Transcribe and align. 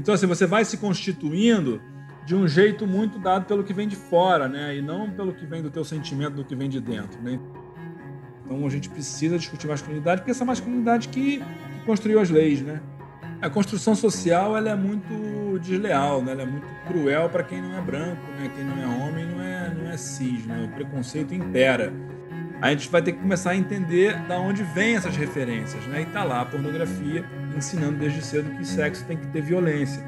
Então, 0.00 0.14
assim, 0.14 0.26
você 0.26 0.46
vai 0.46 0.64
se 0.64 0.78
constituindo 0.78 1.78
de 2.24 2.34
um 2.34 2.48
jeito 2.48 2.86
muito 2.86 3.18
dado 3.18 3.44
pelo 3.44 3.62
que 3.62 3.74
vem 3.74 3.86
de 3.86 3.96
fora, 3.96 4.48
né? 4.48 4.74
E 4.74 4.80
não 4.80 5.10
pelo 5.10 5.34
que 5.34 5.44
vem 5.44 5.62
do 5.62 5.70
teu 5.70 5.84
sentimento, 5.84 6.36
do 6.36 6.44
que 6.44 6.56
vem 6.56 6.70
de 6.70 6.80
dentro, 6.80 7.20
né? 7.20 7.38
Então 8.42 8.66
a 8.66 8.70
gente 8.70 8.88
precisa 8.88 9.36
discutir 9.36 9.66
masculinidade, 9.66 10.22
porque 10.22 10.30
essa 10.30 10.44
masculinidade 10.44 11.08
que, 11.08 11.38
que 11.38 11.84
construiu 11.84 12.18
as 12.18 12.30
leis, 12.30 12.62
né? 12.62 12.80
A 13.42 13.50
construção 13.50 13.94
social 13.94 14.56
ela 14.56 14.70
é 14.70 14.74
muito 14.74 15.58
desleal, 15.58 16.22
né? 16.22 16.32
ela 16.32 16.42
é 16.42 16.46
muito 16.46 16.66
cruel 16.86 17.28
para 17.28 17.42
quem 17.42 17.60
não 17.60 17.76
é 17.76 17.80
branco, 17.82 18.22
né? 18.38 18.50
quem 18.54 18.64
não 18.64 18.82
é 18.82 18.86
homem 18.86 19.26
não 19.26 19.42
é, 19.42 19.74
não 19.74 19.90
é 19.90 19.96
cis, 19.98 20.46
né? 20.46 20.66
o 20.70 20.74
preconceito 20.74 21.34
impera. 21.34 21.92
A 22.60 22.70
gente 22.70 22.90
vai 22.90 23.00
ter 23.00 23.12
que 23.12 23.18
começar 23.18 23.50
a 23.50 23.56
entender 23.56 24.16
da 24.28 24.38
onde 24.38 24.62
vêm 24.62 24.96
essas 24.96 25.16
referências, 25.16 25.82
né? 25.86 26.02
E 26.02 26.06
tá 26.06 26.22
lá 26.22 26.42
a 26.42 26.44
pornografia 26.44 27.24
ensinando 27.56 27.98
desde 27.98 28.22
cedo 28.22 28.50
que 28.56 28.64
sexo 28.66 29.04
tem 29.06 29.16
que 29.16 29.26
ter 29.28 29.40
violência. 29.40 30.02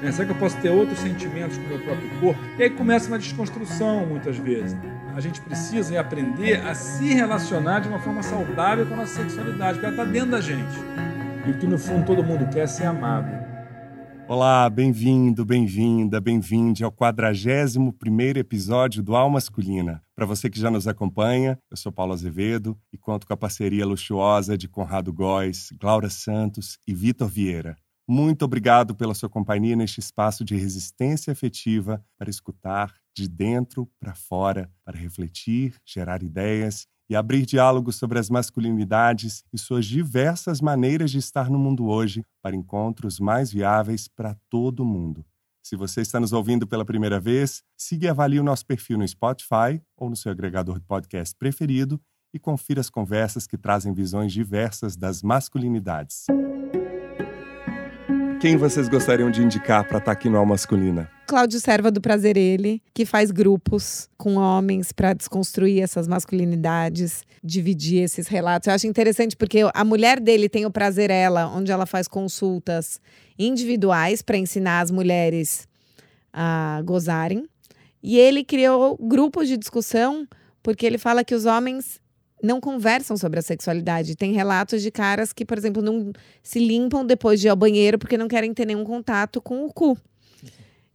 Né? 0.00 0.12
Será 0.12 0.26
que 0.26 0.32
eu 0.32 0.38
posso 0.38 0.56
ter 0.58 0.70
outros 0.70 0.98
sentimentos 1.00 1.56
com 1.58 1.64
o 1.64 1.68
meu 1.68 1.78
próprio 1.80 2.08
corpo? 2.20 2.40
E 2.58 2.62
aí 2.62 2.70
começa 2.70 3.08
uma 3.08 3.18
desconstrução 3.18 4.06
muitas 4.06 4.36
vezes. 4.36 4.76
A 5.16 5.20
gente 5.20 5.40
precisa 5.40 5.98
aprender 5.98 6.60
a 6.64 6.74
se 6.74 7.12
relacionar 7.12 7.80
de 7.80 7.88
uma 7.88 7.98
forma 7.98 8.22
saudável 8.22 8.86
com 8.86 8.94
a 8.94 8.98
nossa 8.98 9.22
sexualidade, 9.22 9.74
porque 9.80 9.86
ela 9.86 9.94
está 9.94 10.04
dentro 10.04 10.30
da 10.30 10.40
gente. 10.40 10.78
E 11.46 11.50
o 11.50 11.54
que 11.54 11.66
no 11.66 11.78
fundo 11.78 12.04
todo 12.04 12.22
mundo 12.22 12.48
quer 12.52 12.60
é 12.60 12.66
ser 12.66 12.84
amado. 12.84 13.35
Olá, 14.28 14.68
bem-vindo, 14.68 15.44
bem-vinda, 15.44 16.20
bem-vinde 16.20 16.82
ao 16.82 16.90
41 16.90 17.92
episódio 18.36 19.00
do 19.00 19.14
Alma 19.14 19.34
Masculina. 19.34 20.02
Para 20.16 20.26
você 20.26 20.50
que 20.50 20.58
já 20.58 20.68
nos 20.68 20.88
acompanha, 20.88 21.56
eu 21.70 21.76
sou 21.76 21.92
Paulo 21.92 22.12
Azevedo 22.12 22.76
e 22.92 22.98
conto 22.98 23.24
com 23.24 23.32
a 23.32 23.36
parceria 23.36 23.86
luxuosa 23.86 24.58
de 24.58 24.66
Conrado 24.66 25.12
Góes, 25.12 25.68
Glaura 25.80 26.10
Santos 26.10 26.76
e 26.84 26.92
Vitor 26.92 27.28
Vieira. 27.28 27.76
Muito 28.08 28.44
obrigado 28.44 28.96
pela 28.96 29.14
sua 29.14 29.28
companhia 29.28 29.76
neste 29.76 30.00
espaço 30.00 30.44
de 30.44 30.56
resistência 30.56 31.32
afetiva 31.32 32.04
para 32.18 32.28
escutar 32.28 32.92
de 33.16 33.28
dentro 33.28 33.88
para 34.00 34.16
fora, 34.16 34.68
para 34.84 34.98
refletir, 34.98 35.76
gerar 35.84 36.24
ideias 36.24 36.88
e 37.08 37.14
abrir 37.16 37.46
diálogos 37.46 37.96
sobre 37.96 38.18
as 38.18 38.28
masculinidades 38.28 39.44
e 39.52 39.58
suas 39.58 39.86
diversas 39.86 40.60
maneiras 40.60 41.10
de 41.10 41.18
estar 41.18 41.50
no 41.50 41.58
mundo 41.58 41.86
hoje 41.86 42.24
para 42.42 42.56
encontros 42.56 43.20
mais 43.20 43.52
viáveis 43.52 44.08
para 44.08 44.36
todo 44.50 44.84
mundo. 44.84 45.24
Se 45.62 45.74
você 45.74 46.00
está 46.00 46.20
nos 46.20 46.32
ouvindo 46.32 46.66
pela 46.66 46.84
primeira 46.84 47.18
vez, 47.18 47.62
siga 47.76 48.06
e 48.06 48.08
avalie 48.08 48.38
o 48.38 48.44
nosso 48.44 48.64
perfil 48.64 48.98
no 48.98 49.08
Spotify 49.08 49.82
ou 49.96 50.08
no 50.08 50.14
seu 50.14 50.30
agregador 50.30 50.78
de 50.78 50.86
podcast 50.86 51.34
preferido 51.36 52.00
e 52.32 52.38
confira 52.38 52.80
as 52.80 52.90
conversas 52.90 53.46
que 53.46 53.58
trazem 53.58 53.92
visões 53.92 54.32
diversas 54.32 54.96
das 54.96 55.22
masculinidades. 55.22 56.26
Quem 58.40 58.58
vocês 58.58 58.86
gostariam 58.86 59.30
de 59.30 59.42
indicar 59.42 59.88
para 59.88 59.96
estar 59.96 60.04
tá 60.04 60.12
aqui 60.12 60.28
no 60.28 60.36
Alma 60.36 60.52
Masculina? 60.52 61.10
Cláudio 61.26 61.58
Serva 61.58 61.90
do 61.90 62.02
Prazer 62.02 62.36
Ele, 62.36 62.82
que 62.92 63.06
faz 63.06 63.30
grupos 63.30 64.10
com 64.18 64.34
homens 64.36 64.92
para 64.92 65.14
desconstruir 65.14 65.82
essas 65.82 66.06
masculinidades, 66.06 67.24
dividir 67.42 68.02
esses 68.02 68.28
relatos. 68.28 68.68
Eu 68.68 68.74
acho 68.74 68.86
interessante 68.86 69.34
porque 69.34 69.60
a 69.72 69.84
mulher 69.84 70.20
dele 70.20 70.50
tem 70.50 70.66
o 70.66 70.70
Prazer 70.70 71.10
Ela, 71.10 71.48
onde 71.48 71.72
ela 71.72 71.86
faz 71.86 72.06
consultas 72.06 73.00
individuais 73.38 74.20
para 74.20 74.36
ensinar 74.36 74.82
as 74.82 74.90
mulheres 74.90 75.66
a 76.30 76.82
gozarem. 76.84 77.48
E 78.02 78.18
ele 78.18 78.44
criou 78.44 78.98
grupos 79.00 79.48
de 79.48 79.56
discussão 79.56 80.28
porque 80.62 80.84
ele 80.84 80.98
fala 80.98 81.24
que 81.24 81.34
os 81.34 81.46
homens 81.46 81.98
não 82.42 82.60
conversam 82.60 83.16
sobre 83.16 83.38
a 83.38 83.42
sexualidade. 83.42 84.16
Tem 84.16 84.32
relatos 84.32 84.82
de 84.82 84.90
caras 84.90 85.32
que, 85.32 85.44
por 85.44 85.56
exemplo, 85.56 85.82
não 85.82 86.12
se 86.42 86.58
limpam 86.58 87.04
depois 87.04 87.40
de 87.40 87.46
ir 87.46 87.50
ao 87.50 87.56
banheiro 87.56 87.98
porque 87.98 88.18
não 88.18 88.28
querem 88.28 88.52
ter 88.52 88.66
nenhum 88.66 88.84
contato 88.84 89.40
com 89.40 89.64
o 89.64 89.72
cu. 89.72 89.96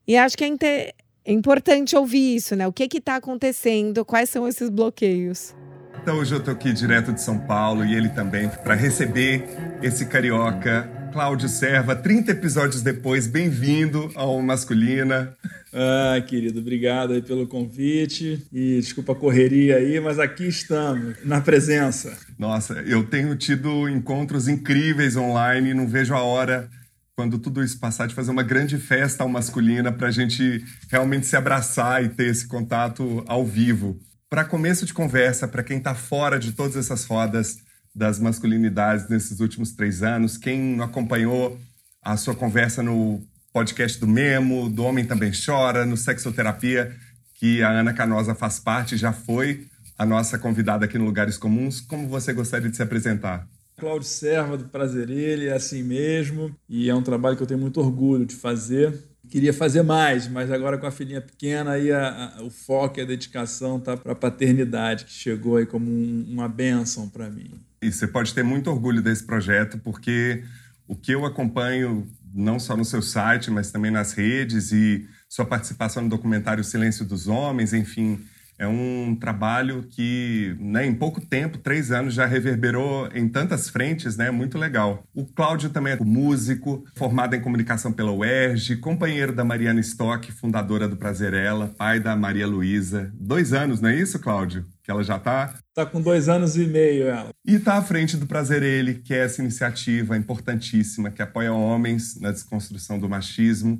E 0.07 0.17
acho 0.17 0.37
que 0.37 0.43
é, 0.43 0.93
é 1.25 1.31
importante 1.31 1.95
ouvir 1.95 2.35
isso, 2.35 2.55
né? 2.55 2.67
O 2.67 2.73
que 2.73 2.97
está 2.97 3.15
acontecendo? 3.15 4.03
Quais 4.03 4.29
são 4.29 4.47
esses 4.47 4.69
bloqueios? 4.69 5.55
Então 6.01 6.17
hoje 6.17 6.33
eu 6.33 6.39
estou 6.39 6.53
aqui 6.53 6.73
direto 6.73 7.13
de 7.13 7.21
São 7.21 7.37
Paulo 7.37 7.85
e 7.85 7.93
ele 7.93 8.09
também 8.09 8.49
para 8.49 8.73
receber 8.73 9.45
esse 9.83 10.07
carioca 10.07 11.00
Cláudio 11.11 11.49
Serva, 11.49 11.93
30 11.93 12.31
episódios 12.31 12.81
depois, 12.81 13.27
bem-vindo 13.27 14.09
ao 14.15 14.41
Masculina. 14.41 15.35
Ah, 15.73 16.21
querido, 16.25 16.59
obrigado 16.59 17.11
aí 17.11 17.21
pelo 17.21 17.45
convite 17.45 18.47
e 18.51 18.79
desculpa 18.79 19.11
a 19.11 19.15
correria 19.15 19.75
aí, 19.75 19.99
mas 19.99 20.19
aqui 20.19 20.47
estamos, 20.47 21.17
na 21.25 21.41
presença. 21.41 22.17
Nossa, 22.39 22.75
eu 22.85 23.03
tenho 23.03 23.35
tido 23.35 23.89
encontros 23.89 24.47
incríveis 24.47 25.17
online, 25.17 25.73
não 25.73 25.85
vejo 25.85 26.13
a 26.13 26.21
hora 26.21 26.69
quando 27.13 27.37
tudo 27.37 27.61
isso 27.61 27.77
passar, 27.77 28.07
de 28.07 28.15
fazer 28.15 28.31
uma 28.31 28.43
grande 28.43 28.77
festa 28.77 29.23
ao 29.23 29.29
masculina 29.29 29.91
para 29.91 30.07
a 30.07 30.11
gente 30.11 30.63
realmente 30.89 31.27
se 31.27 31.35
abraçar 31.35 32.03
e 32.03 32.09
ter 32.09 32.27
esse 32.27 32.47
contato 32.47 33.21
ao 33.27 33.45
vivo. 33.45 33.99
Para 34.29 34.45
começo 34.45 34.85
de 34.85 34.93
conversa, 34.93 35.45
para 35.45 35.61
quem 35.61 35.77
está 35.77 35.93
fora 35.93 36.39
de 36.39 36.53
todas 36.53 36.77
essas 36.77 37.03
rodas 37.03 37.57
das 37.93 38.19
masculinidades 38.19 39.09
nesses 39.09 39.39
últimos 39.39 39.71
três 39.71 40.01
anos, 40.01 40.37
quem 40.37 40.79
acompanhou 40.81 41.59
a 42.01 42.15
sua 42.17 42.33
conversa 42.33 42.81
no 42.81 43.21
podcast 43.53 43.99
do 43.99 44.07
Memo, 44.07 44.69
do 44.69 44.83
Homem 44.83 45.05
Também 45.05 45.31
Chora, 45.33 45.85
no 45.85 45.97
Sexoterapia, 45.97 46.95
que 47.35 47.61
a 47.61 47.69
Ana 47.69 47.93
Canosa 47.93 48.33
faz 48.33 48.59
parte, 48.59 48.95
já 48.95 49.11
foi 49.11 49.67
a 49.97 50.05
nossa 50.05 50.39
convidada 50.39 50.85
aqui 50.85 50.97
no 50.97 51.05
Lugares 51.05 51.37
Comuns. 51.37 51.81
Como 51.81 52.07
você 52.07 52.33
gostaria 52.33 52.69
de 52.69 52.75
se 52.75 52.81
apresentar? 52.81 53.47
Cláudio 53.77 54.07
Serva, 54.07 54.57
do 54.57 54.65
Prazer 54.65 55.09
Ele, 55.09 55.47
é 55.47 55.53
assim 55.53 55.83
mesmo. 55.83 56.55
E 56.69 56.89
é 56.89 56.95
um 56.95 57.01
trabalho 57.01 57.35
que 57.35 57.43
eu 57.43 57.47
tenho 57.47 57.59
muito 57.59 57.79
orgulho 57.79 58.25
de 58.25 58.35
fazer. 58.35 58.93
Queria 59.29 59.53
fazer 59.53 59.81
mais, 59.81 60.27
mas 60.27 60.51
agora 60.51 60.77
com 60.77 60.85
a 60.85 60.91
filhinha 60.91 61.21
pequena, 61.21 61.71
aí 61.71 61.91
a, 61.91 62.35
a, 62.37 62.43
o 62.43 62.49
foco 62.49 62.99
e 62.99 63.01
a 63.01 63.05
dedicação 63.05 63.79
tá 63.79 63.95
para 63.95 64.11
a 64.11 64.15
paternidade, 64.15 65.05
que 65.05 65.11
chegou 65.11 65.57
aí 65.57 65.65
como 65.65 65.89
um, 65.89 66.25
uma 66.29 66.47
bênção 66.47 67.07
para 67.09 67.29
mim. 67.29 67.59
E 67.81 67.91
você 67.91 68.07
pode 68.07 68.33
ter 68.33 68.43
muito 68.43 68.69
orgulho 68.69 69.01
desse 69.01 69.23
projeto, 69.23 69.79
porque 69.79 70.43
o 70.87 70.95
que 70.95 71.13
eu 71.13 71.25
acompanho, 71.25 72.07
não 72.33 72.59
só 72.59 72.77
no 72.77 72.85
seu 72.85 73.01
site, 73.01 73.49
mas 73.49 73.71
também 73.71 73.89
nas 73.89 74.13
redes 74.13 74.71
e 74.71 75.07
sua 75.27 75.45
participação 75.45 76.03
no 76.03 76.09
documentário 76.09 76.63
Silêncio 76.63 77.03
dos 77.03 77.27
Homens, 77.27 77.73
enfim, 77.73 78.23
é 78.61 78.67
um 78.67 79.17
trabalho 79.19 79.81
que, 79.89 80.55
né, 80.59 80.85
em 80.85 80.93
pouco 80.93 81.19
tempo, 81.19 81.57
três 81.57 81.91
anos, 81.91 82.13
já 82.13 82.27
reverberou 82.27 83.09
em 83.11 83.27
tantas 83.27 83.67
frentes, 83.67 84.15
né? 84.15 84.29
Muito 84.29 84.55
legal. 84.55 85.03
O 85.15 85.25
Cláudio 85.25 85.71
também 85.71 85.93
é 85.93 85.97
músico, 85.97 86.85
formado 86.95 87.35
em 87.35 87.41
comunicação 87.41 87.91
pela 87.91 88.11
UERJ, 88.11 88.75
companheiro 88.75 89.33
da 89.33 89.43
Mariana 89.43 89.79
Stock, 89.79 90.31
fundadora 90.31 90.87
do 90.87 90.95
Prazerela, 90.95 91.73
pai 91.75 91.99
da 91.99 92.15
Maria 92.15 92.45
Luísa. 92.45 93.11
Dois 93.15 93.51
anos, 93.51 93.81
não 93.81 93.89
é 93.89 93.95
isso, 93.95 94.19
Cláudio? 94.19 94.63
Que 94.83 94.91
ela 94.91 95.03
já 95.03 95.17
tá? 95.17 95.55
Tá 95.73 95.83
com 95.83 95.99
dois 95.99 96.29
anos 96.29 96.55
e 96.55 96.67
meio, 96.67 97.07
ela. 97.07 97.29
E 97.43 97.57
tá 97.57 97.77
à 97.77 97.81
frente 97.81 98.15
do 98.15 98.27
Prazer 98.27 98.61
Ele, 98.61 98.93
que 98.93 99.11
é 99.11 99.25
essa 99.25 99.41
iniciativa 99.41 100.15
importantíssima 100.15 101.09
que 101.09 101.23
apoia 101.23 101.51
homens 101.51 102.19
na 102.19 102.31
desconstrução 102.31 102.99
do 102.99 103.09
machismo 103.09 103.79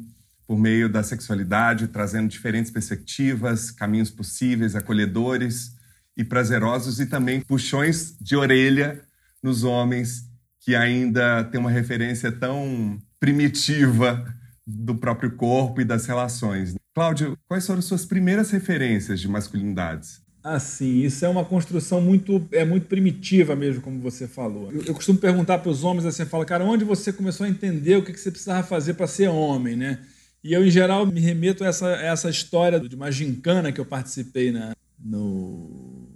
por 0.52 0.60
meio 0.60 0.90
da 0.90 1.02
sexualidade, 1.02 1.88
trazendo 1.88 2.28
diferentes 2.28 2.70
perspectivas, 2.70 3.72
caminhos 3.72 4.10
possíveis, 4.10 4.76
acolhedores 4.76 5.78
e 6.18 6.26
prazerosos, 6.26 7.00
e 7.00 7.06
também 7.06 7.40
puxões 7.40 8.18
de 8.20 8.36
orelha 8.36 9.02
nos 9.42 9.64
homens 9.64 10.26
que 10.60 10.76
ainda 10.76 11.46
têm 11.46 11.58
uma 11.58 11.72
referência 11.72 12.30
tão 12.34 13.00
primitiva 13.18 14.26
do 14.68 14.94
próprio 14.94 15.32
corpo 15.38 15.80
e 15.80 15.86
das 15.86 16.06
relações. 16.06 16.76
Cláudio, 16.94 17.38
quais 17.48 17.66
foram 17.66 17.82
suas 17.82 18.04
primeiras 18.04 18.52
referências 18.52 19.22
de 19.22 19.30
masculinidades? 19.30 20.22
Assim, 20.44 21.00
isso 21.00 21.24
é 21.24 21.30
uma 21.30 21.46
construção 21.46 22.02
muito 22.02 22.46
é 22.52 22.66
muito 22.66 22.88
primitiva 22.88 23.56
mesmo, 23.56 23.82
como 23.82 24.02
você 24.02 24.28
falou. 24.28 24.70
Eu, 24.70 24.84
eu 24.88 24.94
costumo 24.94 25.18
perguntar 25.18 25.60
para 25.60 25.72
os 25.72 25.86
homens 25.86 26.06
assim, 26.06 26.26
fala, 26.26 26.44
cara, 26.44 26.66
onde 26.66 26.84
você 26.84 27.14
começou 27.14 27.46
a 27.46 27.50
entender 27.50 27.96
o 27.96 28.04
que, 28.04 28.12
que 28.12 28.20
você 28.20 28.30
precisava 28.30 28.68
fazer 28.68 28.96
para 28.96 29.08
ser 29.08 29.30
homem, 29.30 29.78
né? 29.78 30.00
E 30.44 30.54
eu, 30.54 30.66
em 30.66 30.72
geral, 30.72 31.06
me 31.06 31.20
remeto 31.20 31.64
a 31.64 31.68
essa, 31.68 31.88
a 31.88 32.04
essa 32.04 32.30
história 32.30 32.80
de 32.80 32.96
uma 32.96 33.12
gincana 33.12 33.72
que 33.72 33.80
eu 33.80 33.86
participei 33.86 34.52
na, 34.52 34.76
no 35.00 36.08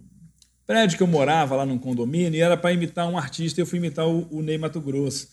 prédio 0.65 0.97
que 0.97 1.03
eu 1.03 1.07
morava, 1.07 1.55
lá 1.55 1.65
num 1.65 1.77
condomínio, 1.77 2.37
e 2.37 2.41
era 2.41 2.57
para 2.57 2.73
imitar 2.73 3.07
um 3.07 3.17
artista, 3.17 3.59
e 3.59 3.61
eu 3.61 3.67
fui 3.67 3.77
imitar 3.77 4.07
o, 4.07 4.27
o 4.31 4.41
Ney 4.41 4.57
Mato 4.57 4.81
Grosso, 4.81 5.27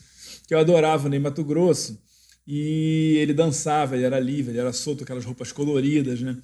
que 0.47 0.55
eu 0.55 0.59
adorava 0.59 1.07
o 1.07 1.11
Ney 1.11 1.19
Mato 1.19 1.43
Grosso, 1.43 1.99
e 2.47 3.17
ele 3.19 3.33
dançava, 3.33 3.97
ele 3.97 4.05
era 4.05 4.19
livre, 4.21 4.53
ele 4.53 4.59
era 4.59 4.73
solto, 4.73 5.05
aquelas 5.05 5.25
roupas 5.25 5.53
coloridas, 5.53 6.21
né? 6.21 6.37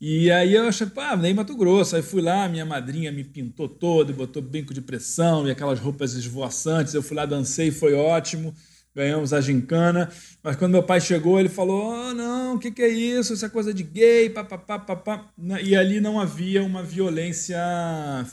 E 0.00 0.30
aí 0.30 0.54
eu 0.54 0.68
achei, 0.68 0.86
pá, 0.86 1.16
Ney 1.16 1.34
Mato 1.34 1.56
Grosso. 1.56 1.96
Aí 1.96 2.02
fui 2.02 2.22
lá, 2.22 2.48
minha 2.48 2.64
madrinha 2.64 3.10
me 3.10 3.24
pintou 3.24 3.68
todo, 3.68 4.14
botou 4.14 4.40
brinco 4.40 4.72
de 4.72 4.80
pressão 4.80 5.48
e 5.48 5.50
aquelas 5.50 5.80
roupas 5.80 6.14
esvoaçantes. 6.14 6.94
Eu 6.94 7.02
fui 7.02 7.16
lá, 7.16 7.26
dancei, 7.26 7.72
foi 7.72 7.94
ótimo 7.94 8.54
ganhamos 8.98 9.32
a 9.32 9.40
gincana. 9.40 10.10
Mas 10.42 10.56
quando 10.56 10.72
meu 10.72 10.82
pai 10.82 11.00
chegou, 11.00 11.38
ele 11.38 11.48
falou: 11.48 11.92
oh, 11.92 12.14
não, 12.14 12.56
o 12.56 12.58
que, 12.58 12.70
que 12.70 12.82
é 12.82 12.88
isso? 12.88 13.32
Isso 13.32 13.46
é 13.46 13.48
coisa 13.48 13.72
de 13.72 13.84
gay, 13.84 14.28
papapá, 14.28 14.78
papá. 14.78 15.30
E 15.62 15.76
ali 15.76 16.00
não 16.00 16.20
havia 16.20 16.62
uma 16.64 16.82
violência 16.82 17.58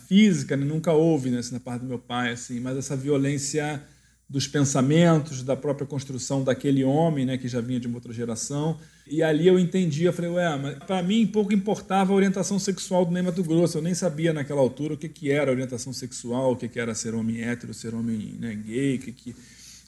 física, 0.07 0.57
né? 0.57 0.65
nunca 0.65 0.91
houve 0.91 1.29
né, 1.29 1.39
assim, 1.39 1.53
na 1.53 1.59
parte 1.59 1.81
do 1.81 1.87
meu 1.87 1.99
pai, 1.99 2.31
assim, 2.31 2.59
mas 2.59 2.77
essa 2.77 2.95
violência 2.95 3.81
dos 4.27 4.47
pensamentos, 4.47 5.43
da 5.43 5.55
própria 5.55 5.85
construção 5.85 6.43
daquele 6.43 6.83
homem, 6.83 7.27
né, 7.27 7.37
que 7.37 7.47
já 7.47 7.61
vinha 7.61 7.79
de 7.79 7.85
uma 7.85 7.97
outra 7.97 8.11
geração. 8.11 8.79
E 9.05 9.21
ali 9.21 9.47
eu 9.47 9.59
entendi, 9.59 10.05
eu 10.05 10.13
falei, 10.13 10.31
ué, 10.31 10.57
mas 10.57 10.79
para 10.79 11.03
mim 11.03 11.27
pouco 11.27 11.53
importava 11.53 12.11
a 12.11 12.15
orientação 12.15 12.57
sexual 12.57 13.05
do 13.05 13.11
Ney 13.11 13.21
Mato 13.21 13.43
Grosso. 13.43 13.77
Eu 13.77 13.83
nem 13.83 13.93
sabia 13.93 14.33
naquela 14.33 14.61
altura 14.61 14.95
o 14.95 14.97
que, 14.97 15.07
que 15.07 15.29
era 15.29 15.51
orientação 15.51 15.93
sexual, 15.93 16.53
o 16.53 16.55
que, 16.55 16.67
que 16.67 16.79
era 16.79 16.95
ser 16.95 17.13
homem 17.13 17.43
hétero, 17.43 17.71
ser 17.71 17.93
homem 17.93 18.35
né, 18.39 18.55
gay, 18.55 18.97
que, 18.97 19.11
que 19.11 19.35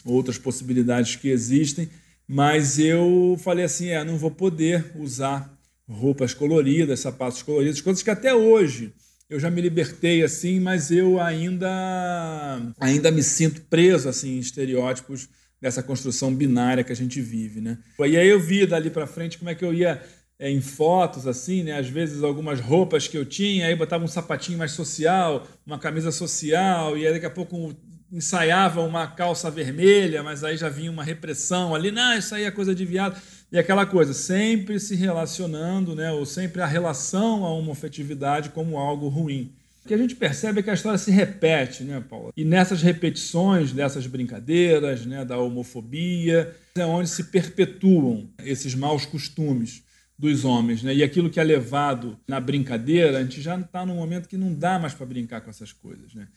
outras 0.06 0.38
possibilidades 0.38 1.16
que 1.16 1.30
existem. 1.30 1.90
Mas 2.28 2.78
eu 2.78 3.38
falei 3.40 3.66
assim, 3.66 3.88
é, 3.88 4.04
não 4.04 4.18
vou 4.18 4.32
poder 4.32 4.92
usar 4.96 5.58
roupas 5.88 6.34
coloridas, 6.34 7.00
sapatos 7.00 7.42
coloridos, 7.42 7.82
coisas 7.82 8.04
que 8.04 8.10
até 8.10 8.34
hoje 8.34 8.94
eu 9.30 9.40
já 9.40 9.50
me 9.50 9.62
libertei 9.62 10.24
assim, 10.24 10.60
mas 10.60 10.92
eu 10.92 11.20
ainda 11.20 12.62
ainda 12.80 13.12
me 13.12 13.24
sinto 13.24 13.62
preso 13.62 14.08
assim 14.08 14.38
em 14.38 14.40
estereótipos 14.40 15.30
dessa 15.62 15.82
construção 15.82 16.34
binária 16.34 16.84
que 16.84 16.92
a 16.92 16.96
gente 16.96 17.22
vive, 17.22 17.62
né? 17.62 17.78
E 18.00 18.18
aí 18.18 18.28
eu 18.28 18.40
vi 18.40 18.66
dali 18.66 18.90
para 18.90 19.08
frente 19.08 19.38
como 19.38 19.50
é 19.50 19.56
que 19.56 19.66
eu 19.66 19.74
ia 19.74 20.02
é, 20.40 20.50
em 20.50 20.62
fotos 20.62 21.26
assim, 21.26 21.64
né? 21.64 21.78
Às 21.78 21.90
vezes 21.90 22.24
algumas 22.24 22.60
roupas 22.60 23.08
que 23.08 23.18
eu 23.18 23.26
tinha, 23.26 23.68
aí 23.68 23.76
botava 23.76 24.04
um 24.04 24.08
sapatinho 24.08 24.58
mais 24.58 24.72
social, 24.72 25.48
uma 25.66 25.80
camisa 25.80 26.12
social 26.12 26.98
e 26.98 27.06
aí 27.08 27.14
daqui 27.14 27.26
a 27.26 27.32
pouco 27.32 27.76
ensaiava 28.12 28.82
uma 28.82 29.08
calça 29.08 29.52
vermelha, 29.52 30.24
mas 30.24 30.44
aí 30.44 30.58
já 30.58 30.70
vinha 30.70 30.92
uma 30.92 31.04
repressão 31.04 31.76
ali, 31.76 31.92
não, 31.92 32.18
isso 32.18 32.34
aí 32.34 32.44
é 32.44 32.52
coisa 32.52 32.74
de 32.74 32.86
viado. 32.86 33.20
E 33.52 33.58
aquela 33.58 33.86
coisa, 33.86 34.14
sempre 34.14 34.80
se 34.80 34.96
relacionando, 34.96 35.96
né, 35.96 36.12
ou 36.12 36.26
sempre 36.26 36.62
a 36.62 36.66
relação 36.66 37.46
à 37.46 37.50
homofetividade 37.50 38.50
como 38.50 38.78
algo 38.78 39.08
ruim. 39.08 39.52
O 39.86 39.88
que 39.88 39.94
a 39.94 39.98
gente 39.98 40.16
percebe 40.16 40.60
é 40.60 40.64
que 40.64 40.70
a 40.70 40.74
história 40.74 40.98
se 40.98 41.12
repete, 41.12 41.84
né, 41.84 42.04
Paula? 42.10 42.34
E 42.36 42.44
nessas 42.44 42.82
repetições 42.82 43.72
dessas 43.72 44.06
brincadeiras, 44.06 45.06
né, 45.06 45.24
da 45.24 45.38
homofobia, 45.38 46.54
é 46.76 46.86
onde 46.86 47.10
se 47.10 47.26
perpetuam 47.26 48.30
esses 48.44 48.76
maus 48.76 49.06
costumes 49.06 49.84
dos 50.20 50.44
homens, 50.44 50.82
né? 50.82 50.94
E 50.94 51.04
aquilo 51.04 51.30
que 51.30 51.40
é 51.40 51.44
levado 51.44 52.18
na 52.28 52.40
brincadeira, 52.40 53.20
a 53.20 53.24
gente 53.24 53.40
já 53.40 53.58
está 53.58 53.86
num 53.86 53.96
momento 53.96 54.28
que 54.28 54.36
não 54.36 54.54
dá 54.54 54.80
mais 54.80 54.94
para 54.94 55.06
brincar 55.06 55.42
com 55.42 55.50
essas 55.50 55.72
coisas, 55.72 56.14
né? 56.14 56.28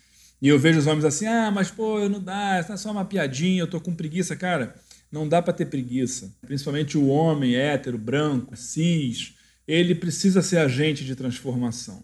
E 0.40 0.48
eu 0.48 0.58
vejo 0.58 0.78
os 0.78 0.87
homens 0.87 1.04
assim: 1.04 1.26
"Ah, 1.26 1.50
mas 1.50 1.70
pô, 1.70 2.08
não 2.08 2.20
dá, 2.20 2.56
é 2.56 2.76
só 2.76 2.90
uma 2.90 3.04
piadinha, 3.04 3.62
eu 3.62 3.66
tô 3.66 3.81
com 3.81 3.94
preguiça, 3.94 4.37
cara". 4.37 4.75
Não 5.10 5.28
dá 5.28 5.42
para 5.42 5.52
ter 5.52 5.66
preguiça. 5.66 6.32
Principalmente 6.46 6.96
o 6.96 7.08
homem 7.08 7.56
hétero, 7.56 7.98
branco, 7.98 8.56
cis, 8.56 9.34
ele 9.66 9.94
precisa 9.94 10.40
ser 10.40 10.58
agente 10.58 11.04
de 11.04 11.16
transformação 11.16 12.02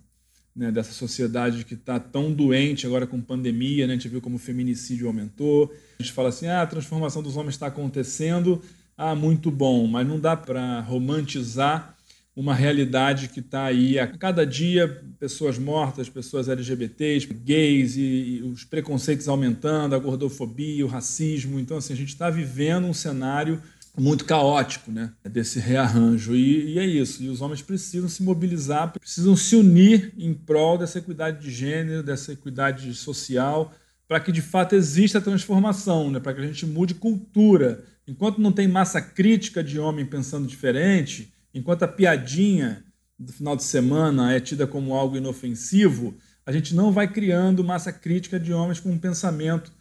né, 0.56 0.73
dessa 0.73 0.93
sociedade 0.93 1.65
que 1.65 1.75
está 1.75 2.00
tão 2.00 2.33
doente 2.33 2.87
agora 2.87 3.06
com 3.06 3.21
pandemia. 3.21 3.87
Né, 3.87 3.93
a 3.93 3.97
gente 3.97 4.09
viu 4.09 4.21
como 4.21 4.37
o 4.37 4.38
feminicídio 4.38 5.06
aumentou. 5.06 5.73
A 5.99 6.03
gente 6.03 6.12
fala 6.12 6.31
assim: 6.31 6.47
ah, 6.47 6.62
a 6.62 6.67
transformação 6.67 7.23
dos 7.23 7.37
homens 7.37 7.55
está 7.55 7.67
acontecendo. 7.67 8.62
Ah, 8.97 9.15
muito 9.15 9.50
bom, 9.50 9.87
mas 9.87 10.06
não 10.06 10.19
dá 10.19 10.35
para 10.35 10.81
romantizar 10.81 11.96
uma 12.37 12.55
realidade 12.55 13.29
que 13.29 13.41
está 13.41 13.65
aí 13.65 13.99
a 13.99 14.06
cada 14.06 14.44
dia 14.44 15.03
pessoas 15.19 15.56
mortas, 15.56 16.11
pessoas 16.11 16.50
LGBTs, 16.50 17.27
gays 17.33 17.97
e, 17.97 18.00
e, 18.00 18.43
os 18.43 18.62
preconceitos 18.62 19.27
aumentando, 19.27 19.94
a 19.94 19.99
gordofobia, 19.99 20.85
o 20.85 20.88
racismo. 20.88 21.59
Então, 21.59 21.79
assim, 21.79 21.94
a 21.94 21.97
gente 21.97 22.11
está 22.11 22.29
vivendo 22.29 22.85
um 22.87 22.93
cenário 22.93 23.62
muito 23.99 24.27
caótico, 24.27 24.93
né, 24.93 25.11
desse 25.25 25.59
rearranjo. 25.59 26.37
E, 26.37 26.75
e, 26.75 26.79
é 26.79 26.85
isso. 26.85 27.23
E 27.23 27.31
os 27.31 27.41
homens 27.41 27.62
precisam 27.62 28.09
se 28.11 28.23
mobilizar, 28.23 28.93
precisam 28.93 29.35
se 29.35 29.56
unir 29.56 30.12
em 30.19 30.35
prol 30.35 30.77
dessa 30.77 30.99
equidade 30.99 31.41
de 31.41 31.50
gênero, 31.50 32.03
dessa 32.03 32.35
equidade 32.35 32.93
social, 32.93 33.73
para 34.06 34.21
que 34.21 34.31
de 34.31 34.43
fato 34.43 34.75
exista 34.75 35.17
a 35.17 35.23
transformação, 35.23 36.11
né, 36.11 36.21
para 36.21 36.35
que 36.35 36.43
a 36.43 36.47
gente 36.47 36.67
mude 36.67 36.93
cultura. 36.93 37.83
Enquanto 38.06 38.43
não 38.43 38.53
tem 38.53 38.69
massa 38.69 39.00
crítica 39.00 39.65
de 39.65 39.79
homem 39.79 40.05
pensando 40.05 40.47
diferente, 40.47 41.35
enquanto 41.56 41.85
a 41.85 41.88
piadinha 41.88 42.85
do 43.19 43.32
final 43.32 43.56
de 43.56 43.64
semana 43.64 44.32
é 44.35 44.38
tida 44.38 44.67
como 44.67 44.94
algo 44.94 45.17
inofensivo, 45.17 46.14
a 46.44 46.53
gente 46.53 46.75
não 46.75 46.93
vai 46.93 47.11
criando 47.11 47.64
massa 47.64 47.91
crítica 47.91 48.38
de 48.38 48.53
homens 48.53 48.79
com 48.79 48.91
um 48.91 48.99
pensamento 48.99 49.73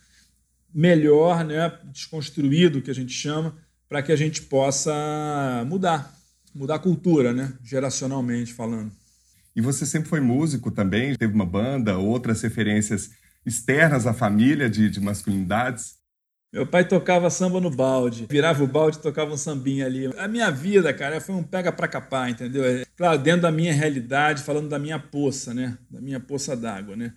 melhor, 0.73 1.43
né, 1.43 1.77
desconstruído, 1.91 2.81
que 2.81 2.89
a 2.89 2.95
gente 2.95 3.11
chama, 3.11 3.55
para 3.89 4.01
que 4.01 4.11
a 4.11 4.15
gente 4.15 4.41
possa 4.43 5.63
mudar, 5.67 6.15
mudar 6.53 6.75
a 6.75 6.79
cultura, 6.79 7.33
né, 7.33 7.53
geracionalmente 7.61 8.53
falando. 8.53 8.91
E 9.55 9.61
você 9.61 9.85
sempre 9.85 10.09
foi 10.09 10.19
músico 10.19 10.71
também? 10.71 11.15
Teve 11.15 11.33
uma 11.33 11.45
banda, 11.45 11.97
outras 11.97 12.41
referências 12.41 13.11
externas 13.45 14.07
à 14.07 14.13
família 14.13 14.69
de, 14.69 14.89
de 14.89 14.99
masculinidades? 14.99 15.95
Meu 16.55 16.65
pai 16.65 16.87
tocava 16.87 17.29
samba 17.29 17.59
no 17.59 17.69
balde, 17.69 18.27
virava 18.29 18.63
o 18.63 18.67
balde 18.67 18.95
e 18.95 19.01
tocava 19.01 19.33
um 19.33 19.35
sambinha 19.35 19.85
ali. 19.85 20.09
A 20.17 20.25
minha 20.25 20.49
vida, 20.49 20.93
cara, 20.93 21.19
foi 21.19 21.35
um 21.35 21.43
pega 21.43 21.69
pra 21.69 21.85
capar, 21.85 22.29
entendeu? 22.29 22.63
É, 22.63 22.85
claro, 22.95 23.19
dentro 23.19 23.41
da 23.41 23.51
minha 23.51 23.73
realidade, 23.73 24.41
falando 24.41 24.69
da 24.69 24.79
minha 24.79 24.97
poça, 24.97 25.53
né? 25.53 25.77
Da 25.91 25.99
minha 25.99 26.17
poça 26.17 26.55
d'água, 26.55 26.95
né? 26.95 27.11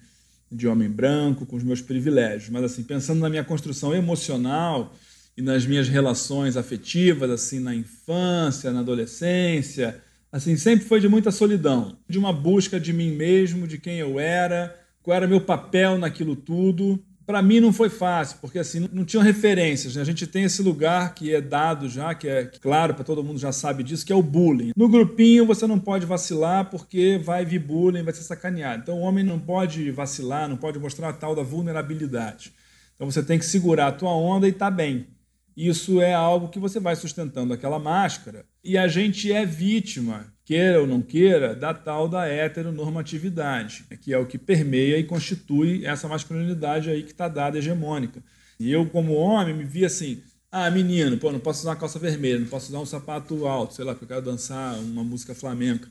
De 0.51 0.67
homem 0.67 0.91
branco, 0.91 1.47
com 1.47 1.55
os 1.55 1.63
meus 1.63 1.81
privilégios. 1.81 2.51
Mas, 2.51 2.65
assim, 2.65 2.83
pensando 2.83 3.21
na 3.21 3.31
minha 3.31 3.45
construção 3.45 3.95
emocional 3.95 4.93
e 5.37 5.41
nas 5.41 5.65
minhas 5.65 5.89
relações 5.89 6.57
afetivas, 6.57 7.31
assim, 7.31 7.61
na 7.61 7.73
infância, 7.73 8.73
na 8.73 8.81
adolescência, 8.81 10.03
assim, 10.33 10.57
sempre 10.57 10.85
foi 10.85 10.99
de 10.99 11.09
muita 11.09 11.31
solidão, 11.31 11.97
de 12.09 12.19
uma 12.19 12.33
busca 12.33 12.81
de 12.81 12.93
mim 12.93 13.13
mesmo, 13.13 13.69
de 13.69 13.79
quem 13.79 14.01
eu 14.01 14.19
era, 14.19 14.77
qual 15.01 15.17
era 15.17 15.29
meu 15.29 15.41
papel 15.41 15.97
naquilo 15.97 16.35
tudo 16.35 17.01
para 17.29 17.43
mim 17.43 17.61
não 17.61 17.75
foi 17.75 17.91
fácil, 17.91 18.39
porque 18.41 18.59
assim, 18.59 18.89
não 18.91 19.05
tinham 19.05 19.23
referências. 19.23 19.95
Né? 19.95 20.01
A 20.01 20.05
gente 20.05 20.27
tem 20.27 20.45
esse 20.45 20.63
lugar 20.63 21.13
que 21.13 21.35
é 21.35 21.43
dado 21.43 21.87
já, 21.87 22.15
que 22.15 22.27
é 22.27 22.47
claro 22.47 22.95
para 22.95 23.05
todo 23.05 23.23
mundo 23.23 23.39
já 23.39 23.53
sabe 23.53 23.83
disso, 23.83 24.07
que 24.07 24.11
é 24.15 24.17
o 24.17 24.23
bullying. 24.23 24.73
No 24.75 24.89
grupinho 24.89 25.45
você 25.45 25.67
não 25.67 25.79
pode 25.79 26.07
vacilar 26.07 26.71
porque 26.71 27.21
vai 27.23 27.45
vir 27.45 27.59
bullying, 27.59 28.03
vai 28.03 28.15
ser 28.15 28.23
sacaneado. 28.23 28.81
Então 28.81 28.97
o 28.97 29.03
homem 29.03 29.23
não 29.23 29.39
pode 29.39 29.91
vacilar, 29.91 30.49
não 30.49 30.57
pode 30.57 30.79
mostrar 30.79 31.11
a 31.11 31.13
tal 31.13 31.37
da 31.37 31.43
vulnerabilidade. 31.43 32.55
Então 32.95 33.11
você 33.11 33.23
tem 33.23 33.39
que 33.39 33.45
segurar 33.45 33.89
a 33.89 33.93
tua 33.93 34.11
onda 34.11 34.49
e 34.49 34.53
tá 34.53 34.71
bem. 34.71 35.09
Isso 35.55 36.01
é 36.01 36.15
algo 36.15 36.49
que 36.49 36.59
você 36.59 36.81
vai 36.81 36.97
sustentando 36.97 37.53
aquela 37.53 37.79
máscara. 37.79 38.47
E 38.65 38.79
a 38.79 38.89
gente 38.89 39.31
é 39.31 39.45
vítima 39.45 40.33
queira 40.49 40.81
ou 40.81 40.87
não 40.87 41.03
queira, 41.03 41.55
da 41.55 41.75
tal 41.75 42.09
da 42.09 42.27
heteronormatividade, 42.27 43.85
que 44.01 44.15
é 44.15 44.19
o 44.19 44.25
que 44.25 44.39
permeia 44.39 44.97
e 44.97 45.05
constitui 45.05 45.85
essa 45.85 46.09
masculinidade 46.09 46.89
aí 46.89 47.03
que 47.03 47.13
está 47.13 47.29
dada 47.29 47.59
hegemônica. 47.59 48.23
E 48.59 48.73
eu, 48.73 48.87
como 48.87 49.13
homem, 49.13 49.55
me 49.55 49.65
vi 49.65 49.85
assim, 49.85 50.23
ah, 50.51 50.71
menino, 50.71 51.19
pô, 51.19 51.31
não 51.31 51.39
posso 51.39 51.61
usar 51.61 51.73
uma 51.73 51.77
calça 51.77 51.99
vermelha, 51.99 52.41
não 52.41 52.47
posso 52.47 52.71
usar 52.71 52.79
um 52.79 52.87
sapato 52.87 53.47
alto, 53.47 53.75
sei 53.75 53.85
lá, 53.85 53.93
porque 53.93 54.07
eu 54.07 54.17
quero 54.17 54.23
dançar 54.23 54.79
uma 54.79 55.05
música 55.05 55.35
flamenca. 55.35 55.87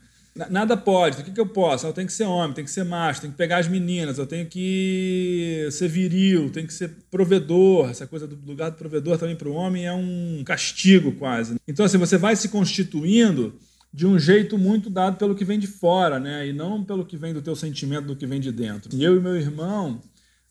Nada 0.50 0.76
pode, 0.76 1.20
o 1.20 1.24
que, 1.24 1.30
que 1.30 1.40
eu 1.40 1.46
posso? 1.46 1.86
Eu 1.86 1.92
tenho 1.92 2.08
que 2.08 2.12
ser 2.12 2.24
homem, 2.24 2.52
tenho 2.52 2.66
que 2.66 2.72
ser 2.72 2.84
macho, 2.84 3.20
tenho 3.20 3.32
que 3.32 3.38
pegar 3.38 3.58
as 3.58 3.68
meninas, 3.68 4.18
eu 4.18 4.26
tenho 4.26 4.46
que 4.46 5.68
ser 5.70 5.86
viril, 5.86 6.50
tenho 6.50 6.66
que 6.66 6.74
ser 6.74 6.90
provedor. 7.08 7.90
Essa 7.90 8.08
coisa 8.08 8.26
do 8.26 8.36
lugar 8.44 8.72
do 8.72 8.76
provedor 8.76 9.18
também 9.18 9.36
para 9.36 9.48
o 9.48 9.52
homem 9.52 9.86
é 9.86 9.92
um 9.92 10.42
castigo 10.44 11.12
quase. 11.12 11.54
Então, 11.66 11.86
assim, 11.86 11.98
você 11.98 12.18
vai 12.18 12.34
se 12.34 12.48
constituindo 12.48 13.56
de 13.98 14.06
um 14.06 14.16
jeito 14.16 14.56
muito 14.56 14.88
dado 14.88 15.16
pelo 15.16 15.34
que 15.34 15.44
vem 15.44 15.58
de 15.58 15.66
fora, 15.66 16.20
né? 16.20 16.46
E 16.46 16.52
não 16.52 16.84
pelo 16.84 17.04
que 17.04 17.16
vem 17.16 17.34
do 17.34 17.42
teu 17.42 17.56
sentimento, 17.56 18.06
do 18.06 18.14
que 18.14 18.28
vem 18.28 18.38
de 18.38 18.52
dentro. 18.52 18.96
Eu 18.96 19.16
e 19.16 19.20
meu 19.20 19.34
irmão, 19.34 20.00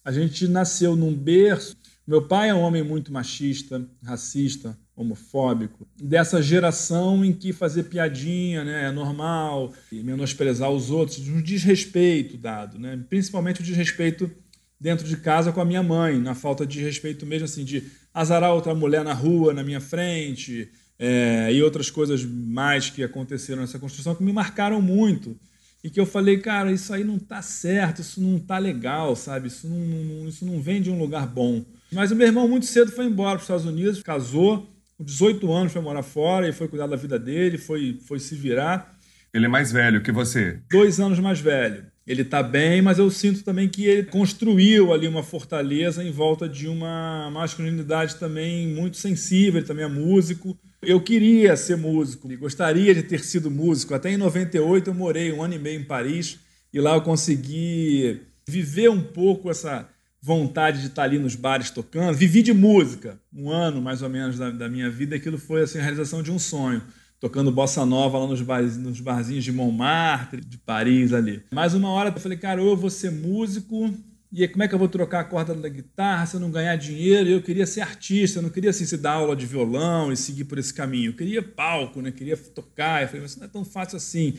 a 0.04 0.12
gente 0.12 0.50
nasceu 0.50 0.98
num 0.98 1.16
berço. 1.16 1.74
Meu 2.06 2.27
pai 2.27 2.50
é 2.50 2.54
um 2.54 2.60
homem 2.60 2.84
muito 2.84 3.10
machista, 3.10 3.88
racista, 4.04 4.77
homofóbico, 4.94 5.88
dessa 5.98 6.42
geração 6.42 7.24
em 7.24 7.32
que 7.32 7.54
fazer 7.54 7.84
piadinha 7.84 8.66
né, 8.66 8.89
é 8.89 8.92
normal, 8.92 9.74
e 9.94 10.04
menosprezar 10.04 10.70
os 10.70 10.92
outros, 10.92 11.25
um 11.30 11.42
desrespeito 11.42 12.36
dado, 12.36 12.77
né? 12.77 13.01
principalmente 13.08 13.62
o 13.62 13.63
desrespeito 13.63 14.30
dentro 14.77 15.08
de 15.08 15.16
casa 15.16 15.54
com 15.54 15.62
a 15.62 15.66
minha 15.66 15.82
mãe, 15.82 16.20
na 16.20 16.36
falta 16.36 16.66
de 16.66 16.82
respeito 16.82 17.25
mesmo 17.25 17.46
assim, 17.46 17.63
de 17.63 17.82
azarar 18.13 18.54
outra 18.54 18.75
mulher 18.75 19.06
na 19.06 19.13
rua, 19.13 19.54
na 19.54 19.63
minha 19.63 19.80
frente, 19.80 20.70
é, 21.00 21.51
e 21.54 21.62
outras 21.62 21.89
coisas 21.89 22.24
mais 22.24 22.89
que 22.89 23.04
aconteceram 23.04 23.62
nessa 23.62 23.80
construção 23.80 24.16
que 24.16 24.24
me 24.24 24.34
marcaram 24.34 24.82
muito 24.82 25.38
e 25.84 25.89
que 25.89 26.00
eu 26.00 26.06
falei, 26.06 26.39
cara, 26.39 26.72
isso 26.72 26.92
aí 26.92 27.04
não 27.04 27.20
tá 27.20 27.42
certo, 27.42 28.01
isso 28.01 28.20
não 28.20 28.39
tá 28.39 28.58
legal, 28.58 29.16
sabe? 29.16 29.48
Isso 29.48 29.68
não, 29.68 29.77
não, 29.77 30.27
isso 30.27 30.46
não 30.46 30.62
vem 30.62 30.82
de 30.82 30.89
um 30.89 30.98
lugar 30.98 31.27
bom. 31.27 31.63
Mas 31.92 32.12
o 32.12 32.16
meu 32.16 32.27
irmão 32.27 32.48
muito 32.48 32.66
cedo 32.66 32.92
foi 32.92 33.06
embora 33.06 33.32
para 33.32 33.38
os 33.38 33.44
Estados 33.44 33.66
Unidos, 33.66 34.01
casou, 34.01 34.68
com 34.98 35.04
18 35.04 35.51
anos 35.51 35.72
foi 35.72 35.82
morar 35.82 36.04
fora 36.04 36.50
e 36.50 36.51
foi 36.51 36.68
cuidar 36.68 36.88
da 36.88 36.96
vida 36.96 37.20
dele, 37.20 37.58
foi, 37.58 38.00
foi 38.06 38.20
se 38.20 38.36
virar. 38.36 38.98
Ele 39.34 39.46
é 39.46 39.50
mais 39.50 39.72
velho 39.72 40.01
que 40.01 40.12
você? 40.12 40.60
Dois 40.70 41.00
anos 41.00 41.20
mais 41.20 41.39
velho. 41.39 41.86
Ele 42.08 42.22
está 42.22 42.42
bem, 42.42 42.82
mas 42.82 42.98
eu 42.98 43.12
sinto 43.12 43.44
também 43.44 43.68
que 43.68 43.84
ele 43.84 44.04
construiu 44.04 44.94
ali 44.94 45.08
uma 45.10 45.24
fortaleza 45.24 46.02
em 46.02 46.10
volta 46.10 46.48
de 46.48 46.66
uma 46.68 47.30
masculinidade 47.32 48.16
também 48.16 48.66
muito 48.70 48.96
sensível. 48.96 49.60
Ele 49.60 49.68
também 49.68 49.84
é 49.84 49.90
músico, 49.90 50.58
eu 50.82 51.02
queria 51.02 51.58
ser 51.58 51.76
músico, 51.76 52.30
gostaria 52.38 52.96
de 52.96 53.04
ter 53.04 53.20
sido 53.20 53.52
músico. 53.52 53.94
Até 53.94 54.10
em 54.10 54.18
98 54.18 54.90
eu 54.90 54.94
morei 54.94 55.34
um 55.34 55.44
ano 55.44 55.56
e 55.56 55.60
meio 55.60 55.82
em 55.82 55.84
Paris 55.84 56.40
e 56.74 56.80
lá 56.80 56.96
eu 56.96 57.02
consegui 57.02 58.22
viver 58.48 58.90
um 58.90 59.02
pouco 59.02 59.52
essa 59.52 59.90
vontade 60.22 60.80
de 60.80 60.88
estar 60.88 61.04
ali 61.04 61.20
nos 61.20 61.36
bares 61.36 61.72
tocando. 61.72 62.16
Vivi 62.16 62.42
de 62.42 62.54
música, 62.54 63.20
um 63.34 63.50
ano 63.50 63.82
mais 63.82 64.02
ou 64.02 64.10
menos 64.10 64.38
da, 64.38 64.50
da 64.50 64.70
minha 64.70 64.90
vida, 64.90 65.16
aquilo 65.16 65.38
foi 65.38 65.64
assim, 65.64 65.80
a 65.80 65.82
realização 65.82 66.24
de 66.24 66.32
um 66.32 66.40
sonho. 66.40 66.82
Tocando 67.20 67.52
bossa 67.52 67.86
nova 67.86 68.20
lá 68.20 68.28
nos, 68.28 68.42
bar, 68.42 68.62
nos 68.62 69.00
barzinhos 69.00 69.44
de 69.44 69.52
Montmartre, 69.52 70.42
de 70.42 70.58
Paris 70.58 71.14
ali. 71.14 71.44
Mais 71.52 71.74
uma 71.74 71.90
hora 71.90 72.10
eu 72.10 72.20
falei, 72.20 72.38
cara, 72.38 72.62
eu 72.62 72.78
vou 72.78 72.90
ser 72.90 73.12
músico, 73.12 73.92
e 74.32 74.42
aí, 74.42 74.48
como 74.48 74.62
é 74.62 74.68
que 74.68 74.76
eu 74.76 74.80
vou 74.80 74.90
trocar 74.90 75.22
a 75.22 75.24
corda 75.24 75.56
da 75.56 75.70
guitarra 75.70 76.26
se 76.26 76.36
eu 76.36 76.40
não 76.40 76.52
ganhar 76.52 76.76
dinheiro? 76.76 77.30
Eu 77.30 77.42
queria 77.42 77.66
ser 77.66 77.80
artista, 77.80 78.40
eu 78.40 78.44
não 78.44 78.50
queria 78.50 78.72
assim, 78.72 78.86
se 78.86 78.98
dar 78.98 79.14
aula 79.14 79.36
de 79.36 79.46
violão 79.46 80.12
e 80.12 80.18
seguir 80.18 80.44
por 80.44 80.58
esse 80.58 80.74
caminho. 80.74 81.12
Eu 81.12 81.16
queria 81.16 81.42
palco, 81.42 82.02
né? 82.02 82.12
queria 82.12 82.36
tocar. 82.36 83.02
Eu 83.02 83.08
falei, 83.08 83.22
mas 83.22 83.32
isso 83.32 83.40
não 83.40 83.48
é 83.48 83.50
tão 83.50 83.64
fácil 83.64 83.96
assim. 83.96 84.38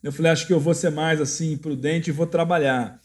Eu 0.00 0.12
falei, 0.12 0.30
acho 0.30 0.46
que 0.46 0.52
eu 0.52 0.60
vou 0.60 0.74
ser 0.74 0.90
mais 0.90 1.20
assim 1.20 1.56
prudente 1.56 2.10
e 2.10 2.12
vou 2.12 2.26
trabalhar. 2.26 3.00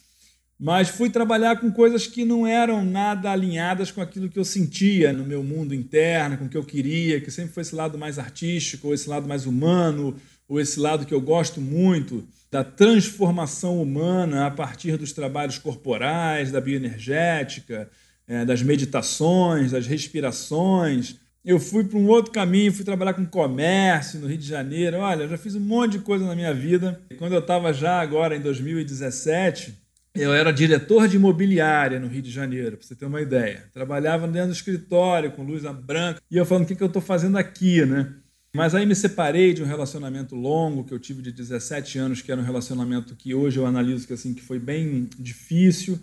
Mas 0.63 0.89
fui 0.89 1.10
trabalhar 1.10 1.60
com 1.60 1.72
coisas 1.72 2.06
que 2.06 2.24
não 2.24 2.46
eram 2.46 2.86
nada 2.86 3.32
alinhadas 3.32 3.89
com 3.89 4.00
aquilo 4.00 4.30
que 4.30 4.38
eu 4.38 4.46
sentia 4.46 5.12
no 5.12 5.25
meu 5.25 5.41
mundo 5.44 5.74
interno, 5.74 6.38
com 6.38 6.46
o 6.46 6.50
que 6.50 6.56
eu 6.56 6.63
queria, 6.63 7.20
que 7.20 7.32
sempre 7.32 7.51
foi 7.51 7.62
esse 7.62 7.74
lado 7.74 7.98
mais 7.98 8.20
artístico, 8.20 8.89
ou 8.89 8.94
esse 8.94 9.10
lado 9.10 9.27
mais 9.27 9.48
humano, 9.48 10.15
ou 10.48 10.60
esse 10.60 10.80
lado 10.80 11.03
que 11.03 11.15
eu 11.15 11.20
gosto 11.20 11.60
muito 11.60 12.24
da 12.51 12.63
transformação 12.63 13.82
humana 13.82 14.46
a 14.46 14.51
partir 14.51 14.98
dos 14.98 15.12
trabalhos 15.13 15.58
corporais, 15.58 16.51
da 16.51 16.62
bioenergética, 16.62 17.89
é, 18.27 18.46
das 18.46 18.62
meditações, 18.62 19.72
das 19.72 19.88
respirações. 19.88 21.15
Eu 21.44 21.60
fui 21.60 21.86
para 21.86 21.98
um 21.98 22.08
outro 22.08 22.32
caminho, 22.32 22.72
fui 22.72 22.86
trabalhar 22.86 23.15
com 23.15 23.25
comércio 23.25 24.20
no 24.20 24.27
Rio 24.27 24.38
de 24.38 24.48
Janeiro. 24.48 24.98
Olha, 24.98 25.27
já 25.27 25.39
fiz 25.39 25.56
um 25.56 25.60
monte 25.60 25.94
de 25.94 26.00
coisa 26.00 26.24
na 26.24 26.36
minha 26.36 26.53
vida. 26.53 27.01
Quando 27.18 27.34
eu 27.34 27.39
estava 27.39 27.74
já 27.74 28.00
agora 28.00 28.36
em 28.36 28.41
2017, 28.41 29.80
eu 30.13 30.34
era 30.34 30.51
diretor 30.51 31.08
de 31.08 31.15
imobiliária 31.15 32.00
no 32.00 32.08
Rio 32.08 32.22
de 32.22 32.32
Janeiro, 32.32 32.77
para 32.77 32.86
você 32.86 32.96
ter 32.96 33.06
uma 33.06 33.22
ideia. 33.22 33.65
Trabalhava 33.74 34.27
dentro 34.27 34.50
do 34.50 34.53
escritório 34.53 35.32
com 35.32 35.44
luz 35.44 35.63
branca. 35.84 36.22
E 36.30 36.38
eu 36.38 36.46
falando, 36.46 36.65
o 36.65 36.68
que, 36.68 36.75
que 36.75 36.84
eu 36.84 36.88
estou 36.88 37.01
fazendo 37.01 37.38
aqui, 37.38 37.86
né? 37.86 38.13
Mas 38.53 38.75
aí 38.75 38.86
me 38.86 38.94
separei 38.94 39.53
de 39.53 39.63
um 39.63 39.65
relacionamento 39.65 40.36
longo 40.36 40.84
que 40.84 40.94
eu 40.94 41.00
tive 41.00 41.22
de 41.22 41.32
17 41.32 41.98
anos, 41.98 42.22
que 42.22 42.32
era 42.32 42.41
um 42.41 42.44
relacionamento 42.44 43.15
que 43.15 43.34
hoje 43.34 43.58
eu 43.58 43.65
analiso 43.65 44.06
que, 44.06 44.13
assim, 44.13 44.34
que 44.34 44.41
foi 44.41 44.60
bem 44.60 45.08
difícil. 45.18 45.98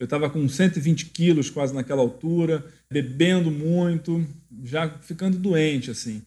Eu 0.00 0.04
estava 0.04 0.28
com 0.28 0.48
120 0.48 1.06
quilos 1.06 1.48
quase 1.48 1.72
naquela 1.72 2.02
altura, 2.02 2.64
bebendo 2.90 3.52
muito, 3.52 4.26
já 4.64 4.88
ficando 5.00 5.38
doente, 5.38 5.90
assim 5.92 6.22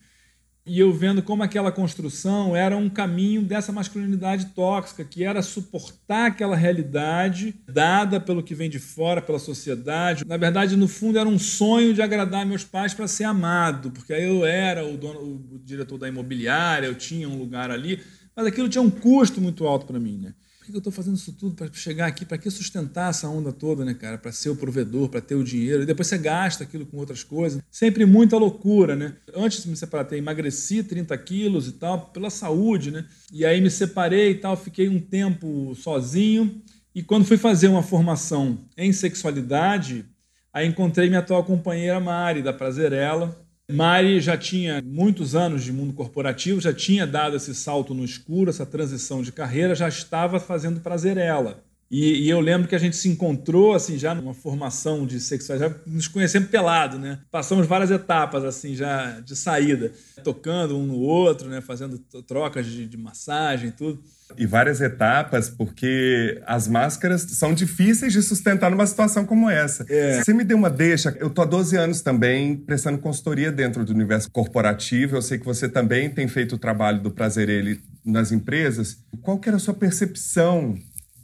e 0.67 0.79
eu 0.79 0.91
vendo 0.91 1.23
como 1.23 1.41
aquela 1.41 1.71
construção 1.71 2.55
era 2.55 2.75
um 2.75 2.89
caminho 2.89 3.41
dessa 3.41 3.71
masculinidade 3.71 4.47
tóxica, 4.47 5.03
que 5.03 5.23
era 5.23 5.41
suportar 5.41 6.27
aquela 6.27 6.55
realidade 6.55 7.55
dada 7.67 8.19
pelo 8.19 8.43
que 8.43 8.53
vem 8.53 8.69
de 8.69 8.77
fora, 8.77 9.21
pela 9.21 9.39
sociedade. 9.39 10.25
Na 10.25 10.37
verdade, 10.37 10.75
no 10.75 10.87
fundo, 10.87 11.17
era 11.17 11.27
um 11.27 11.39
sonho 11.39 11.93
de 11.93 12.01
agradar 12.01 12.45
meus 12.45 12.63
pais 12.63 12.93
para 12.93 13.07
ser 13.07 13.23
amado, 13.23 13.91
porque 13.91 14.13
aí 14.13 14.27
eu 14.27 14.45
era 14.45 14.85
o, 14.85 14.97
dono, 14.97 15.19
o 15.19 15.59
diretor 15.63 15.97
da 15.97 16.07
imobiliária, 16.07 16.87
eu 16.87 16.95
tinha 16.95 17.29
um 17.29 17.37
lugar 17.37 17.71
ali, 17.71 17.99
mas 18.35 18.45
aquilo 18.45 18.67
tinha 18.69 18.81
um 18.81 18.89
custo 18.89 19.39
muito 19.39 19.65
alto 19.65 19.85
para 19.85 19.99
mim, 19.99 20.17
né? 20.17 20.33
Que 20.71 20.77
eu 20.77 20.79
estou 20.79 20.91
fazendo 20.93 21.15
isso 21.15 21.33
tudo 21.33 21.55
para 21.55 21.71
chegar 21.73 22.07
aqui? 22.07 22.25
Para 22.25 22.37
que 22.37 22.49
sustentar 22.49 23.09
essa 23.09 23.27
onda 23.27 23.51
toda, 23.51 23.85
né, 23.85 23.93
cara? 23.93 24.17
Para 24.17 24.31
ser 24.31 24.49
o 24.49 24.55
provedor, 24.55 25.09
para 25.09 25.21
ter 25.21 25.35
o 25.35 25.43
dinheiro. 25.43 25.83
E 25.83 25.85
depois 25.85 26.07
você 26.07 26.17
gasta 26.17 26.63
aquilo 26.63 26.85
com 26.85 26.97
outras 26.97 27.23
coisas. 27.23 27.61
Sempre 27.71 28.05
muita 28.05 28.37
loucura, 28.37 28.95
né? 28.95 29.15
Antes 29.35 29.63
de 29.63 29.69
me 29.69 29.75
separar, 29.75 30.11
emagreci 30.13 30.83
30 30.83 31.17
quilos 31.17 31.67
e 31.67 31.73
tal, 31.73 32.07
pela 32.07 32.29
saúde, 32.29 32.91
né? 32.91 33.05
E 33.31 33.45
aí 33.45 33.61
me 33.61 33.69
separei 33.69 34.31
e 34.31 34.35
tal, 34.35 34.55
fiquei 34.57 34.89
um 34.89 34.99
tempo 34.99 35.73
sozinho. 35.75 36.61
E 36.93 37.03
quando 37.03 37.25
fui 37.25 37.37
fazer 37.37 37.67
uma 37.67 37.83
formação 37.83 38.65
em 38.75 38.91
sexualidade, 38.91 40.05
aí 40.51 40.67
encontrei 40.67 41.07
minha 41.07 41.19
atual 41.19 41.43
companheira 41.43 41.99
Mari, 41.99 42.41
da 42.41 42.51
Prazerela 42.53 43.46
Mari 43.69 44.21
já 44.21 44.37
tinha 44.37 44.81
muitos 44.81 45.35
anos 45.35 45.61
de 45.61 45.73
mundo 45.73 45.93
corporativo, 45.93 46.61
já 46.61 46.73
tinha 46.73 47.05
dado 47.05 47.35
esse 47.35 47.53
salto 47.53 47.93
no 47.93 48.05
escuro, 48.05 48.49
essa 48.49 48.65
transição 48.65 49.21
de 49.21 49.31
carreira, 49.31 49.75
já 49.75 49.89
estava 49.89 50.39
fazendo 50.39 50.79
prazerela. 50.79 51.66
E, 51.89 52.25
e 52.25 52.29
eu 52.29 52.39
lembro 52.39 52.67
que 52.67 52.75
a 52.75 52.79
gente 52.79 52.95
se 52.95 53.07
encontrou 53.07 53.73
assim 53.73 53.97
já 53.97 54.13
numa 54.13 54.33
formação 54.33 55.05
de 55.05 55.19
sexualidade, 55.19 55.73
já 55.73 55.91
nos 55.91 56.07
conhecemos 56.07 56.49
pelado, 56.49 56.99
né? 56.99 57.19
Passamos 57.31 57.65
várias 57.65 57.91
etapas 57.91 58.43
assim 58.43 58.75
já 58.75 59.19
de 59.21 59.35
saída, 59.35 59.91
tocando 60.23 60.77
um 60.77 60.85
no 60.85 60.99
outro, 60.99 61.49
né? 61.49 61.61
Fazendo 61.61 61.97
trocas 62.25 62.65
de, 62.65 62.85
de 62.85 62.97
massagem, 62.97 63.71
tudo 63.71 64.03
e 64.35 64.45
várias 64.45 64.81
etapas, 64.81 65.49
porque 65.49 66.41
as 66.45 66.67
máscaras 66.67 67.21
são 67.21 67.53
difíceis 67.53 68.11
de 68.11 68.21
sustentar 68.21 68.69
numa 68.69 68.85
situação 68.85 69.25
como 69.25 69.49
essa. 69.49 69.85
É. 69.87 70.21
Você 70.21 70.33
me 70.33 70.43
deu 70.43 70.57
uma 70.57 70.69
deixa, 70.69 71.15
eu 71.19 71.29
tô 71.29 71.41
há 71.41 71.45
12 71.45 71.77
anos 71.77 72.01
também 72.01 72.57
prestando 72.57 72.97
consultoria 72.97 73.51
dentro 73.51 73.85
do 73.85 73.93
universo 73.93 74.29
corporativo, 74.29 75.15
eu 75.15 75.21
sei 75.21 75.37
que 75.37 75.45
você 75.45 75.69
também 75.69 76.09
tem 76.09 76.27
feito 76.27 76.55
o 76.55 76.57
trabalho 76.57 77.01
do 77.01 77.11
prazer 77.11 77.47
ele 77.47 77.79
nas 78.03 78.31
empresas. 78.31 78.97
Qual 79.21 79.39
que 79.39 79.47
era 79.47 79.57
a 79.57 79.59
sua 79.59 79.73
percepção 79.73 80.77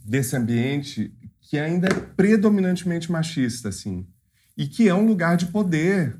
desse 0.04 0.36
ambiente 0.36 1.12
que 1.40 1.58
ainda 1.58 1.88
é 1.88 2.00
predominantemente 2.16 3.10
machista, 3.10 3.68
assim? 3.68 4.06
E 4.56 4.66
que 4.66 4.88
é 4.88 4.94
um 4.94 5.06
lugar 5.06 5.36
de 5.36 5.46
poder 5.46 6.16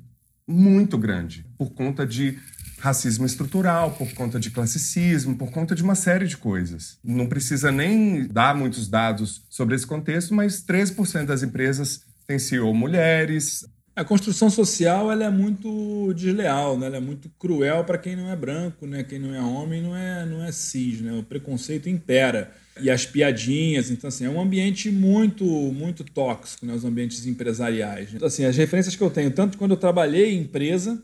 muito 0.47 0.99
grande, 0.99 1.47
por 1.57 1.71
conta 1.73 2.07
de 2.07 2.39
racismo 2.79 3.25
estrutural, 3.25 3.93
por 3.93 4.13
conta 4.13 4.39
de 4.39 4.51
classicismo, 4.51 5.37
por 5.37 5.51
conta 5.51 5.75
de 5.75 5.83
uma 5.83 5.95
série 5.95 6.27
de 6.27 6.37
coisas. 6.37 6.99
Não 7.03 7.27
precisa 7.27 7.73
nem 7.73 8.27
dar 8.27 8.55
muitos 8.55 8.89
dados 8.89 9.43
sobre 9.49 9.75
esse 9.75 9.87
contexto, 9.87 10.35
mas 10.35 10.63
13% 10.63 11.25
das 11.25 11.43
empresas 11.43 12.03
têm 12.27 12.39
CEO 12.39 12.75
mulheres. 12.75 13.67
A 13.97 14.05
construção 14.05 14.51
social 14.51 15.11
ela 15.11 15.25
é 15.25 15.31
muito 15.31 16.13
desleal, 16.15 16.79
né? 16.79 16.87
ela 16.87 16.97
é 16.97 17.01
muito 17.01 17.31
cruel 17.39 17.85
para 17.85 17.97
quem 17.97 18.17
não 18.17 18.29
é 18.29 18.37
branco, 18.37 18.87
né? 18.87 19.03
quem 19.03 19.19
não 19.19 19.35
é 19.35 19.41
homem 19.41 19.81
não 19.83 19.97
é, 19.97 20.27
não 20.27 20.45
é 20.45 20.53
cis. 20.53 21.01
Né? 21.01 21.13
O 21.13 21.23
preconceito 21.23 21.89
impera. 21.89 22.53
E 22.81 22.91
as 22.91 23.07
piadinhas, 23.07 23.91
então 23.91 24.09
assim, 24.09 24.25
é 24.25 24.29
um 24.29 24.41
ambiente 24.41 24.91
muito 24.91 25.45
muito 25.45 26.03
tóxico, 26.03 26.67
né? 26.67 26.75
os 26.75 26.85
ambientes 26.85 27.25
empresariais. 27.27 28.13
Então, 28.13 28.27
assim, 28.27 28.45
as 28.45 28.57
referências 28.57 28.97
que 28.97 29.03
eu 29.03 29.11
tenho, 29.11 29.31
tanto 29.31 29.57
quando 29.57 29.71
eu 29.73 29.77
trabalhei 29.77 30.33
em 30.33 30.41
empresa, 30.41 31.03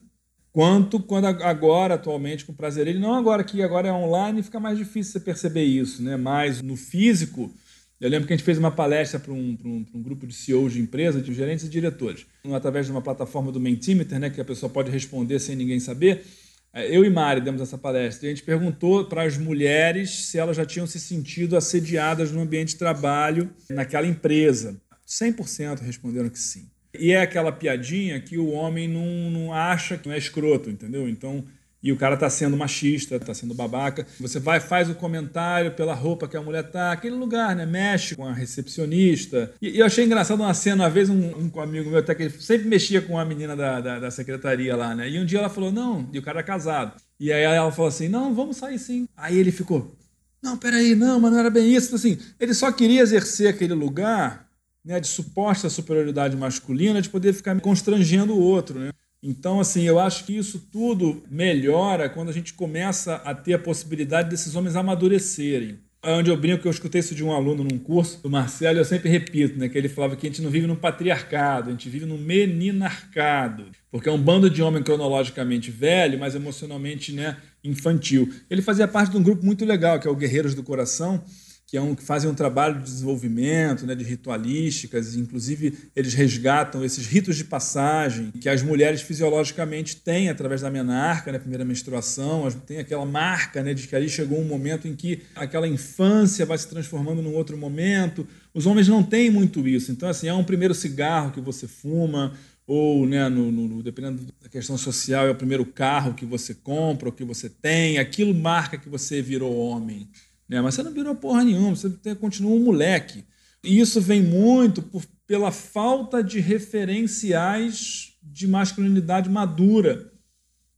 quanto 0.53 0.99
quando 1.01 1.27
agora, 1.27 1.95
atualmente, 1.95 2.45
com 2.45 2.53
prazer. 2.53 2.87
Ele 2.87 2.99
não 2.99 3.15
agora 3.15 3.45
que 3.45 3.63
agora 3.63 3.89
é 3.89 3.93
online, 3.93 4.43
fica 4.43 4.59
mais 4.59 4.79
difícil 4.79 5.13
você 5.13 5.21
perceber 5.21 5.65
isso, 5.65 6.03
né? 6.03 6.17
Mas 6.17 6.61
no 6.61 6.77
físico, 6.77 7.53
eu 8.01 8.09
lembro 8.09 8.27
que 8.27 8.33
a 8.33 8.37
gente 8.37 8.45
fez 8.45 8.59
uma 8.59 8.71
palestra 8.71 9.21
para 9.21 9.33
um, 9.33 9.57
um, 9.65 9.87
um, 9.95 10.03
grupo 10.03 10.27
de 10.27 10.35
CEOs 10.35 10.73
de 10.73 10.81
empresa, 10.81 11.21
de 11.21 11.33
gerentes 11.35 11.67
e 11.67 11.69
diretores, 11.69 12.27
através 12.53 12.87
de 12.87 12.93
uma 12.93 13.03
plataforma 13.03 13.53
do 13.53 13.61
Mentimeter, 13.61 14.19
né, 14.19 14.31
que 14.31 14.41
a 14.41 14.45
pessoa 14.45 14.71
pode 14.71 14.91
responder 14.91 15.39
sem 15.39 15.55
ninguém 15.55 15.79
saber. 15.79 16.25
É, 16.73 16.97
eu 16.97 17.05
e 17.05 17.11
Mari 17.11 17.41
demos 17.41 17.61
essa 17.61 17.77
palestra 17.77 18.27
e 18.27 18.31
a 18.31 18.35
gente 18.35 18.45
perguntou 18.45 19.05
para 19.05 19.23
as 19.23 19.37
mulheres 19.37 20.27
se 20.27 20.39
elas 20.39 20.57
já 20.57 20.65
tinham 20.65 20.87
se 20.87 21.01
sentido 21.01 21.57
assediadas 21.57 22.31
no 22.31 22.41
ambiente 22.41 22.71
de 22.71 22.77
trabalho 22.77 23.51
naquela 23.69 24.07
empresa. 24.07 24.81
100% 25.07 25.81
responderam 25.81 26.29
que 26.29 26.39
sim. 26.39 26.71
E 26.95 27.13
é 27.13 27.21
aquela 27.21 27.53
piadinha 27.53 28.21
que 28.21 28.39
o 28.39 28.51
homem 28.51 28.89
não, 28.89 29.31
não 29.31 29.53
acha 29.53 29.97
que 29.97 30.09
não 30.09 30.15
é 30.15 30.19
escroto, 30.19 30.71
entendeu? 30.71 31.09
Então, 31.09 31.45
e 31.83 31.91
o 31.93 31.97
cara 31.97 32.17
tá 32.17 32.29
sendo 32.29 32.57
machista, 32.57 33.19
tá 33.19 33.33
sendo 33.33 33.55
babaca. 33.55 34.07
Você 34.21 34.39
vai, 34.39 34.61
faz 34.61 34.91
o 34.91 34.95
comentário 34.95 35.73
pela 35.73 35.95
roupa 35.95 36.29
que 36.29 36.37
a 36.37 36.43
mulher 36.43 36.71
tá, 36.71 36.93
aquele 36.93 37.15
lugar, 37.15 37.57
né? 37.57 37.65
Mexe 37.65 38.15
com 38.15 38.27
a 38.27 38.33
recepcionista. 38.33 39.53
E, 39.61 39.71
e 39.71 39.79
eu 39.79 39.87
achei 39.87 40.05
engraçado 40.05 40.41
uma 40.41 40.53
cena, 40.53 40.85
uma 40.85 40.91
vez 40.91 41.09
um, 41.09 41.51
um 41.55 41.61
amigo 41.61 41.89
meu, 41.89 42.01
até 42.01 42.15
que 42.15 42.25
ele 42.25 42.31
sempre 42.39 42.69
mexia 42.69 43.01
com 43.01 43.19
a 43.19 43.25
menina 43.25 43.57
da, 43.57 43.81
da, 43.81 43.99
da, 43.99 44.11
secretaria 44.11 44.77
lá, 44.77 44.95
né? 44.95 45.09
E 45.09 45.19
um 45.19 45.25
dia 45.25 45.39
ela 45.39 45.49
falou, 45.49 45.73
não, 45.73 46.09
e 46.13 46.19
o 46.19 46.23
cara 46.23 46.41
é 46.41 46.43
casado. 46.43 47.01
E 47.19 47.33
aí 47.33 47.43
ela 47.43 47.73
falou 47.73 47.89
assim, 47.89 48.09
não, 48.09 48.35
vamos 48.35 48.59
sair 48.59 48.79
sim. 48.79 49.09
Aí 49.17 49.39
ele 49.39 49.51
ficou, 49.51 49.97
não, 50.43 50.57
peraí, 50.57 50.95
não, 50.95 51.19
mas 51.19 51.33
não 51.33 51.39
era 51.39 51.51
bem 51.51 51.75
isso. 51.75 51.87
Então, 51.89 51.97
assim, 51.97 52.19
ele 52.39 52.55
só 52.55 52.71
queria 52.73 53.01
exercer 53.01 53.49
aquele 53.49 53.75
lugar 53.75 54.49
né, 54.85 54.99
de 54.99 55.07
suposta 55.07 55.69
superioridade 55.69 56.37
masculina, 56.37 57.03
de 57.03 57.09
poder 57.09 57.33
ficar 57.33 57.59
constrangendo 57.61 58.35
o 58.35 58.41
outro. 58.41 58.79
Né? 58.79 58.91
Então, 59.23 59.61
assim, 59.61 59.83
eu 59.83 59.99
acho 59.99 60.25
que 60.25 60.37
isso 60.37 60.67
tudo 60.73 61.23
melhora 61.31 62.09
quando 62.09 62.31
a 62.31 62.33
gente 62.33 62.55
começa 62.55 63.17
a 63.17 63.35
ter 63.35 63.53
a 63.53 63.59
possibilidade 63.59 64.31
desses 64.31 64.57
homens 64.57 64.77
amadurecerem. 64.77 65.79
É 66.03 66.15
onde 66.15 66.31
eu 66.31 66.37
brinco 66.37 66.63
que 66.63 66.67
eu 66.67 66.73
escutei 66.73 67.01
isso 67.01 67.15
de 67.15 67.23
um 67.23 67.31
aluno 67.31 67.63
num 67.63 67.79
curso 67.79 68.23
do 68.23 68.31
Marcelo, 68.31 68.79
eu 68.79 68.85
sempre 68.87 69.11
repito, 69.11 69.59
né, 69.59 69.69
que 69.69 69.77
ele 69.77 69.87
falava 69.87 70.17
que 70.17 70.27
a 70.27 70.31
gente 70.31 70.41
não 70.41 70.49
vive 70.49 70.67
num 70.67 70.75
patriarcado, 70.75 71.69
a 71.69 71.73
gente 71.73 71.91
vive 71.91 72.07
num 72.07 72.17
meninarcado, 72.17 73.67
porque 73.91 74.09
é 74.09 74.13
um 74.13 74.19
bando 74.19 74.49
de 74.49 74.63
homem 74.63 74.83
cronologicamente 74.83 75.71
velho, 75.71 76.19
mas 76.19 76.35
emocionalmente 76.35 77.13
né, 77.13 77.37
infantil. 77.63 78.33
Ele 78.49 78.63
fazia 78.63 78.89
parte 78.89 79.11
de 79.11 79.19
um 79.19 79.23
grupo 79.23 79.45
muito 79.45 79.63
legal, 79.67 80.01
que 80.01 80.09
é 80.09 80.11
o 80.11 80.17
Guerreiros 80.17 80.55
do 80.55 80.63
Coração, 80.63 81.23
que, 81.71 81.77
é 81.77 81.81
um, 81.81 81.95
que 81.95 82.03
fazem 82.03 82.29
um 82.29 82.35
trabalho 82.35 82.79
de 82.79 82.85
desenvolvimento, 82.85 83.87
né, 83.87 83.95
de 83.95 84.03
ritualísticas, 84.03 85.15
inclusive 85.15 85.73
eles 85.95 86.15
resgatam 86.15 86.85
esses 86.85 87.07
ritos 87.07 87.37
de 87.37 87.45
passagem 87.45 88.33
que 88.33 88.49
as 88.49 88.61
mulheres 88.61 89.03
fisiologicamente 89.03 89.95
têm 89.95 90.29
através 90.29 90.63
da 90.63 90.69
menarca, 90.69 91.31
né, 91.31 91.39
primeira 91.39 91.65
menstruação, 91.65 92.51
tem 92.67 92.79
aquela 92.79 93.07
marca 93.07 93.63
né, 93.63 93.73
de 93.73 93.87
que 93.87 93.95
ali 93.95 94.09
chegou 94.09 94.41
um 94.41 94.45
momento 94.45 94.89
em 94.89 94.97
que 94.97 95.23
aquela 95.37 95.69
infância 95.69 96.45
vai 96.45 96.59
se 96.59 96.69
transformando 96.69 97.23
num 97.23 97.35
outro 97.35 97.57
momento. 97.57 98.27
Os 98.53 98.67
homens 98.67 98.89
não 98.89 99.01
têm 99.01 99.31
muito 99.31 99.69
isso, 99.69 99.93
então 99.93 100.09
assim, 100.09 100.27
é 100.27 100.35
um 100.35 100.43
primeiro 100.43 100.75
cigarro 100.75 101.31
que 101.31 101.41
você 101.41 101.69
fuma, 101.69 102.33
ou, 102.67 103.07
né, 103.07 103.29
no, 103.29 103.53
no, 103.53 103.81
dependendo 103.81 104.27
da 104.43 104.49
questão 104.49 104.77
social, 104.77 105.29
é 105.29 105.31
o 105.31 105.37
primeiro 105.37 105.65
carro 105.65 106.15
que 106.15 106.27
você 106.27 106.53
compra, 106.53 107.09
ou 107.09 107.13
que 107.13 107.23
você 107.23 107.49
tem, 107.49 107.99
aquilo 107.99 108.35
marca 108.35 108.77
que 108.77 108.89
você 108.89 109.23
virou 109.23 109.57
homem. 109.57 110.09
Né? 110.51 110.61
Mas 110.61 110.75
você 110.75 110.83
não 110.83 110.93
virou 110.93 111.15
porra 111.15 111.45
nenhuma, 111.45 111.77
você 111.77 112.15
continua 112.17 112.51
um 112.51 112.65
moleque. 112.65 113.25
E 113.63 113.79
isso 113.79 114.01
vem 114.01 114.21
muito 114.21 114.83
por, 114.83 115.05
pela 115.27 115.53
falta 115.53 116.25
de 116.25 116.41
referenciais 116.41 118.15
de 118.21 118.49
masculinidade 118.49 119.31
madura 119.31 120.11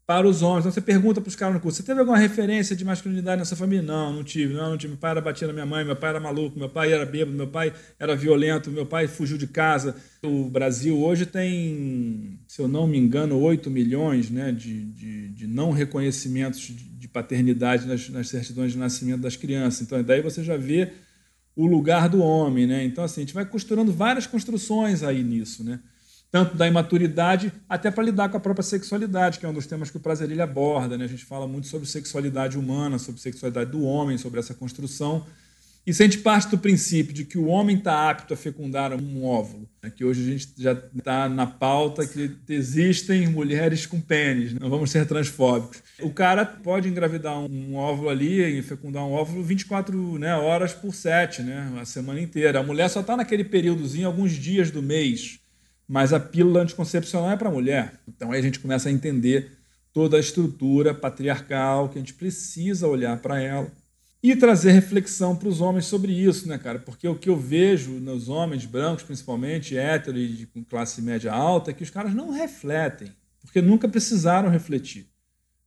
para 0.05 0.29
os 0.29 0.43
homens. 0.43 0.61
Então 0.61 0.73
você 0.73 0.81
pergunta 0.81 1.23
para 1.23 1.29
os 1.29 1.37
caras 1.37 1.55
no 1.55 1.61
curso: 1.61 1.79
você 1.79 1.85
teve 1.85 2.01
alguma 2.01 2.19
referência 2.19 2.77
de 2.77 2.85
masculinidade 2.85 3.39
nessa 3.39 3.57
família? 3.57 3.83
Não, 3.83 4.13
não 4.13 4.23
tive. 4.23 4.53
Não, 4.53 4.71
não 4.71 4.77
tive. 4.77 4.93
Meu 4.93 5.01
pai 5.01 5.13
era 5.13 5.21
batendo 5.23 5.49
na 5.49 5.55
minha 5.55 5.67
mãe, 5.67 5.85
meu 5.85 5.97
pai 5.97 6.11
era 6.11 6.21
maluco, 6.21 6.59
meu 6.59 6.69
pai 6.69 6.93
era 6.93 7.07
bêbado, 7.07 7.35
meu 7.35 7.49
pai 7.49 7.73
era 7.99 8.15
violento, 8.15 8.71
meu 8.71 8.85
pai 8.85 9.09
fugiu 9.09 9.39
de 9.39 9.47
casa. 9.47 9.97
O 10.23 10.51
Brasil 10.51 11.01
hoje 11.01 11.25
tem, 11.25 12.41
se 12.47 12.61
eu 12.61 12.69
não 12.69 12.87
me 12.87 12.99
engano, 12.99 13.41
8 13.41 13.71
milhões 13.71 14.29
né, 14.29 14.53
de, 14.53 14.85
de, 14.93 15.29
de 15.31 15.47
não 15.47 15.71
reconhecimentos 15.71 16.61
de 16.61 16.92
paternidade 17.13 17.87
nas, 17.87 18.09
nas 18.09 18.29
certidões 18.29 18.73
de 18.73 18.79
nascimento 18.79 19.21
das 19.21 19.37
crianças. 19.37 19.83
Então, 19.83 20.03
daí 20.03 20.21
você 20.21 20.43
já 20.43 20.57
vê 20.57 20.93
o 21.55 21.67
lugar 21.67 22.09
do 22.09 22.23
homem. 22.23 22.67
Né? 22.67 22.85
Então, 22.85 23.05
assim, 23.05 23.21
a 23.21 23.25
gente 23.25 23.35
vai 23.35 23.45
costurando 23.45 23.93
várias 23.93 24.27
construções 24.27 25.03
aí 25.03 25.23
nisso. 25.23 25.63
Né? 25.63 25.79
tanto 26.33 26.57
da 26.57 26.67
imaturidade 26.67 27.53
até 27.69 27.91
para 27.91 28.03
lidar 28.03 28.31
com 28.31 28.39
a 28.39 28.41
própria 28.41 28.63
sexualidade, 28.63 29.39
que 29.39 29.45
é 29.45 29.49
um 29.49 29.53
dos 29.53 29.67
temas 29.67 29.91
que 29.91 29.99
o 29.99 30.01
Prazerilha 30.01 30.45
aborda. 30.45 30.97
Né? 30.97 31.05
A 31.05 31.09
gente 31.09 31.27
fala 31.27 31.47
muito 31.47 31.67
sobre 31.67 31.87
sexualidade 31.87 32.59
humana, 32.59 32.99
sobre 32.99 33.21
sexualidade 33.21 33.71
do 33.71 33.83
homem, 33.83 34.17
sobre 34.17 34.41
essa 34.41 34.55
construção. 34.55 35.27
E 35.85 35.93
se 35.93 36.03
a 36.03 36.07
gente 36.07 36.19
parte 36.19 36.49
do 36.49 36.59
princípio 36.59 37.13
de 37.13 37.25
que 37.25 37.37
o 37.37 37.47
homem 37.47 37.77
está 37.77 38.09
apto 38.09 38.33
a 38.33 38.37
fecundar 38.37 38.93
um 38.93 39.25
óvulo, 39.25 39.69
né? 39.83 39.91
que 39.91 40.05
hoje 40.05 40.23
a 40.23 40.33
gente 40.33 40.49
já 40.57 40.73
está 40.97 41.29
na 41.29 41.45
pauta 41.45 42.07
que 42.07 42.37
existem 42.49 43.27
mulheres 43.27 43.85
com 43.85 44.01
pênis, 44.01 44.55
não 44.55 44.71
vamos 44.71 44.93
ser 44.93 45.07
transfóbicos. 45.07 45.83
O 46.01 46.11
cara 46.11 46.47
pode 46.47 46.89
engravidar 46.89 47.37
um 47.37 47.75
óvulo 47.75 48.11
ali 48.11 48.59
e 48.59 48.63
fecundar 48.63 49.05
um 49.05 49.13
óvulo 49.13 49.43
24 49.43 50.19
né, 50.21 50.37
horas 50.37 50.73
por 50.73 50.95
7, 50.95 51.43
né, 51.43 51.73
a 51.81 51.85
semana 51.85 52.21
inteira. 52.21 52.61
A 52.61 52.63
mulher 52.63 52.89
só 52.89 53.01
está 53.01 53.17
naquele 53.17 53.43
períodozinho, 53.43 54.07
alguns 54.07 54.33
dias 54.33 54.71
do 54.71 54.81
mês 54.81 55.41
mas 55.89 56.15
a 56.15 56.19
pílula 56.19 56.63
anticoncepcional 56.63 57.33
é 57.33 57.37
para 57.37 57.51
mulher. 57.51 58.01
Então 58.09 58.33
aí 58.33 58.39
a 58.39 58.43
gente 58.43 58.59
começa 58.61 58.89
a 58.89 58.93
entender 58.93 59.59
toda 59.93 60.17
a 60.17 60.21
estrutura 60.21 60.95
patriarcal 60.95 61.91
que 61.91 61.99
a 61.99 62.01
gente 62.01 62.15
precisa 62.15 62.89
olhar 62.89 63.19
para 63.19 63.43
ela 63.43 63.71
e 64.23 64.37
trazer 64.37 64.71
reflexão 64.71 65.35
para 65.35 65.49
os 65.49 65.61
homens 65.61 65.87
sobre 65.87 66.13
isso, 66.13 66.47
né, 66.47 66.57
cara? 66.57 66.79
Porque 66.79 67.09
o 67.09 67.19
que 67.19 67.29
eu 67.29 67.37
vejo 67.37 67.93
nos 67.93 68.29
homens 68.29 68.65
brancos, 68.65 69.03
principalmente 69.03 69.77
héteros 69.77 70.21
e 70.21 70.29
de 70.29 70.47
classe 70.69 71.03
média 71.03 71.33
alta, 71.33 71.71
é 71.71 71.75
que 71.75 71.83
os 71.83 71.91
caras 71.91 72.15
não 72.15 72.31
refletem, 72.31 73.11
porque 73.41 73.61
nunca 73.61 73.89
precisaram 73.89 74.49
refletir. 74.49 75.09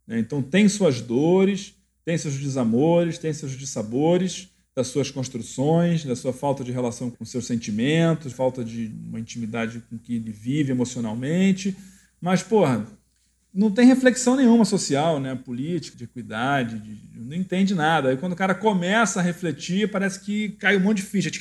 Né? 0.08 0.20
Então 0.20 0.42
tem 0.42 0.70
suas 0.70 1.02
dores, 1.02 1.76
tem 2.06 2.18
seus 2.18 2.38
desamores, 2.38 3.18
tem 3.18 3.34
seus 3.34 3.52
dissabores, 3.52 4.50
das 4.76 4.88
suas 4.88 5.10
construções, 5.10 6.04
da 6.04 6.16
sua 6.16 6.34
falta 6.34 6.64
de 6.64 6.72
relação 6.72 7.10
com 7.10 7.24
seus 7.24 7.46
sentimentos, 7.46 8.34
falta 8.34 8.64
de 8.64 8.92
uma 9.08 9.20
intimidade 9.20 9.82
com 9.90 9.98
que 9.98 10.16
ele 10.16 10.32
vive 10.32 10.72
emocionalmente. 10.72 11.76
Mas, 12.20 12.44
porra, 12.44 12.86
não 13.56 13.72
tem 13.72 13.88
reflexão 13.88 14.36
nenhuma 14.36 14.66
social, 14.66 15.20
né? 15.20 15.34
política, 15.34 15.98
de 15.98 16.04
equidade, 16.04 16.78
de, 16.78 17.00
não 17.16 17.36
entende 17.36 17.74
nada. 17.74 18.10
Aí 18.10 18.18
quando 18.18 18.34
o 18.34 18.36
cara 18.36 18.54
começa 18.54 19.22
a 19.22 19.24
refletir, 19.24 19.90
parece 19.90 20.20
que 20.20 20.50
cai 20.60 20.76
um 20.76 20.82
monte 20.82 20.98
de 20.98 21.04
ficha. 21.04 21.32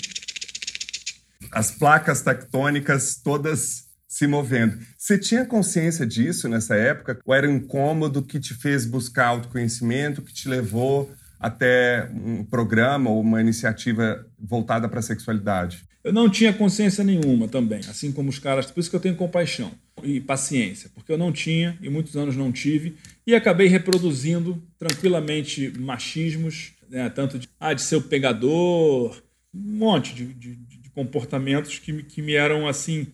As 1.50 1.72
placas 1.72 2.22
tectônicas 2.22 3.16
todas 3.16 3.84
se 4.06 4.28
movendo. 4.28 4.78
Você 4.96 5.18
tinha 5.18 5.44
consciência 5.44 6.06
disso 6.06 6.48
nessa 6.48 6.76
época? 6.76 7.18
Ou 7.26 7.34
era 7.34 7.48
um 7.48 7.56
incômodo 7.56 8.22
que 8.22 8.38
te 8.38 8.54
fez 8.54 8.86
buscar 8.86 9.26
autoconhecimento, 9.26 10.22
que 10.22 10.32
te 10.32 10.48
levou 10.48 11.12
até 11.40 12.08
um 12.14 12.44
programa 12.44 13.10
ou 13.10 13.20
uma 13.20 13.40
iniciativa 13.40 14.24
voltada 14.38 14.88
para 14.88 15.00
a 15.00 15.02
sexualidade? 15.02 15.84
Eu 16.04 16.12
não 16.12 16.30
tinha 16.30 16.52
consciência 16.52 17.02
nenhuma 17.02 17.48
também, 17.48 17.80
assim 17.88 18.12
como 18.12 18.30
os 18.30 18.38
caras. 18.38 18.70
Por 18.70 18.78
isso 18.78 18.88
que 18.88 18.94
eu 18.94 19.00
tenho 19.00 19.16
compaixão 19.16 19.72
e 20.02 20.20
paciência, 20.20 20.90
porque 20.94 21.12
eu 21.12 21.18
não 21.18 21.32
tinha 21.32 21.78
e 21.80 21.88
muitos 21.88 22.16
anos 22.16 22.36
não 22.36 22.50
tive 22.50 22.96
e 23.26 23.34
acabei 23.34 23.68
reproduzindo 23.68 24.62
tranquilamente 24.78 25.72
machismos, 25.78 26.72
né, 26.88 27.08
tanto 27.08 27.38
de, 27.38 27.48
ah, 27.58 27.72
de 27.72 27.82
ser 27.82 27.96
o 27.96 28.02
pegador, 28.02 29.22
um 29.54 29.76
monte 29.76 30.14
de, 30.14 30.26
de, 30.34 30.56
de 30.56 30.90
comportamentos 30.90 31.78
que, 31.78 32.02
que 32.02 32.20
me 32.20 32.34
eram 32.34 32.66
assim 32.66 33.06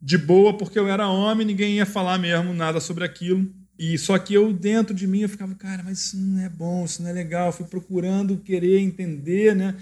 de 0.00 0.16
boa, 0.16 0.56
porque 0.56 0.78
eu 0.78 0.88
era 0.88 1.08
homem, 1.08 1.46
ninguém 1.46 1.76
ia 1.76 1.86
falar 1.86 2.18
mesmo 2.18 2.54
nada 2.54 2.80
sobre 2.80 3.04
aquilo. 3.04 3.50
E 3.78 3.96
só 3.96 4.18
que 4.18 4.34
eu 4.34 4.52
dentro 4.52 4.94
de 4.94 5.06
mim 5.06 5.20
eu 5.20 5.28
ficava, 5.28 5.54
cara, 5.54 5.82
mas 5.84 5.98
isso 5.98 6.16
não 6.16 6.40
é 6.42 6.48
bom, 6.48 6.84
isso 6.84 7.02
não 7.02 7.10
é 7.10 7.12
legal. 7.12 7.46
Eu 7.46 7.52
fui 7.52 7.66
procurando 7.66 8.36
querer 8.38 8.80
entender, 8.80 9.54
né? 9.54 9.74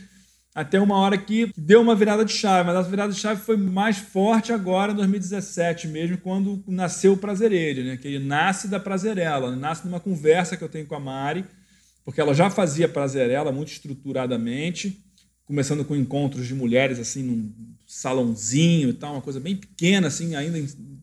Até 0.56 0.80
uma 0.80 0.96
hora 0.96 1.18
que 1.18 1.52
deu 1.54 1.82
uma 1.82 1.94
virada 1.94 2.24
de 2.24 2.32
chave, 2.32 2.66
mas 2.66 2.76
a 2.78 2.80
virada 2.80 3.12
de 3.12 3.18
chave 3.20 3.42
foi 3.42 3.58
mais 3.58 3.98
forte 3.98 4.54
agora, 4.54 4.92
em 4.92 4.96
2017 4.96 5.86
mesmo, 5.86 6.16
quando 6.16 6.64
nasceu 6.66 7.12
o 7.12 7.16
Prazerelho, 7.18 7.84
né? 7.84 7.98
Que 7.98 8.08
ele 8.08 8.24
nasce 8.24 8.66
da 8.66 8.80
Prazerela, 8.80 9.54
nasce 9.54 9.84
numa 9.84 10.00
conversa 10.00 10.56
que 10.56 10.64
eu 10.64 10.68
tenho 10.70 10.86
com 10.86 10.94
a 10.94 10.98
Mari, 10.98 11.44
porque 12.06 12.22
ela 12.22 12.32
já 12.32 12.48
fazia 12.48 12.88
Prazerela 12.88 13.52
muito 13.52 13.70
estruturadamente, 13.70 14.98
começando 15.44 15.84
com 15.84 15.94
encontros 15.94 16.46
de 16.46 16.54
mulheres 16.54 16.98
assim 16.98 17.22
num 17.22 17.52
salãozinho 17.86 18.88
e 18.88 18.94
tal, 18.94 19.12
uma 19.12 19.20
coisa 19.20 19.38
bem 19.38 19.56
pequena 19.56 20.06
assim, 20.06 20.36
ainda 20.36 20.58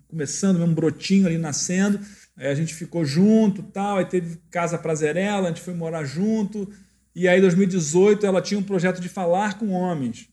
começando, 0.07 0.63
um 0.63 0.73
brotinho 0.73 1.27
ali 1.27 1.37
nascendo. 1.37 1.99
Aí 2.35 2.47
a 2.47 2.55
gente 2.55 2.73
ficou 2.73 3.05
junto, 3.05 3.61
tal, 3.61 3.97
aí 3.97 4.05
teve 4.05 4.39
Casa 4.49 4.79
Prazerela, 4.79 5.45
a 5.45 5.51
gente 5.51 5.61
foi 5.61 5.75
morar 5.75 6.05
junto. 6.05 6.67
E 7.15 7.27
aí, 7.27 7.37
em 7.37 7.41
2018, 7.41 8.25
ela 8.25 8.41
tinha 8.41 8.59
um 8.59 8.63
projeto 8.63 8.99
de 8.99 9.09
falar 9.09 9.57
com 9.59 9.69
homens. 9.69 10.27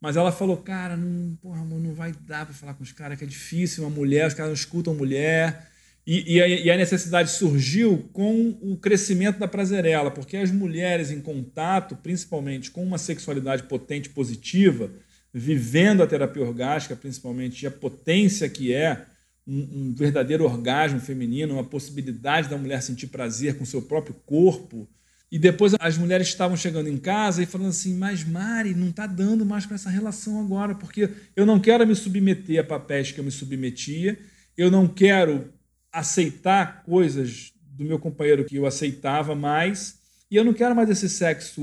Mas 0.00 0.16
ela 0.16 0.30
falou, 0.30 0.56
cara, 0.58 0.96
não, 0.96 1.34
porra, 1.36 1.60
amor, 1.60 1.80
não 1.80 1.92
vai 1.92 2.12
dar 2.12 2.46
para 2.46 2.54
falar 2.54 2.74
com 2.74 2.82
os 2.82 2.92
caras, 2.92 3.18
que 3.18 3.24
é 3.24 3.26
difícil, 3.26 3.84
uma 3.84 3.90
mulher, 3.90 4.28
os 4.28 4.34
caras 4.34 4.50
não 4.50 4.54
escutam 4.54 4.94
mulher. 4.94 5.68
E, 6.06 6.36
e, 6.36 6.42
a, 6.42 6.48
e, 6.48 6.70
a, 6.70 6.76
necessidade 6.76 7.30
surgiu 7.30 8.08
com 8.12 8.56
o 8.62 8.78
crescimento 8.78 9.38
da 9.38 9.48
prazerela, 9.48 10.10
porque 10.10 10.36
as 10.36 10.50
mulheres 10.50 11.10
em 11.10 11.20
contato, 11.20 11.96
principalmente 11.96 12.70
com 12.70 12.82
uma 12.82 12.96
sexualidade 12.96 13.64
potente 13.64 14.08
positiva, 14.08 14.90
vivendo 15.34 16.02
a 16.02 16.06
terapia 16.06 16.42
orgástica, 16.42 16.96
principalmente, 16.96 17.62
e 17.62 17.66
a 17.66 17.70
potência 17.70 18.48
que 18.48 18.72
é 18.72 19.04
um, 19.46 19.58
um 19.58 19.94
verdadeiro 19.94 20.44
orgasmo 20.44 21.00
feminino, 21.00 21.54
uma 21.54 21.64
possibilidade 21.64 22.48
da 22.48 22.56
mulher 22.56 22.82
sentir 22.82 23.08
prazer 23.08 23.58
com 23.58 23.64
seu 23.64 23.82
próprio 23.82 24.14
corpo. 24.24 24.88
E 25.30 25.38
depois 25.38 25.74
as 25.78 25.98
mulheres 25.98 26.28
estavam 26.28 26.56
chegando 26.56 26.88
em 26.88 26.96
casa 26.96 27.42
e 27.42 27.46
falando 27.46 27.68
assim: 27.68 27.94
Mas 27.94 28.24
Mari, 28.24 28.74
não 28.74 28.88
está 28.88 29.06
dando 29.06 29.44
mais 29.44 29.66
para 29.66 29.74
essa 29.74 29.90
relação 29.90 30.40
agora, 30.40 30.74
porque 30.74 31.10
eu 31.36 31.44
não 31.44 31.60
quero 31.60 31.86
me 31.86 31.94
submeter 31.94 32.60
a 32.60 32.64
papéis 32.64 33.12
que 33.12 33.20
eu 33.20 33.24
me 33.24 33.30
submetia, 33.30 34.18
eu 34.56 34.70
não 34.70 34.88
quero 34.88 35.52
aceitar 35.92 36.82
coisas 36.82 37.52
do 37.62 37.84
meu 37.84 37.98
companheiro 37.98 38.44
que 38.44 38.56
eu 38.56 38.66
aceitava 38.66 39.34
mais, 39.34 39.98
e 40.30 40.36
eu 40.36 40.44
não 40.44 40.54
quero 40.54 40.74
mais 40.74 40.88
esse 40.88 41.08
sexo 41.08 41.62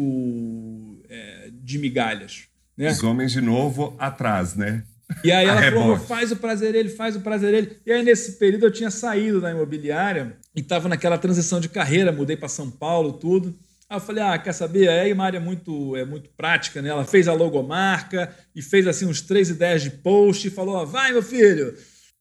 é, 1.09 1.49
de 1.51 1.79
migalhas. 1.79 2.47
Né? 2.77 2.89
Os 2.89 3.03
homens, 3.03 3.31
de 3.31 3.41
novo, 3.41 3.95
atrás, 3.97 4.55
né? 4.55 4.83
E 5.23 5.31
aí 5.31 5.47
ela 5.47 5.61
falou, 5.71 5.97
faz 5.97 6.31
o 6.31 6.35
prazer 6.35 6.73
ele, 6.73 6.89
faz 6.89 7.15
o 7.15 7.21
prazer 7.21 7.53
ele. 7.53 7.77
E 7.85 7.91
aí 7.91 8.03
nesse 8.03 8.33
período 8.33 8.65
eu 8.65 8.71
tinha 8.71 8.89
saído 8.89 9.39
da 9.39 9.51
imobiliária 9.51 10.37
e 10.55 10.61
estava 10.61 10.89
naquela 10.89 11.17
transição 11.17 11.59
de 11.59 11.69
carreira, 11.69 12.11
mudei 12.11 12.35
para 12.35 12.47
São 12.47 12.69
Paulo, 12.69 13.13
tudo. 13.13 13.55
Aí 13.87 13.97
eu 13.97 14.01
falei, 14.01 14.23
ah, 14.23 14.37
quer 14.37 14.53
saber? 14.53 14.89
Aí 14.89 15.11
a 15.11 15.15
Mari 15.15 15.37
é 15.37 15.39
muito, 15.39 15.95
é 15.95 16.03
muito 16.03 16.29
prática, 16.31 16.81
né? 16.81 16.89
Ela 16.89 17.05
fez 17.05 17.27
a 17.27 17.33
logomarca 17.33 18.35
e 18.55 18.61
fez 18.61 18.87
assim 18.87 19.05
uns 19.05 19.21
três 19.21 19.49
ideias 19.49 19.83
de 19.83 19.91
post 19.91 20.47
e 20.47 20.51
falou, 20.51 20.85
vai 20.87 21.11
meu 21.11 21.21
filho. 21.21 21.75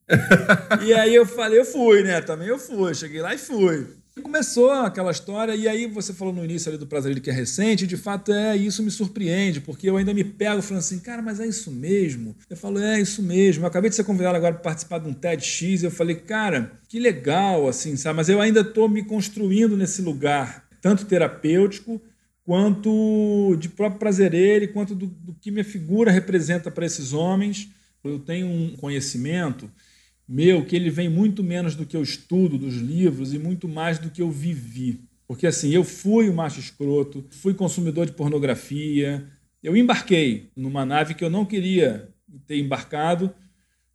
e 0.84 0.92
aí 0.92 1.14
eu 1.14 1.24
falei, 1.24 1.58
eu 1.58 1.64
fui, 1.64 2.02
né? 2.02 2.20
Também 2.20 2.48
eu 2.48 2.58
fui, 2.58 2.94
cheguei 2.94 3.22
lá 3.22 3.34
e 3.34 3.38
fui. 3.38 4.03
Começou 4.22 4.70
aquela 4.70 5.10
história, 5.10 5.56
e 5.56 5.66
aí 5.66 5.88
você 5.88 6.12
falou 6.12 6.32
no 6.32 6.44
início 6.44 6.68
ali 6.68 6.78
do 6.78 6.86
Prazer 6.86 7.18
que 7.20 7.30
é 7.30 7.32
recente, 7.32 7.84
de 7.84 7.96
fato 7.96 8.32
é, 8.32 8.56
isso 8.56 8.80
me 8.80 8.90
surpreende, 8.90 9.60
porque 9.60 9.90
eu 9.90 9.96
ainda 9.96 10.14
me 10.14 10.22
pego 10.22 10.62
falando 10.62 10.80
assim, 10.80 11.00
cara, 11.00 11.20
mas 11.20 11.40
é 11.40 11.46
isso 11.46 11.68
mesmo? 11.70 12.36
Eu 12.48 12.56
falo, 12.56 12.78
é 12.78 13.00
isso 13.00 13.20
mesmo. 13.24 13.64
Eu 13.64 13.68
acabei 13.68 13.90
de 13.90 13.96
ser 13.96 14.04
convidado 14.04 14.36
agora 14.36 14.54
para 14.54 14.62
participar 14.62 15.00
de 15.00 15.08
um 15.08 15.12
TEDx, 15.12 15.82
e 15.82 15.84
eu 15.84 15.90
falei, 15.90 16.14
cara, 16.14 16.70
que 16.88 17.00
legal, 17.00 17.66
assim, 17.66 17.96
sabe? 17.96 18.16
Mas 18.16 18.28
eu 18.28 18.40
ainda 18.40 18.60
estou 18.60 18.88
me 18.88 19.04
construindo 19.04 19.76
nesse 19.76 20.00
lugar, 20.00 20.64
tanto 20.80 21.06
terapêutico 21.06 22.00
quanto 22.44 23.56
de 23.58 23.68
próprio 23.68 23.98
prazer 23.98 24.72
quanto 24.72 24.94
do, 24.94 25.06
do 25.06 25.34
que 25.34 25.50
minha 25.50 25.64
figura 25.64 26.12
representa 26.12 26.70
para 26.70 26.86
esses 26.86 27.12
homens. 27.12 27.68
Eu 28.04 28.20
tenho 28.20 28.46
um 28.46 28.76
conhecimento 28.76 29.68
meu 30.26 30.64
que 30.64 30.74
ele 30.74 30.90
vem 30.90 31.08
muito 31.08 31.42
menos 31.42 31.74
do 31.74 31.86
que 31.86 31.96
eu 31.96 32.02
estudo 32.02 32.58
dos 32.58 32.76
livros 32.76 33.32
e 33.34 33.38
muito 33.38 33.68
mais 33.68 33.98
do 33.98 34.10
que 34.10 34.22
eu 34.22 34.30
vivi. 34.30 35.00
Porque 35.26 35.46
assim, 35.46 35.70
eu 35.70 35.84
fui 35.84 36.28
um 36.28 36.34
macho 36.34 36.60
escroto, 36.60 37.24
fui 37.30 37.54
consumidor 37.54 38.06
de 38.06 38.12
pornografia, 38.12 39.26
eu 39.62 39.76
embarquei 39.76 40.50
numa 40.56 40.84
nave 40.84 41.14
que 41.14 41.24
eu 41.24 41.30
não 41.30 41.44
queria 41.44 42.08
ter 42.46 42.58
embarcado, 42.58 43.32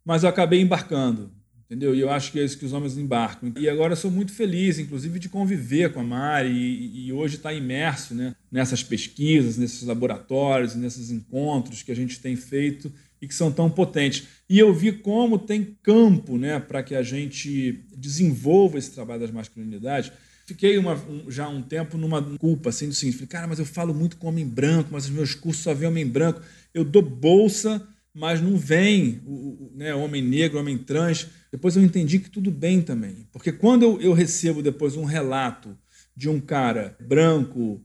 mas 0.03 0.23
eu 0.23 0.29
acabei 0.29 0.61
embarcando. 0.61 1.31
Entendeu? 1.65 1.93
E 1.93 1.99
eu 1.99 2.09
acho 2.09 2.31
que 2.31 2.39
é 2.39 2.43
isso 2.43 2.57
que 2.57 2.65
os 2.65 2.73
homens 2.73 2.97
embarcam. 2.97 3.53
E 3.55 3.69
agora 3.69 3.93
eu 3.93 3.97
sou 3.97 4.09
muito 4.09 4.33
feliz, 4.33 4.79
inclusive, 4.79 5.19
de 5.19 5.29
conviver 5.29 5.93
com 5.93 5.99
a 5.99 6.03
Mari 6.03 6.49
e, 6.49 7.05
e 7.05 7.13
hoje 7.13 7.35
estar 7.35 7.49
tá 7.49 7.55
imerso 7.55 8.15
né, 8.15 8.35
nessas 8.51 8.81
pesquisas, 8.81 9.55
nesses 9.55 9.83
laboratórios, 9.83 10.73
nesses 10.73 11.11
encontros 11.11 11.83
que 11.83 11.91
a 11.91 11.95
gente 11.95 12.19
tem 12.19 12.35
feito 12.35 12.91
e 13.21 13.27
que 13.27 13.35
são 13.35 13.51
tão 13.51 13.69
potentes. 13.69 14.27
E 14.49 14.57
eu 14.57 14.73
vi 14.73 14.91
como 14.91 15.37
tem 15.37 15.77
campo 15.83 16.37
né, 16.37 16.59
para 16.59 16.81
que 16.81 16.95
a 16.95 17.03
gente 17.03 17.83
desenvolva 17.95 18.77
esse 18.77 18.91
trabalho 18.91 19.21
das 19.21 19.31
masculinidades. 19.31 20.11
Fiquei 20.45 20.77
uma, 20.77 20.95
um, 20.95 21.29
já 21.29 21.47
um 21.47 21.61
tempo 21.61 21.97
numa 21.97 22.21
culpa, 22.37 22.69
assim, 22.69 22.87
do 22.87 22.93
seguinte, 22.93 23.17
falei, 23.17 23.27
cara, 23.27 23.47
mas 23.47 23.59
eu 23.59 23.65
falo 23.65 23.93
muito 23.93 24.17
com 24.17 24.27
homem 24.27 24.47
branco, 24.47 24.89
mas 24.91 25.05
os 25.05 25.11
meus 25.11 25.35
cursos 25.35 25.63
só 25.63 25.73
vê 25.73 25.85
homem 25.85 26.07
branco. 26.07 26.41
Eu 26.73 26.83
dou 26.83 27.01
bolsa 27.01 27.87
mas 28.13 28.41
não 28.41 28.57
vem 28.57 29.21
o, 29.25 29.31
o 29.31 29.71
né, 29.75 29.93
homem 29.93 30.21
negro, 30.21 30.59
homem 30.59 30.77
trans. 30.77 31.27
Depois 31.51 31.75
eu 31.75 31.83
entendi 31.83 32.19
que 32.19 32.29
tudo 32.29 32.51
bem 32.51 32.81
também. 32.81 33.27
Porque 33.31 33.51
quando 33.51 33.83
eu, 33.83 34.01
eu 34.01 34.13
recebo 34.13 34.61
depois 34.61 34.95
um 34.95 35.05
relato 35.05 35.77
de 36.15 36.27
um 36.27 36.39
cara 36.39 36.97
branco, 36.99 37.81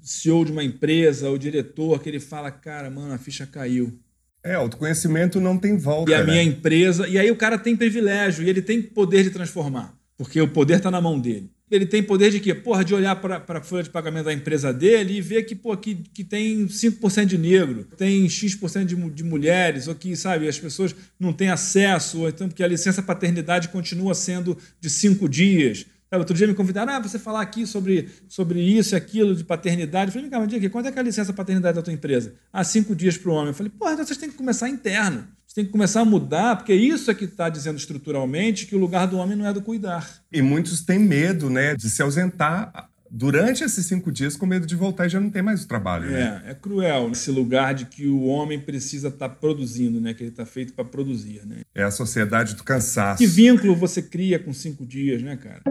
CEO 0.00 0.44
de 0.44 0.52
uma 0.52 0.64
empresa, 0.64 1.30
ou 1.30 1.38
diretor, 1.38 2.02
que 2.02 2.08
ele 2.08 2.18
fala, 2.18 2.50
cara, 2.50 2.90
mano, 2.90 3.12
a 3.12 3.18
ficha 3.18 3.46
caiu. 3.46 4.01
É, 4.44 4.54
autoconhecimento 4.54 5.40
não 5.40 5.56
tem 5.56 5.76
volta. 5.76 6.10
E 6.10 6.14
a 6.14 6.18
né? 6.18 6.24
minha 6.24 6.42
empresa. 6.42 7.06
E 7.08 7.18
aí 7.18 7.30
o 7.30 7.36
cara 7.36 7.58
tem 7.58 7.76
privilégio 7.76 8.44
e 8.44 8.50
ele 8.50 8.62
tem 8.62 8.82
poder 8.82 9.22
de 9.22 9.30
transformar, 9.30 9.94
porque 10.16 10.40
o 10.40 10.48
poder 10.48 10.78
está 10.78 10.90
na 10.90 11.00
mão 11.00 11.20
dele 11.20 11.50
ele 11.74 11.86
tem 11.86 12.02
poder 12.02 12.30
de 12.30 12.38
quê? 12.38 12.54
Porra, 12.54 12.84
de 12.84 12.94
olhar 12.94 13.16
para 13.16 13.42
a 13.48 13.62
folha 13.62 13.82
de 13.82 13.88
pagamento 13.88 14.26
da 14.26 14.32
empresa 14.32 14.72
dele 14.72 15.14
e 15.14 15.20
ver 15.22 15.44
que, 15.44 15.54
pô, 15.54 15.74
que, 15.74 15.94
que 15.94 16.22
tem 16.22 16.66
5% 16.66 17.24
de 17.24 17.38
negro, 17.38 17.84
tem 17.96 18.28
X% 18.28 18.84
de, 18.84 18.94
de 18.94 19.24
mulheres, 19.24 19.88
ou 19.88 19.94
que, 19.94 20.14
sabe, 20.14 20.46
as 20.46 20.58
pessoas 20.58 20.94
não 21.18 21.32
têm 21.32 21.48
acesso, 21.48 22.20
ou 22.20 22.28
então 22.28 22.46
porque 22.46 22.62
a 22.62 22.68
licença 22.68 23.02
paternidade 23.02 23.68
continua 23.68 24.14
sendo 24.14 24.56
de 24.80 24.90
cinco 24.90 25.26
dias. 25.26 25.86
Outro 26.18 26.36
dia 26.36 26.46
me 26.46 26.54
convidaram, 26.54 26.92
ah, 26.92 26.98
você 26.98 27.18
falar 27.18 27.40
aqui 27.40 27.66
sobre, 27.66 28.08
sobre 28.28 28.60
isso 28.60 28.94
e 28.94 28.96
aquilo 28.96 29.34
de 29.34 29.44
paternidade. 29.44 30.08
Eu 30.08 30.12
falei, 30.12 30.28
calma, 30.28 30.46
diga 30.46 30.58
aqui, 30.58 30.68
quanto 30.68 30.88
é 30.88 30.92
que 30.92 30.98
é 30.98 31.00
a 31.00 31.04
licença 31.04 31.32
paternidade 31.32 31.76
da 31.76 31.82
tua 31.82 31.92
empresa? 31.92 32.34
Ah, 32.52 32.62
cinco 32.62 32.94
dias 32.94 33.16
para 33.16 33.30
o 33.30 33.34
homem. 33.34 33.48
Eu 33.48 33.54
falei, 33.54 33.72
porra, 33.76 33.94
então 33.94 34.04
vocês 34.04 34.18
têm 34.18 34.30
que 34.30 34.36
começar 34.36 34.68
interno. 34.68 35.26
Você 35.46 35.56
tem 35.56 35.64
que 35.64 35.70
começar 35.70 36.00
a 36.00 36.04
mudar, 36.04 36.56
porque 36.56 36.74
isso 36.74 37.10
é 37.10 37.14
que 37.14 37.24
está 37.24 37.48
dizendo 37.48 37.76
estruturalmente 37.76 38.66
que 38.66 38.74
o 38.74 38.78
lugar 38.78 39.06
do 39.06 39.18
homem 39.18 39.36
não 39.36 39.46
é 39.46 39.52
do 39.52 39.60
cuidar. 39.60 40.22
E 40.32 40.40
muitos 40.40 40.80
têm 40.80 40.98
medo, 40.98 41.50
né, 41.50 41.74
de 41.74 41.90
se 41.90 42.02
ausentar 42.02 42.88
durante 43.12 43.62
esses 43.62 43.84
cinco 43.84 44.10
dias 44.10 44.34
com 44.34 44.46
medo 44.46 44.66
de 44.66 44.74
voltar 44.74 45.04
e 45.04 45.10
já 45.10 45.20
não 45.20 45.28
ter 45.28 45.42
mais 45.42 45.62
o 45.62 45.68
trabalho. 45.68 46.10
Né? 46.10 46.42
É, 46.46 46.52
é 46.52 46.54
cruel 46.54 47.10
esse 47.12 47.30
lugar 47.30 47.74
de 47.74 47.84
que 47.84 48.06
o 48.06 48.24
homem 48.24 48.58
precisa 48.58 49.08
estar 49.08 49.28
tá 49.28 49.34
produzindo, 49.34 50.00
né, 50.00 50.14
que 50.14 50.22
ele 50.22 50.30
está 50.30 50.46
feito 50.46 50.72
para 50.72 50.84
produzir, 50.84 51.42
né? 51.44 51.60
É 51.74 51.82
a 51.82 51.90
sociedade 51.90 52.54
do 52.54 52.64
cansaço. 52.64 53.18
Que 53.18 53.26
vínculo 53.26 53.76
você 53.76 54.00
cria 54.00 54.38
com 54.38 54.54
cinco 54.54 54.86
dias, 54.86 55.22
né, 55.22 55.36
cara? 55.36 55.62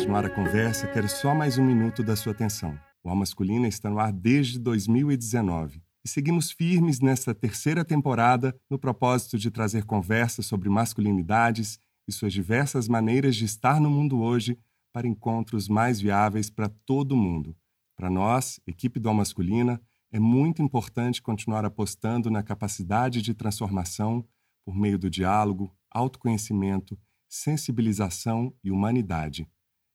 Continuar 0.00 0.24
a 0.24 0.30
conversa, 0.30 0.88
quero 0.88 1.06
só 1.10 1.34
mais 1.34 1.58
um 1.58 1.64
minuto 1.64 2.02
da 2.02 2.16
sua 2.16 2.32
atenção. 2.32 2.74
O 3.04 3.10
Al 3.10 3.14
Masculina 3.14 3.68
está 3.68 3.90
no 3.90 3.98
ar 3.98 4.10
desde 4.10 4.58
2019 4.58 5.82
e 6.02 6.08
seguimos 6.08 6.50
firmes 6.50 7.00
nesta 7.00 7.34
terceira 7.34 7.84
temporada 7.84 8.58
no 8.70 8.78
propósito 8.78 9.36
de 9.36 9.50
trazer 9.50 9.84
conversas 9.84 10.46
sobre 10.46 10.70
masculinidades 10.70 11.78
e 12.08 12.12
suas 12.12 12.32
diversas 12.32 12.88
maneiras 12.88 13.36
de 13.36 13.44
estar 13.44 13.78
no 13.78 13.90
mundo 13.90 14.22
hoje 14.22 14.58
para 14.90 15.06
encontros 15.06 15.68
mais 15.68 16.00
viáveis 16.00 16.48
para 16.48 16.70
todo 16.86 17.14
mundo. 17.14 17.54
Para 17.94 18.08
nós, 18.08 18.58
equipe 18.66 18.98
do 18.98 19.12
Masculina, 19.12 19.78
é 20.10 20.18
muito 20.18 20.62
importante 20.62 21.20
continuar 21.20 21.66
apostando 21.66 22.30
na 22.30 22.42
capacidade 22.42 23.20
de 23.20 23.34
transformação 23.34 24.26
por 24.64 24.74
meio 24.74 24.98
do 24.98 25.10
diálogo, 25.10 25.70
autoconhecimento, 25.90 26.98
sensibilização 27.28 28.50
e 28.64 28.70
humanidade. 28.70 29.46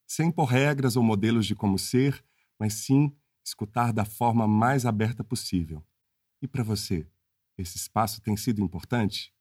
Sem 0.08 0.32
por 0.32 0.46
regras 0.46 0.96
ou 0.96 1.04
modelos 1.04 1.46
de 1.46 1.56
como 1.56 1.80
ser, 1.80 2.24
mas 2.60 2.74
sim 2.74 3.16
escutar 3.44 3.92
da 3.92 4.06
forma 4.06 4.48
mais 4.48 4.86
aberta 4.86 5.24
possível. 5.24 5.84
E 6.42 6.48
para 6.48 6.64
você, 6.64 7.08
esse 7.58 7.78
espaço 7.78 8.22
tem 8.22 8.36
sido 8.36 8.62
importante? 8.62 9.34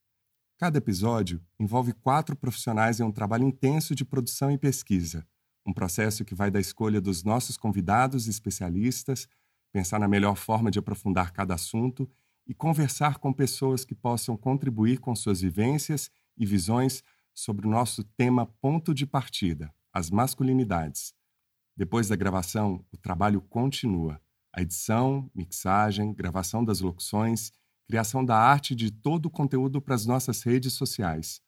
Cada 0.59 0.79
episódio 0.79 1.45
envolve 1.59 1.93
quatro 1.93 2.37
profissionais 2.37 3.01
em 3.01 3.03
um 3.03 3.11
trabalho 3.11 3.47
intenso 3.47 3.95
de 3.95 4.05
produção 4.05 4.51
e 4.51 4.59
pesquisa, 4.59 5.27
um 5.67 5.73
processo 5.73 6.25
que 6.25 6.35
vai 6.35 6.51
da 6.51 6.61
escolha 6.61 7.01
dos 7.01 7.25
nossos 7.25 7.57
convidados 7.57 8.27
e 8.27 8.31
especialistas, 8.31 9.27
pensar 9.73 9.99
na 9.99 10.07
melhor 10.07 10.37
forma 10.37 10.71
de 10.71 10.79
aprofundar 10.79 11.33
cada 11.33 11.55
assunto 11.55 12.09
e 12.47 12.55
conversar 12.55 13.19
com 13.19 13.33
pessoas 13.33 13.85
que 13.85 13.95
possam 13.95 14.37
contribuir 14.37 14.99
com 14.99 15.15
suas 15.17 15.41
vivências 15.41 16.11
e 16.37 16.47
visões 16.47 17.03
sobre 17.35 17.67
o 17.67 17.71
nosso 17.71 18.05
tema 18.05 18.47
ponto 18.47 18.95
de 18.95 19.07
partida, 19.07 19.75
as 19.95 20.11
masculinidades. 20.11 21.15
Depois 21.77 22.09
da 22.09 22.17
gravação, 22.17 22.85
o 22.93 22.97
trabalho 22.97 23.41
continua 23.41 24.21
a 24.53 24.61
edição, 24.61 25.31
mixagem, 25.35 26.13
gravação 26.13 26.65
das 26.65 26.81
locuções, 26.81 27.53
criação 27.87 28.25
da 28.25 28.37
arte 28.37 28.75
de 28.75 28.91
todo 28.91 29.27
o 29.27 29.31
conteúdo 29.31 29.81
para 29.81 29.95
as 29.95 30.05
nossas 30.05 30.43
redes 30.43 30.73
sociais. 30.73 31.41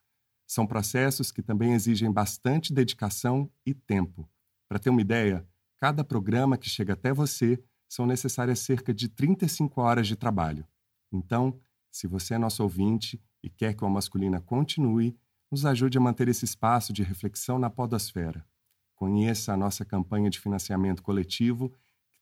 São 0.47 0.67
processos 0.67 1.33
que 1.33 1.43
também 1.43 1.73
exigem 1.73 2.11
bastante 2.11 2.73
dedicação 2.73 3.51
e 3.65 3.75
tempo. 3.75 4.29
Para 4.69 4.79
ter 4.79 4.91
uma 4.91 5.01
ideia, 5.01 5.47
cada 5.79 6.05
programa 6.05 6.57
que 6.57 6.69
chega 6.69 6.93
até 6.93 7.13
você 7.13 7.63
são 7.89 8.07
necessárias 8.07 8.61
cerca 8.61 8.95
de 8.95 9.09
35 9.09 9.81
horas 9.81 10.07
de 10.07 10.17
trabalho. 10.17 10.67
Então, 11.13 11.61
se 11.91 12.07
você 12.07 12.35
é 12.35 12.39
nosso 12.39 12.63
ouvinte 12.63 13.21
e 13.43 13.49
quer 13.49 13.75
que 13.75 13.85
o 13.85 13.89
Masculina 13.89 14.41
continue, 14.41 15.17
nos 15.51 15.65
ajude 15.65 15.99
a 15.99 16.01
manter 16.01 16.29
esse 16.29 16.45
espaço 16.45 16.93
de 16.93 17.03
reflexão 17.03 17.59
na 17.59 17.71
podosfera. 17.71 18.45
Conheça 18.95 19.53
a 19.53 19.57
nossa 19.57 19.85
campanha 19.85 20.31
de 20.31 20.41
financiamento 20.41 21.03
coletivo 21.03 21.73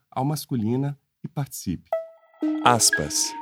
e 1.25 1.29
participe. 1.29 1.89
Aspas. 2.63 3.33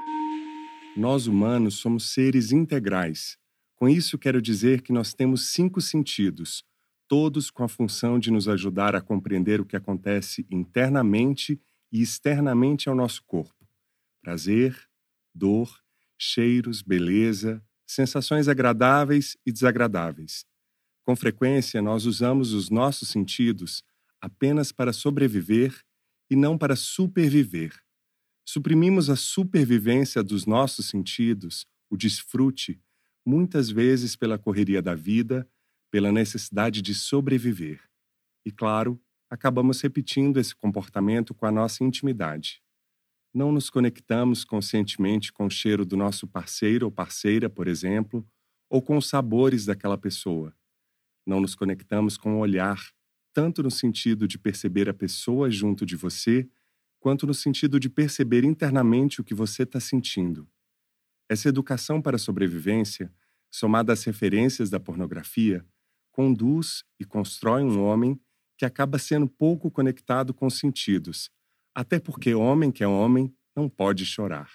Nós 0.96 1.26
humanos 1.26 1.80
somos 1.80 2.12
seres 2.12 2.52
integrais. 2.52 3.36
Com 3.74 3.88
isso 3.88 4.16
quero 4.16 4.40
dizer 4.40 4.82
que 4.82 4.92
nós 4.92 5.12
temos 5.12 5.48
cinco 5.48 5.80
sentidos, 5.80 6.64
todos 7.12 7.50
com 7.50 7.62
a 7.62 7.68
função 7.68 8.18
de 8.18 8.30
nos 8.30 8.48
ajudar 8.48 8.96
a 8.96 9.00
compreender 9.02 9.60
o 9.60 9.66
que 9.66 9.76
acontece 9.76 10.46
internamente 10.50 11.60
e 11.92 12.00
externamente 12.00 12.88
ao 12.88 12.94
nosso 12.94 13.22
corpo. 13.24 13.68
Prazer, 14.22 14.88
dor, 15.34 15.78
cheiros, 16.16 16.80
beleza, 16.80 17.62
sensações 17.86 18.48
agradáveis 18.48 19.36
e 19.44 19.52
desagradáveis. 19.52 20.46
Com 21.04 21.14
frequência, 21.14 21.82
nós 21.82 22.06
usamos 22.06 22.54
os 22.54 22.70
nossos 22.70 23.10
sentidos 23.10 23.84
apenas 24.18 24.72
para 24.72 24.90
sobreviver 24.90 25.84
e 26.30 26.34
não 26.34 26.56
para 26.56 26.74
superviver. 26.74 27.78
Suprimimos 28.42 29.10
a 29.10 29.16
supervivência 29.16 30.22
dos 30.22 30.46
nossos 30.46 30.86
sentidos, 30.86 31.66
o 31.90 31.96
desfrute, 31.98 32.80
muitas 33.22 33.68
vezes 33.68 34.16
pela 34.16 34.38
correria 34.38 34.80
da 34.80 34.94
vida, 34.94 35.46
pela 35.92 36.10
necessidade 36.10 36.82
de 36.82 36.92
sobreviver. 36.92 37.80
E, 38.44 38.50
claro, 38.50 39.00
acabamos 39.30 39.80
repetindo 39.80 40.40
esse 40.40 40.56
comportamento 40.56 41.32
com 41.32 41.46
a 41.46 41.52
nossa 41.52 41.84
intimidade 41.84 42.60
não 43.34 43.50
nos 43.50 43.70
conectamos 43.70 44.44
conscientemente 44.44 45.32
com 45.32 45.46
o 45.46 45.50
cheiro 45.50 45.86
do 45.86 45.96
nosso 45.96 46.26
parceiro 46.26 46.86
ou 46.86 46.92
parceira, 46.92 47.48
por 47.48 47.66
exemplo, 47.66 48.26
ou 48.68 48.82
com 48.82 48.96
os 48.96 49.08
sabores 49.08 49.64
daquela 49.64 49.96
pessoa. 49.96 50.54
Não 51.26 51.40
nos 51.40 51.54
conectamos 51.54 52.16
com 52.16 52.36
o 52.36 52.38
olhar, 52.38 52.78
tanto 53.32 53.62
no 53.62 53.70
sentido 53.70 54.28
de 54.28 54.38
perceber 54.38 54.88
a 54.88 54.94
pessoa 54.94 55.50
junto 55.50 55.86
de 55.86 55.96
você, 55.96 56.46
quanto 57.00 57.26
no 57.26 57.32
sentido 57.32 57.80
de 57.80 57.88
perceber 57.88 58.44
internamente 58.44 59.20
o 59.20 59.24
que 59.24 59.34
você 59.34 59.62
está 59.62 59.80
sentindo. 59.80 60.46
Essa 61.28 61.48
educação 61.48 62.02
para 62.02 62.16
a 62.16 62.18
sobrevivência, 62.18 63.10
somada 63.50 63.92
às 63.92 64.04
referências 64.04 64.68
da 64.68 64.78
pornografia, 64.78 65.64
conduz 66.12 66.84
e 67.00 67.04
constrói 67.04 67.62
um 67.64 67.82
homem 67.82 68.20
que 68.56 68.64
acaba 68.64 68.98
sendo 68.98 69.26
pouco 69.26 69.70
conectado 69.70 70.32
com 70.32 70.46
os 70.46 70.58
sentidos, 70.58 71.30
até 71.74 71.98
porque 71.98 72.34
homem 72.34 72.70
que 72.70 72.84
é 72.84 72.86
homem 72.86 73.34
não 73.56 73.68
pode 73.68 74.06
chorar. 74.06 74.50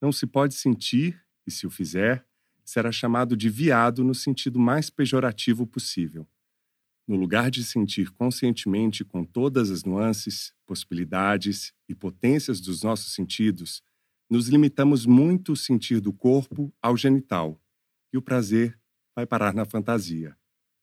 Não 0.00 0.10
se 0.12 0.26
pode 0.26 0.54
sentir, 0.54 1.20
e 1.46 1.50
se 1.50 1.66
o 1.66 1.70
fizer, 1.70 2.24
será 2.64 2.90
chamado 2.90 3.36
de 3.36 3.50
viado 3.50 4.02
no 4.02 4.14
sentido 4.14 4.58
mais 4.58 4.88
pejorativo 4.88 5.66
possível. 5.66 6.26
No 7.06 7.16
lugar 7.16 7.50
de 7.50 7.64
sentir 7.64 8.10
conscientemente 8.12 9.04
com 9.04 9.24
todas 9.24 9.70
as 9.70 9.84
nuances, 9.84 10.54
possibilidades 10.64 11.72
e 11.88 11.94
potências 11.94 12.60
dos 12.60 12.82
nossos 12.82 13.12
sentidos, 13.12 13.82
nos 14.30 14.48
limitamos 14.48 15.04
muito 15.04 15.52
o 15.52 15.56
sentir 15.56 16.00
do 16.00 16.12
corpo 16.12 16.72
ao 16.80 16.96
genital, 16.96 17.60
e 18.12 18.16
o 18.16 18.22
prazer 18.22 18.78
vai 19.14 19.26
parar 19.26 19.52
na 19.52 19.64
fantasia. 19.64 20.39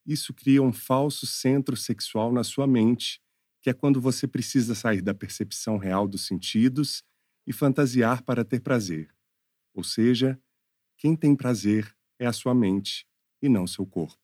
Isso 0.08 0.32
cria 0.32 0.62
um 0.62 0.72
falso 0.72 1.26
centro 1.26 1.76
sexual 1.76 2.32
na 2.32 2.42
sua 2.42 2.66
mente, 2.66 3.20
que 3.60 3.68
é 3.68 3.74
quando 3.74 4.00
você 4.00 4.26
precisa 4.26 4.74
sair 4.74 5.02
da 5.02 5.12
percepção 5.12 5.76
real 5.76 6.08
dos 6.08 6.26
sentidos 6.26 7.04
e 7.46 7.52
fantasiar 7.52 8.22
para 8.22 8.42
ter 8.42 8.60
prazer. 8.60 9.14
Ou 9.74 9.84
seja, 9.84 10.40
quem 10.96 11.14
tem 11.14 11.36
prazer 11.36 11.94
é 12.18 12.26
a 12.26 12.32
sua 12.32 12.54
mente 12.54 13.06
e 13.42 13.50
não 13.50 13.66
seu 13.66 13.84
corpo. 13.84 14.18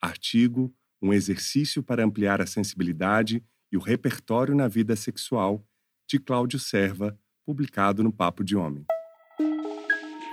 Artigo: 0.00 0.74
Um 1.00 1.12
exercício 1.12 1.84
para 1.84 2.04
ampliar 2.04 2.42
a 2.42 2.46
sensibilidade 2.46 3.44
e 3.70 3.76
o 3.76 3.80
repertório 3.80 4.56
na 4.56 4.66
vida 4.66 4.96
sexual, 4.96 5.64
de 6.08 6.18
Cláudio 6.18 6.58
Serva, 6.58 7.16
publicado 7.46 8.02
no 8.02 8.12
Papo 8.12 8.42
de 8.42 8.56
Homem. 8.56 8.84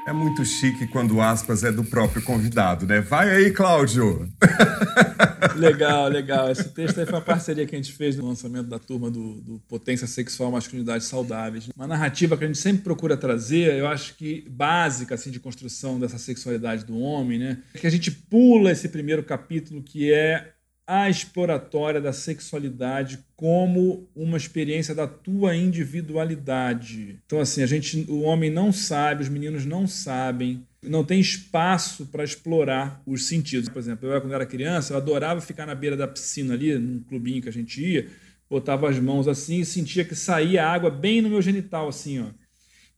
É 0.07 0.13
muito 0.13 0.43
chique 0.43 0.88
quando 0.88 1.21
aspas 1.21 1.63
é 1.63 1.71
do 1.71 1.83
próprio 1.83 2.21
convidado, 2.23 2.85
né? 2.85 2.99
Vai 3.01 3.29
aí, 3.29 3.51
Cláudio! 3.51 4.27
legal, 5.55 6.07
legal. 6.07 6.49
Esse 6.49 6.69
texto 6.69 6.99
aí 6.99 7.05
foi 7.05 7.15
uma 7.15 7.21
parceria 7.21 7.65
que 7.65 7.75
a 7.75 7.77
gente 7.77 7.93
fez 7.93 8.17
no 8.17 8.27
lançamento 8.27 8.67
da 8.67 8.79
turma 8.79 9.12
do, 9.12 9.35
do 9.41 9.59
Potência 9.67 10.07
Sexual 10.07 10.51
Masculinidade 10.51 11.03
Saudáveis. 11.03 11.69
Uma 11.75 11.88
narrativa 11.88 12.38
que 12.38 12.43
a 12.43 12.47
gente 12.47 12.59
sempre 12.59 12.83
procura 12.83 13.15
trazer, 13.15 13.75
eu 13.75 13.88
acho 13.88 14.15
que 14.15 14.45
básica 14.49 15.15
assim, 15.15 15.31
de 15.31 15.39
construção 15.39 15.99
dessa 15.99 16.17
sexualidade 16.17 16.85
do 16.85 16.97
homem, 16.97 17.38
né? 17.38 17.59
É 17.73 17.79
que 17.79 17.88
a 17.88 17.91
gente 17.91 18.09
pula 18.09 18.71
esse 18.71 18.89
primeiro 18.89 19.23
capítulo 19.23 19.83
que 19.83 20.12
é 20.12 20.53
a 20.91 21.08
exploratória 21.08 22.02
da 22.02 22.12
sexualidade 22.12 23.19
como 23.36 24.10
uma 24.15 24.38
experiência 24.38 24.95
da 24.95 25.06
tua 25.08 25.56
individualidade. 25.56 27.19
Então 27.28 27.39
assim, 27.39 27.62
a 27.62 27.67
gente, 27.67 28.08
o 28.10 28.21
homem 28.21 28.49
não 28.49 28.71
sabe, 28.71 29.21
os 29.21 29.30
meninos 29.30 29.65
não 29.65 29.86
sabem, 29.86 30.65
não 30.82 31.04
tem 31.04 31.19
espaço 31.19 32.08
para 32.08 32.23
explorar 32.23 33.04
os 33.06 33.28
sentidos. 33.28 33.69
Por 33.69 33.78
exemplo, 33.78 34.10
eu 34.10 34.19
quando 34.19 34.34
era 34.34 34.47
criança, 34.47 34.93
eu 34.93 34.97
adorava 34.97 35.39
ficar 35.39 35.67
na 35.67 35.75
beira 35.75 35.95
da 35.95 36.08
piscina 36.08 36.56
ali, 36.56 36.75
num 36.80 37.04
clubinho 37.04 37.39
que 37.39 37.49
a 37.49 37.54
gente 37.54 37.80
ia, 37.80 38.08
botava 38.49 38.89
as 38.89 38.97
mãos 38.97 39.28
assim 39.28 39.60
e 39.60 39.65
sentia 39.65 40.04
que 40.04 40.15
saía 40.15 40.65
água 40.65 40.89
bem 40.89 41.21
no 41.21 41.30
meu 41.30 41.41
genital 41.41 41.88
assim, 41.88 42.19
ó. 42.19 42.30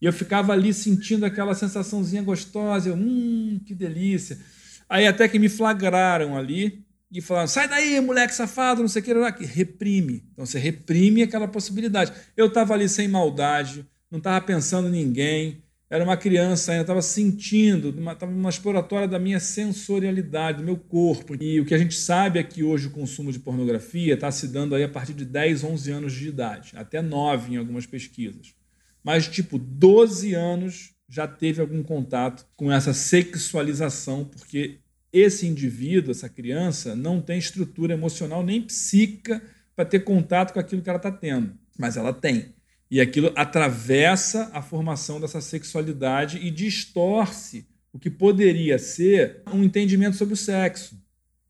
E 0.02 0.06
eu 0.06 0.14
ficava 0.14 0.54
ali 0.54 0.74
sentindo 0.74 1.26
aquela 1.26 1.54
sensaçãozinha 1.54 2.24
gostosa, 2.24 2.88
eu, 2.88 2.96
hum, 2.96 3.60
que 3.66 3.76
delícia. 3.76 4.40
Aí 4.88 5.06
até 5.06 5.28
que 5.28 5.38
me 5.38 5.50
flagraram 5.50 6.38
ali, 6.38 6.86
e 7.12 7.22
falando, 7.22 7.48
sai 7.50 7.68
daí, 7.68 8.00
moleque 8.00 8.34
safado, 8.34 8.82
não 8.82 8.88
sei 8.88 9.02
o 9.02 9.34
que, 9.34 9.46
reprime. 9.46 10.24
Então 10.32 10.46
você 10.46 10.58
reprime 10.58 11.24
aquela 11.24 11.48
possibilidade. 11.48 12.14
Eu 12.38 12.48
estava 12.48 12.74
ali 12.74 12.88
sem 12.88 13.08
maldade, 13.08 13.86
não 14.10 14.20
estava 14.20 14.40
pensando 14.46 14.88
em 14.88 14.92
ninguém, 14.92 15.62
era 15.90 16.06
uma 16.06 16.16
criança 16.16 16.72
ainda, 16.72 16.84
estava 16.84 17.02
sentindo, 17.02 17.90
estava 17.90 18.32
numa 18.32 18.50
exploratória 18.50 19.10
da 19.10 19.20
minha 19.20 19.42
sensorialidade, 19.42 20.60
do 20.60 20.64
meu 20.64 20.78
corpo. 20.78 21.36
E 21.44 21.60
o 21.60 21.66
que 21.66 21.74
a 21.74 21.78
gente 21.78 21.96
sabe 21.96 22.40
é 22.40 22.44
que 22.44 22.64
hoje 22.64 22.88
o 22.88 22.92
consumo 22.92 23.30
de 23.30 23.40
pornografia 23.40 24.14
está 24.14 24.32
se 24.32 24.48
dando 24.48 24.74
aí 24.74 24.84
a 24.84 24.90
partir 24.90 25.14
de 25.14 25.26
10, 25.26 25.66
11 25.66 25.92
anos 25.92 26.14
de 26.14 26.30
idade, 26.30 26.72
até 26.76 27.02
9 27.02 27.54
em 27.54 27.58
algumas 27.58 27.86
pesquisas. 27.86 28.56
Mas, 29.04 29.28
tipo, 29.28 29.60
12 29.60 30.34
anos 30.34 30.94
já 31.10 31.28
teve 31.28 31.60
algum 31.60 31.84
contato 31.84 32.48
com 32.56 32.72
essa 32.72 32.94
sexualização, 32.94 34.24
porque 34.24 34.80
esse 35.12 35.46
indivíduo, 35.46 36.12
essa 36.12 36.30
criança, 36.30 36.96
não 36.96 37.22
tem 37.22 37.38
estrutura 37.38 37.94
emocional 37.94 38.44
nem 38.44 38.62
psíquica 38.62 39.42
para 39.76 39.86
ter 39.86 40.02
contato 40.02 40.54
com 40.54 40.60
aquilo 40.60 40.82
que 40.82 40.90
ela 40.90 40.98
está 40.98 41.12
tendo, 41.12 41.54
mas 41.78 41.98
ela 41.98 42.14
tem. 42.14 42.54
E 42.90 43.00
aquilo 43.00 43.32
atravessa 43.36 44.50
a 44.54 44.62
formação 44.62 45.20
dessa 45.20 45.42
sexualidade 45.42 46.38
e 46.38 46.52
distorce 46.52 47.66
o 47.94 48.00
que 48.00 48.10
poderia 48.10 48.78
ser 48.78 49.42
um 49.54 49.64
entendimento 49.64 50.18
sobre 50.18 50.34
o 50.34 50.38
sexo, 50.38 51.02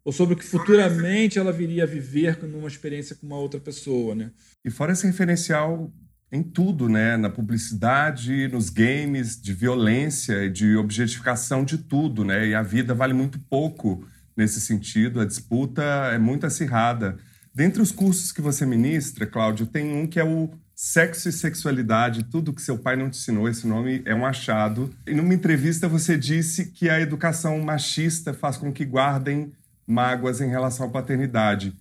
ou 0.03 0.11
sobre 0.11 0.33
o 0.33 0.37
que 0.37 0.45
futuramente 0.45 1.37
ela 1.37 1.51
viria 1.51 1.83
a 1.83 1.87
viver 1.87 2.41
numa 2.43 2.67
experiência 2.67 3.15
com 3.15 3.25
uma 3.25 3.37
outra 3.37 3.59
pessoa, 3.59 4.15
né? 4.15 4.31
E 4.65 4.71
fora 4.71 4.93
esse 4.93 5.05
referencial 5.05 5.91
em 6.31 6.41
tudo, 6.41 6.87
né? 6.87 7.17
Na 7.17 7.29
publicidade, 7.29 8.47
nos 8.47 8.69
games, 8.69 9.39
de 9.39 9.53
violência, 9.53 10.49
de 10.49 10.75
objetificação 10.77 11.65
de 11.65 11.77
tudo, 11.77 12.23
né? 12.23 12.47
E 12.47 12.55
a 12.55 12.61
vida 12.61 12.93
vale 12.93 13.13
muito 13.13 13.37
pouco 13.39 14.05
nesse 14.35 14.61
sentido, 14.61 15.19
a 15.19 15.25
disputa 15.25 15.83
é 15.83 16.17
muito 16.17 16.45
acirrada. 16.45 17.17
Dentre 17.53 17.81
os 17.81 17.91
cursos 17.91 18.31
que 18.31 18.41
você 18.41 18.65
ministra, 18.65 19.27
Cláudio, 19.27 19.65
tem 19.65 19.93
um 19.93 20.07
que 20.07 20.19
é 20.19 20.23
o 20.23 20.49
Sexo 20.73 21.27
e 21.27 21.33
Sexualidade, 21.33 22.23
tudo 22.23 22.53
que 22.53 22.61
seu 22.61 22.77
pai 22.77 22.95
não 22.95 23.09
te 23.09 23.17
ensinou, 23.17 23.47
esse 23.47 23.67
nome 23.67 24.01
é 24.05 24.15
um 24.15 24.25
achado. 24.25 24.89
E 25.05 25.13
numa 25.13 25.33
entrevista 25.33 25.87
você 25.87 26.17
disse 26.17 26.67
que 26.67 26.89
a 26.89 26.99
educação 26.99 27.59
machista 27.59 28.33
faz 28.33 28.55
com 28.57 28.71
que 28.71 28.85
guardem 28.85 29.51
mágoas 29.85 30.39
em 30.39 30.49
relação 30.49 30.87
à 30.87 30.89
paternidade. 30.89 31.77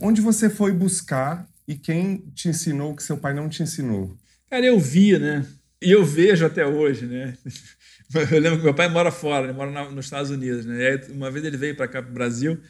Onde 0.00 0.20
você 0.20 0.50
foi 0.50 0.72
buscar 0.72 1.46
e 1.66 1.76
quem 1.76 2.18
te 2.34 2.48
ensinou 2.48 2.94
que 2.94 3.02
seu 3.02 3.16
pai 3.16 3.34
não 3.34 3.48
te 3.48 3.62
ensinou? 3.62 4.16
Cara, 4.50 4.66
eu 4.66 4.78
via, 4.78 5.18
né? 5.18 5.46
E 5.80 5.90
eu 5.90 6.04
vejo 6.04 6.44
até 6.46 6.66
hoje, 6.66 7.06
né? 7.06 7.36
Eu 8.30 8.40
lembro 8.40 8.58
que 8.58 8.64
meu 8.64 8.74
pai 8.74 8.90
mora 8.90 9.10
fora, 9.10 9.46
ele 9.46 9.54
mora 9.54 9.90
nos 9.90 10.04
Estados 10.04 10.30
Unidos, 10.30 10.66
né? 10.66 10.86
Aí, 10.86 11.12
uma 11.12 11.30
vez 11.30 11.46
ele 11.46 11.56
veio 11.56 11.74
para 11.74 11.88
cá, 11.88 12.02
para 12.02 12.10
o 12.10 12.14
Brasil, 12.14 12.60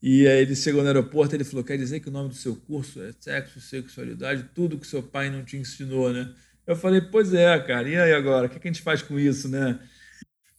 e 0.00 0.24
aí 0.24 0.42
ele 0.42 0.54
chegou 0.54 0.82
no 0.82 0.86
aeroporto, 0.86 1.34
ele 1.34 1.42
falou: 1.42 1.64
quer 1.64 1.76
dizer 1.76 1.98
que 1.98 2.08
o 2.08 2.12
nome 2.12 2.28
do 2.28 2.34
seu 2.36 2.54
curso 2.54 3.02
é 3.02 3.10
sexo, 3.18 3.60
sexualidade, 3.60 4.50
tudo 4.54 4.78
que 4.78 4.86
seu 4.86 5.02
pai 5.02 5.30
não 5.30 5.44
te 5.44 5.56
ensinou, 5.56 6.12
né? 6.12 6.32
Eu 6.64 6.76
falei: 6.76 7.00
pois 7.00 7.34
é, 7.34 7.58
cara, 7.58 7.88
e 7.88 7.96
aí 7.96 8.12
agora? 8.12 8.46
O 8.46 8.50
que 8.50 8.68
a 8.68 8.70
gente 8.70 8.82
faz 8.82 9.02
com 9.02 9.18
isso, 9.18 9.48
né? 9.48 9.80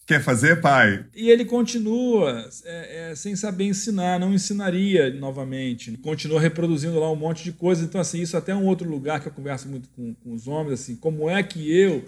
Quer 0.05 0.21
fazer, 0.21 0.61
pai? 0.61 1.03
E 1.15 1.31
ele 1.31 1.43
continua 1.43 2.47
é, 2.63 3.11
é, 3.11 3.15
sem 3.15 3.35
saber 3.35 3.63
ensinar, 3.63 4.19
não 4.19 4.31
ensinaria 4.31 5.11
novamente. 5.11 5.97
Continua 5.97 6.39
reproduzindo 6.39 6.99
lá 6.99 7.11
um 7.11 7.15
monte 7.15 7.43
de 7.43 7.51
coisa. 7.51 7.83
Então, 7.83 7.99
assim, 7.99 8.21
isso 8.21 8.37
até 8.37 8.51
é 8.51 8.55
um 8.55 8.67
outro 8.67 8.87
lugar 8.87 9.19
que 9.19 9.27
eu 9.27 9.31
converso 9.31 9.67
muito 9.67 9.89
com, 9.89 10.13
com 10.13 10.33
os 10.33 10.47
homens, 10.47 10.73
assim, 10.81 10.95
como 10.95 11.27
é 11.27 11.41
que 11.41 11.75
eu 11.75 12.05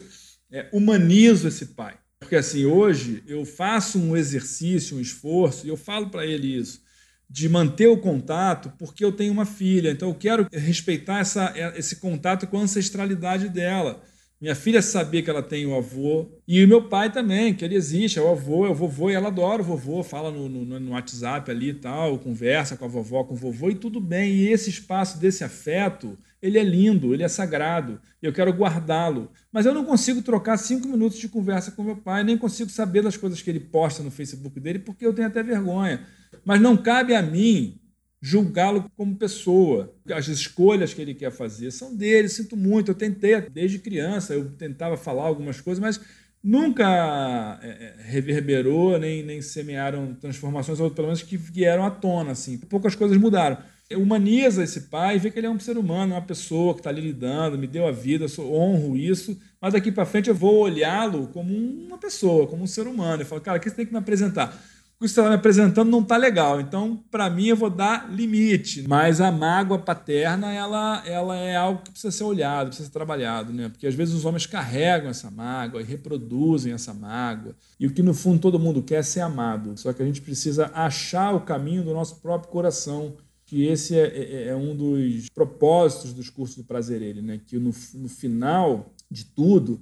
é, 0.51 0.67
humanizo 0.71 1.47
esse 1.47 1.67
pai? 1.67 1.95
Porque, 2.19 2.35
assim, 2.35 2.65
hoje 2.65 3.23
eu 3.27 3.43
faço 3.45 3.97
um 3.97 4.15
exercício, 4.15 4.97
um 4.97 5.01
esforço, 5.01 5.65
e 5.65 5.69
eu 5.69 5.77
falo 5.77 6.11
para 6.11 6.23
ele 6.23 6.55
isso, 6.55 6.83
de 7.27 7.49
manter 7.49 7.87
o 7.87 7.97
contato, 7.97 8.71
porque 8.77 9.03
eu 9.03 9.11
tenho 9.11 9.33
uma 9.33 9.45
filha. 9.45 9.89
Então, 9.89 10.09
eu 10.09 10.15
quero 10.15 10.47
respeitar 10.53 11.19
essa, 11.19 11.51
esse 11.75 11.95
contato 11.95 12.45
com 12.45 12.59
a 12.59 12.61
ancestralidade 12.61 13.49
dela. 13.49 14.03
Minha 14.39 14.53
filha 14.53 14.83
saber 14.83 15.23
que 15.23 15.31
ela 15.31 15.41
tem 15.41 15.65
o 15.65 15.75
avô. 15.75 16.29
E 16.47 16.63
o 16.63 16.67
meu 16.67 16.87
pai 16.87 17.11
também, 17.11 17.55
que 17.55 17.65
ele 17.65 17.75
existe, 17.75 18.19
é 18.19 18.21
o 18.21 18.29
avô, 18.29 18.67
é 18.67 18.69
o 18.69 18.75
vovô, 18.75 19.09
e 19.09 19.15
ela 19.15 19.29
adora 19.29 19.63
o 19.63 19.65
vovô, 19.65 20.03
fala 20.03 20.29
no, 20.29 20.47
no, 20.47 20.79
no, 20.79 20.91
WhatsApp 20.91 21.49
ali 21.49 21.69
e 21.69 21.73
tal, 21.73 22.19
conversa 22.19 22.77
com 22.77 22.85
a 22.85 22.87
vovó, 22.87 23.23
com 23.23 23.33
o 23.33 23.37
vovô, 23.37 23.71
e 23.71 23.75
tudo 23.75 23.99
bem. 23.99 24.31
E 24.31 24.49
esse 24.49 24.69
espaço 24.69 25.19
desse 25.19 25.43
afeto, 25.43 26.15
ele 26.39 26.59
é 26.59 26.63
lindo, 26.63 27.15
ele 27.15 27.23
é 27.23 27.27
sagrado, 27.27 27.99
e 28.21 28.27
eu 28.27 28.31
quero 28.31 28.51
guardá-lo. 28.51 29.31
Mas 29.51 29.65
eu 29.65 29.73
não 29.73 29.83
consigo 29.83 30.21
trocar 30.21 30.57
cinco 30.57 30.87
minutos 30.87 31.17
de 31.17 31.27
conversa 31.27 31.71
com 31.71 31.81
meu 31.81 31.97
pai, 31.97 32.23
nem 32.23 32.37
consigo 32.37 32.69
saber 32.69 33.01
das 33.01 33.17
coisas 33.17 33.41
que 33.41 33.49
ele 33.49 33.59
posta 33.59 34.03
no 34.03 34.11
Facebook 34.11 34.59
dele, 34.59 34.77
porque 34.77 35.03
eu 35.03 35.13
tenho 35.13 35.27
até 35.27 35.41
vergonha. 35.41 36.05
Mas 36.45 36.61
não 36.61 36.77
cabe 36.77 37.15
a 37.15 37.23
mim 37.23 37.79
julgá-lo 38.21 38.89
como 38.95 39.15
pessoa. 39.15 39.93
As 40.11 40.27
escolhas 40.27 40.93
que 40.93 41.01
ele 41.01 41.13
quer 41.13 41.31
fazer 41.31 41.71
são 41.71 41.95
dele, 41.95 42.29
sinto 42.29 42.57
muito. 42.57 42.91
Eu 42.91 42.95
tentei 42.95 43.39
desde 43.41 43.79
criança, 43.79 44.33
eu 44.33 44.49
tentava 44.51 44.97
falar 44.97 45.23
algumas 45.23 45.61
coisas, 45.61 45.79
mas 45.79 45.99
nunca 46.43 47.59
é, 47.61 47.67
é, 47.67 47.95
reverberou 47.99 48.97
nem, 48.97 49.23
nem 49.23 49.41
semearam 49.41 50.13
transformações, 50.15 50.79
ou 50.79 50.89
pelo 50.89 51.07
menos 51.07 51.21
que 51.21 51.37
vieram 51.37 51.85
à 51.85 51.91
tona. 51.91 52.31
Assim. 52.31 52.57
Poucas 52.57 52.95
coisas 52.95 53.17
mudaram. 53.17 53.57
Humaniza 53.95 54.63
esse 54.63 54.81
pai 54.81 55.17
vê 55.17 55.31
que 55.31 55.39
ele 55.39 55.47
é 55.47 55.49
um 55.49 55.59
ser 55.59 55.77
humano, 55.77 56.13
uma 56.13 56.21
pessoa 56.21 56.73
que 56.73 56.81
está 56.81 56.89
ali 56.89 56.99
lidando, 56.99 57.57
me 57.57 57.67
deu 57.67 57.87
a 57.87 57.91
vida, 57.91 58.25
eu 58.37 58.53
honro 58.53 58.97
isso, 58.97 59.39
mas 59.61 59.71
daqui 59.71 59.93
para 59.93 60.05
frente 60.05 60.27
eu 60.27 60.35
vou 60.35 60.57
olhá-lo 60.57 61.27
como 61.27 61.53
uma 61.53 61.97
pessoa, 61.97 62.47
como 62.47 62.63
um 62.63 62.67
ser 62.67 62.85
humano. 62.85 63.21
Eu 63.21 63.25
falo, 63.25 63.39
cara, 63.39 63.55
aqui 63.55 63.69
você 63.69 63.77
tem 63.77 63.85
que 63.85 63.93
me 63.93 63.99
apresentar 63.99 64.61
o 64.99 65.03
que 65.03 65.09
você 65.09 65.19
está 65.19 65.29
me 65.29 65.35
apresentando 65.35 65.91
não 65.91 66.01
está 66.01 66.17
legal. 66.17 66.59
Então, 66.59 67.03
para 67.11 67.29
mim, 67.29 67.45
eu 67.49 67.55
vou 67.55 67.69
dar 67.69 68.11
limite. 68.11 68.83
Mas 68.87 69.21
a 69.21 69.31
mágoa 69.31 69.77
paterna, 69.77 70.51
ela, 70.51 71.03
ela 71.05 71.35
é 71.35 71.55
algo 71.55 71.83
que 71.83 71.91
precisa 71.91 72.11
ser 72.11 72.23
olhado, 72.23 72.69
precisa 72.69 72.87
ser 72.87 72.93
trabalhado, 72.93 73.53
né? 73.53 73.69
Porque 73.69 73.85
às 73.85 73.93
vezes 73.93 74.15
os 74.15 74.25
homens 74.25 74.47
carregam 74.47 75.11
essa 75.11 75.29
mágoa 75.29 75.81
e 75.81 75.85
reproduzem 75.85 76.73
essa 76.73 76.95
mágoa. 76.95 77.55
E 77.79 77.85
o 77.85 77.93
que 77.93 78.01
no 78.01 78.11
fundo 78.11 78.39
todo 78.39 78.59
mundo 78.59 78.81
quer 78.81 78.95
é 78.95 79.03
ser 79.03 79.21
amado. 79.21 79.77
Só 79.77 79.93
que 79.93 80.01
a 80.01 80.05
gente 80.05 80.19
precisa 80.19 80.71
achar 80.73 81.35
o 81.35 81.41
caminho 81.41 81.83
do 81.83 81.93
nosso 81.93 82.15
próprio 82.15 82.51
coração. 82.51 83.13
Que 83.45 83.67
esse 83.67 83.95
é, 83.95 84.07
é, 84.07 84.47
é 84.47 84.55
um 84.55 84.75
dos 84.75 85.29
propósitos 85.29 86.11
dos 86.11 86.29
cursos 86.29 86.57
do 86.57 86.63
prazer, 86.63 87.03
ele, 87.03 87.21
né? 87.21 87.39
Que 87.45 87.59
no, 87.59 87.71
no 87.93 88.09
final 88.09 88.91
de 89.11 89.25
tudo 89.25 89.79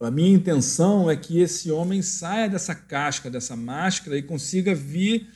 A 0.00 0.10
minha 0.12 0.32
intenção 0.34 1.10
é 1.10 1.16
que 1.16 1.40
esse 1.40 1.70
homem 1.72 2.02
saia 2.02 2.48
dessa 2.48 2.74
casca, 2.74 3.28
dessa 3.28 3.56
máscara 3.56 4.16
e 4.16 4.22
consiga 4.22 4.72
vir 4.74 5.26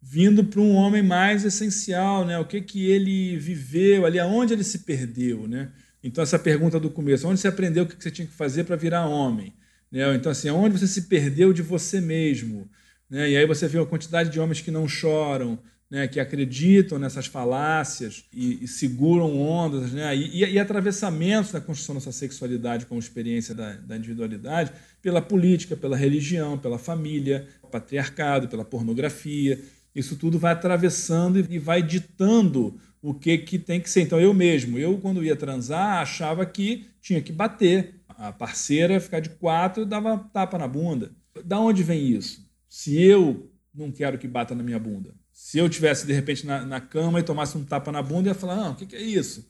vindo 0.00 0.44
para 0.44 0.60
um 0.60 0.74
homem 0.74 1.02
mais 1.02 1.44
essencial, 1.44 2.24
né? 2.24 2.38
O 2.38 2.44
que 2.44 2.60
que 2.60 2.86
ele 2.88 3.36
viveu 3.36 4.06
ali, 4.06 4.20
aonde 4.20 4.52
ele 4.52 4.62
se 4.64 4.80
perdeu, 4.80 5.48
né? 5.48 5.70
Então 6.02 6.22
essa 6.22 6.38
pergunta 6.38 6.78
do 6.78 6.90
começo, 6.90 7.26
onde 7.26 7.40
você 7.40 7.48
aprendeu 7.48 7.84
o 7.84 7.86
que 7.86 8.00
você 8.00 8.10
tinha 8.10 8.26
que 8.26 8.32
fazer 8.32 8.64
para 8.64 8.76
virar 8.76 9.06
homem, 9.06 9.54
né? 9.90 10.14
Então 10.14 10.30
assim, 10.30 10.48
aonde 10.48 10.78
você 10.78 10.86
se 10.86 11.02
perdeu 11.02 11.52
de 11.52 11.62
você 11.62 12.00
mesmo, 12.00 12.68
né? 13.10 13.30
E 13.30 13.36
aí 13.36 13.46
você 13.46 13.66
vê 13.66 13.78
a 13.78 13.86
quantidade 13.86 14.30
de 14.30 14.38
homens 14.38 14.60
que 14.60 14.70
não 14.70 14.86
choram, 14.86 15.58
né? 15.92 16.08
Que 16.08 16.18
acreditam 16.18 16.98
nessas 16.98 17.26
falácias 17.26 18.24
e, 18.32 18.64
e 18.64 18.66
seguram 18.66 19.38
ondas, 19.38 19.92
né? 19.92 20.16
E, 20.16 20.42
e, 20.42 20.52
e, 20.54 20.58
atravessamentos 20.58 21.52
da 21.52 21.60
construção 21.60 21.96
dessa 21.96 22.10
sexualidade 22.10 22.86
como 22.86 22.98
experiência 22.98 23.54
da, 23.54 23.74
da 23.74 23.98
individualidade 23.98 24.72
pela 25.02 25.20
política, 25.20 25.76
pela 25.76 25.94
religião, 25.94 26.56
pela 26.56 26.78
família, 26.78 27.46
patriarcado, 27.70 28.48
pela 28.48 28.64
pornografia. 28.64 29.60
Isso 29.94 30.16
tudo 30.16 30.38
vai 30.38 30.54
atravessando 30.54 31.38
e 31.38 31.58
vai 31.58 31.82
ditando 31.82 32.80
o 33.02 33.12
que, 33.12 33.36
que 33.36 33.58
tem 33.58 33.78
que 33.78 33.90
ser. 33.90 34.00
Então, 34.00 34.18
eu 34.18 34.32
mesmo, 34.32 34.78
eu 34.78 34.96
quando 34.96 35.22
ia 35.22 35.36
transar, 35.36 36.00
achava 36.00 36.46
que 36.46 36.86
tinha 37.02 37.20
que 37.20 37.32
bater. 37.32 37.96
A 38.08 38.32
parceira 38.32 38.98
ficar 38.98 39.20
de 39.20 39.28
quatro 39.28 39.84
dava 39.84 40.16
tapa 40.32 40.56
na 40.56 40.66
bunda. 40.66 41.10
Da 41.44 41.60
onde 41.60 41.82
vem 41.82 42.08
isso? 42.08 42.48
Se 42.66 42.98
eu 42.98 43.50
não 43.74 43.92
quero 43.92 44.16
que 44.16 44.26
bata 44.26 44.54
na 44.54 44.62
minha 44.62 44.78
bunda. 44.78 45.14
Se 45.32 45.58
eu 45.58 45.68
tivesse, 45.68 46.06
de 46.06 46.12
repente, 46.12 46.46
na, 46.46 46.64
na 46.64 46.80
cama 46.80 47.20
e 47.20 47.22
tomasse 47.22 47.56
um 47.56 47.64
tapa 47.64 47.90
na 47.90 48.02
bunda, 48.02 48.28
ia 48.28 48.34
falar, 48.34 48.56
não, 48.56 48.72
o 48.72 48.76
que, 48.76 48.86
que 48.86 48.96
é 48.96 49.02
isso? 49.02 49.46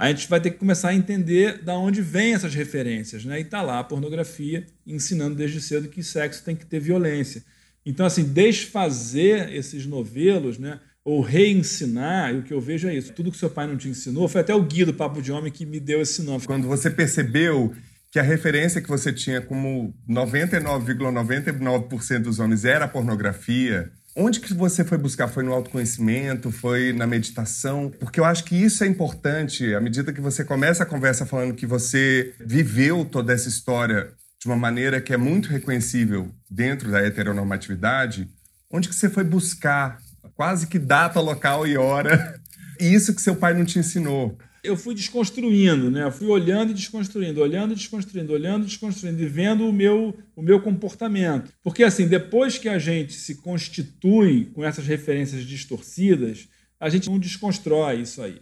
a 0.00 0.08
gente 0.08 0.28
vai 0.28 0.40
ter 0.40 0.50
que 0.50 0.56
começar 0.56 0.88
a 0.88 0.94
entender 0.94 1.62
da 1.62 1.76
onde 1.76 2.00
vêm 2.00 2.32
essas 2.32 2.54
referências. 2.54 3.22
Né? 3.22 3.38
E 3.38 3.42
está 3.42 3.60
lá 3.60 3.80
a 3.80 3.84
pornografia 3.84 4.66
ensinando 4.86 5.34
desde 5.34 5.60
cedo 5.60 5.88
que 5.88 6.02
sexo 6.02 6.42
tem 6.42 6.56
que 6.56 6.64
ter 6.64 6.80
violência. 6.80 7.44
Então, 7.84 8.06
assim, 8.06 8.24
desfazer 8.24 9.52
esses 9.52 9.84
novelos, 9.84 10.58
né? 10.58 10.80
ou 11.04 11.20
reensinar, 11.20 12.34
e 12.34 12.38
o 12.38 12.42
que 12.42 12.52
eu 12.52 12.60
vejo 12.60 12.88
é 12.88 12.94
isso. 12.94 13.12
Tudo 13.12 13.30
que 13.30 13.36
seu 13.36 13.50
pai 13.50 13.66
não 13.66 13.76
te 13.76 13.88
ensinou, 13.88 14.26
foi 14.26 14.40
até 14.40 14.54
o 14.54 14.62
Gui 14.62 14.86
do 14.86 14.94
Papo 14.94 15.20
de 15.20 15.32
Homem 15.32 15.52
que 15.52 15.66
me 15.66 15.78
deu 15.78 16.00
esse 16.00 16.22
nome. 16.22 16.46
Quando 16.46 16.66
você 16.66 16.90
percebeu 16.90 17.74
que 18.10 18.18
a 18.18 18.22
referência 18.22 18.80
que 18.80 18.88
você 18.88 19.12
tinha 19.12 19.40
como 19.42 19.94
99,99% 20.08 21.58
,99 21.58 22.18
dos 22.20 22.38
homens 22.38 22.64
era 22.64 22.86
a 22.86 22.88
pornografia, 22.88 23.90
onde 24.16 24.40
que 24.40 24.52
você 24.52 24.84
foi 24.84 24.98
buscar? 24.98 25.28
Foi 25.28 25.42
no 25.42 25.52
autoconhecimento? 25.52 26.50
Foi 26.50 26.92
na 26.92 27.06
meditação? 27.06 27.90
Porque 27.98 28.20
eu 28.20 28.24
acho 28.24 28.44
que 28.44 28.54
isso 28.54 28.84
é 28.84 28.86
importante, 28.86 29.74
à 29.74 29.80
medida 29.80 30.12
que 30.12 30.20
você 30.20 30.44
começa 30.44 30.82
a 30.82 30.86
conversa 30.86 31.26
falando 31.26 31.54
que 31.54 31.66
você 31.66 32.34
viveu 32.40 33.04
toda 33.04 33.32
essa 33.32 33.48
história 33.48 34.12
de 34.40 34.46
uma 34.46 34.56
maneira 34.56 35.00
que 35.00 35.12
é 35.12 35.16
muito 35.16 35.50
reconhecível 35.50 36.30
dentro 36.50 36.90
da 36.90 37.00
heteronormatividade, 37.00 38.28
onde 38.70 38.88
que 38.88 38.94
você 38.94 39.10
foi 39.10 39.24
buscar 39.24 39.98
quase 40.34 40.66
que 40.66 40.78
data, 40.78 41.20
local 41.20 41.66
e 41.66 41.76
hora 41.76 42.40
isso 42.80 43.14
que 43.14 43.20
seu 43.20 43.36
pai 43.36 43.52
não 43.52 43.64
te 43.64 43.78
ensinou? 43.78 44.38
Eu 44.62 44.76
fui 44.76 44.94
desconstruindo, 44.94 45.90
né? 45.90 46.04
Eu 46.04 46.12
fui 46.12 46.28
olhando 46.28 46.70
e 46.70 46.74
desconstruindo, 46.74 47.40
olhando 47.40 47.72
e 47.72 47.76
desconstruindo, 47.76 48.32
olhando 48.32 48.64
e 48.64 48.66
desconstruindo 48.66 49.22
e 49.22 49.26
vendo 49.26 49.66
o 49.66 49.72
meu, 49.72 50.16
o 50.36 50.42
meu 50.42 50.60
comportamento. 50.60 51.52
Porque, 51.62 51.82
assim, 51.82 52.06
depois 52.06 52.58
que 52.58 52.68
a 52.68 52.78
gente 52.78 53.14
se 53.14 53.36
constitui 53.36 54.46
com 54.46 54.64
essas 54.64 54.86
referências 54.86 55.44
distorcidas, 55.44 56.48
a 56.78 56.88
gente 56.88 57.08
não 57.08 57.18
desconstrói 57.18 58.00
isso 58.00 58.22
aí. 58.22 58.40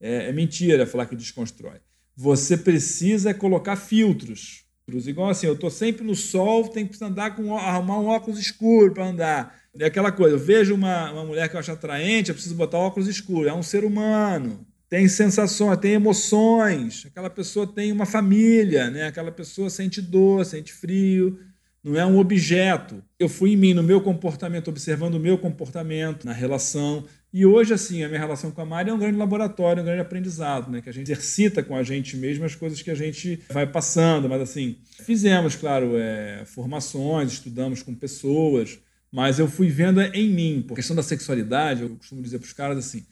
É, 0.00 0.28
é 0.28 0.32
mentira 0.32 0.86
falar 0.86 1.06
que 1.06 1.16
desconstrói. 1.16 1.80
Você 2.16 2.56
precisa 2.56 3.34
colocar 3.34 3.76
filtros 3.76 4.64
Igual 5.06 5.30
assim, 5.30 5.46
eu 5.46 5.54
estou 5.54 5.70
sempre 5.70 6.04
no 6.04 6.14
sol, 6.14 6.68
tenho 6.68 6.88
que 6.88 7.02
andar 7.04 7.36
com 7.36 7.56
arrumar 7.56 8.00
um 8.00 8.06
óculos 8.06 8.40
escuro 8.40 8.92
para 8.92 9.06
andar. 9.06 9.60
É 9.78 9.86
aquela 9.86 10.10
coisa, 10.10 10.34
eu 10.34 10.38
vejo 10.38 10.74
uma, 10.74 11.12
uma 11.12 11.24
mulher 11.24 11.48
que 11.48 11.54
eu 11.54 11.60
acho 11.60 11.70
atraente, 11.70 12.30
eu 12.30 12.34
preciso 12.34 12.56
botar 12.56 12.78
óculos 12.78 13.08
escuros. 13.08 13.46
É 13.46 13.54
um 13.54 13.62
ser 13.62 13.84
humano, 13.84 14.66
tem 14.90 15.06
sensações, 15.06 15.78
tem 15.78 15.92
emoções. 15.92 17.06
Aquela 17.06 17.30
pessoa 17.30 17.64
tem 17.64 17.92
uma 17.92 18.04
família, 18.04 18.90
né? 18.90 19.06
aquela 19.06 19.30
pessoa 19.30 19.70
sente 19.70 20.02
dor, 20.02 20.44
sente 20.44 20.72
frio, 20.72 21.38
não 21.82 21.96
é 21.96 22.04
um 22.04 22.18
objeto. 22.18 23.00
Eu 23.16 23.28
fui 23.28 23.52
em 23.52 23.56
mim, 23.56 23.72
no 23.72 23.84
meu 23.84 24.00
comportamento, 24.00 24.66
observando 24.66 25.14
o 25.14 25.20
meu 25.20 25.38
comportamento, 25.38 26.24
na 26.24 26.32
relação. 26.32 27.04
E 27.32 27.46
hoje, 27.46 27.72
assim, 27.72 28.02
a 28.02 28.08
minha 28.08 28.18
relação 28.18 28.50
com 28.50 28.60
a 28.60 28.64
Mari 28.64 28.90
é 28.90 28.92
um 28.92 28.98
grande 28.98 29.16
laboratório, 29.16 29.80
um 29.80 29.86
grande 29.86 30.00
aprendizado, 30.00 30.68
né? 30.68 30.82
Que 30.82 30.90
a 30.90 30.92
gente 30.92 31.12
exercita 31.12 31.62
com 31.62 31.76
a 31.76 31.84
gente 31.84 32.16
mesmo 32.16 32.44
as 32.44 32.56
coisas 32.56 32.82
que 32.82 32.90
a 32.90 32.94
gente 32.94 33.40
vai 33.48 33.68
passando. 33.68 34.28
Mas, 34.28 34.42
assim, 34.42 34.76
fizemos, 35.04 35.54
claro, 35.54 35.96
é, 35.96 36.42
formações, 36.44 37.32
estudamos 37.34 37.80
com 37.80 37.94
pessoas, 37.94 38.80
mas 39.12 39.38
eu 39.38 39.46
fui 39.46 39.68
vendo 39.68 40.00
em 40.02 40.28
mim. 40.28 40.64
Por 40.66 40.74
questão 40.74 40.96
da 40.96 41.02
sexualidade, 41.02 41.82
eu 41.82 41.90
costumo 41.90 42.20
dizer 42.20 42.40
para 42.40 42.46
os 42.46 42.52
caras 42.52 42.76
assim, 42.76 43.06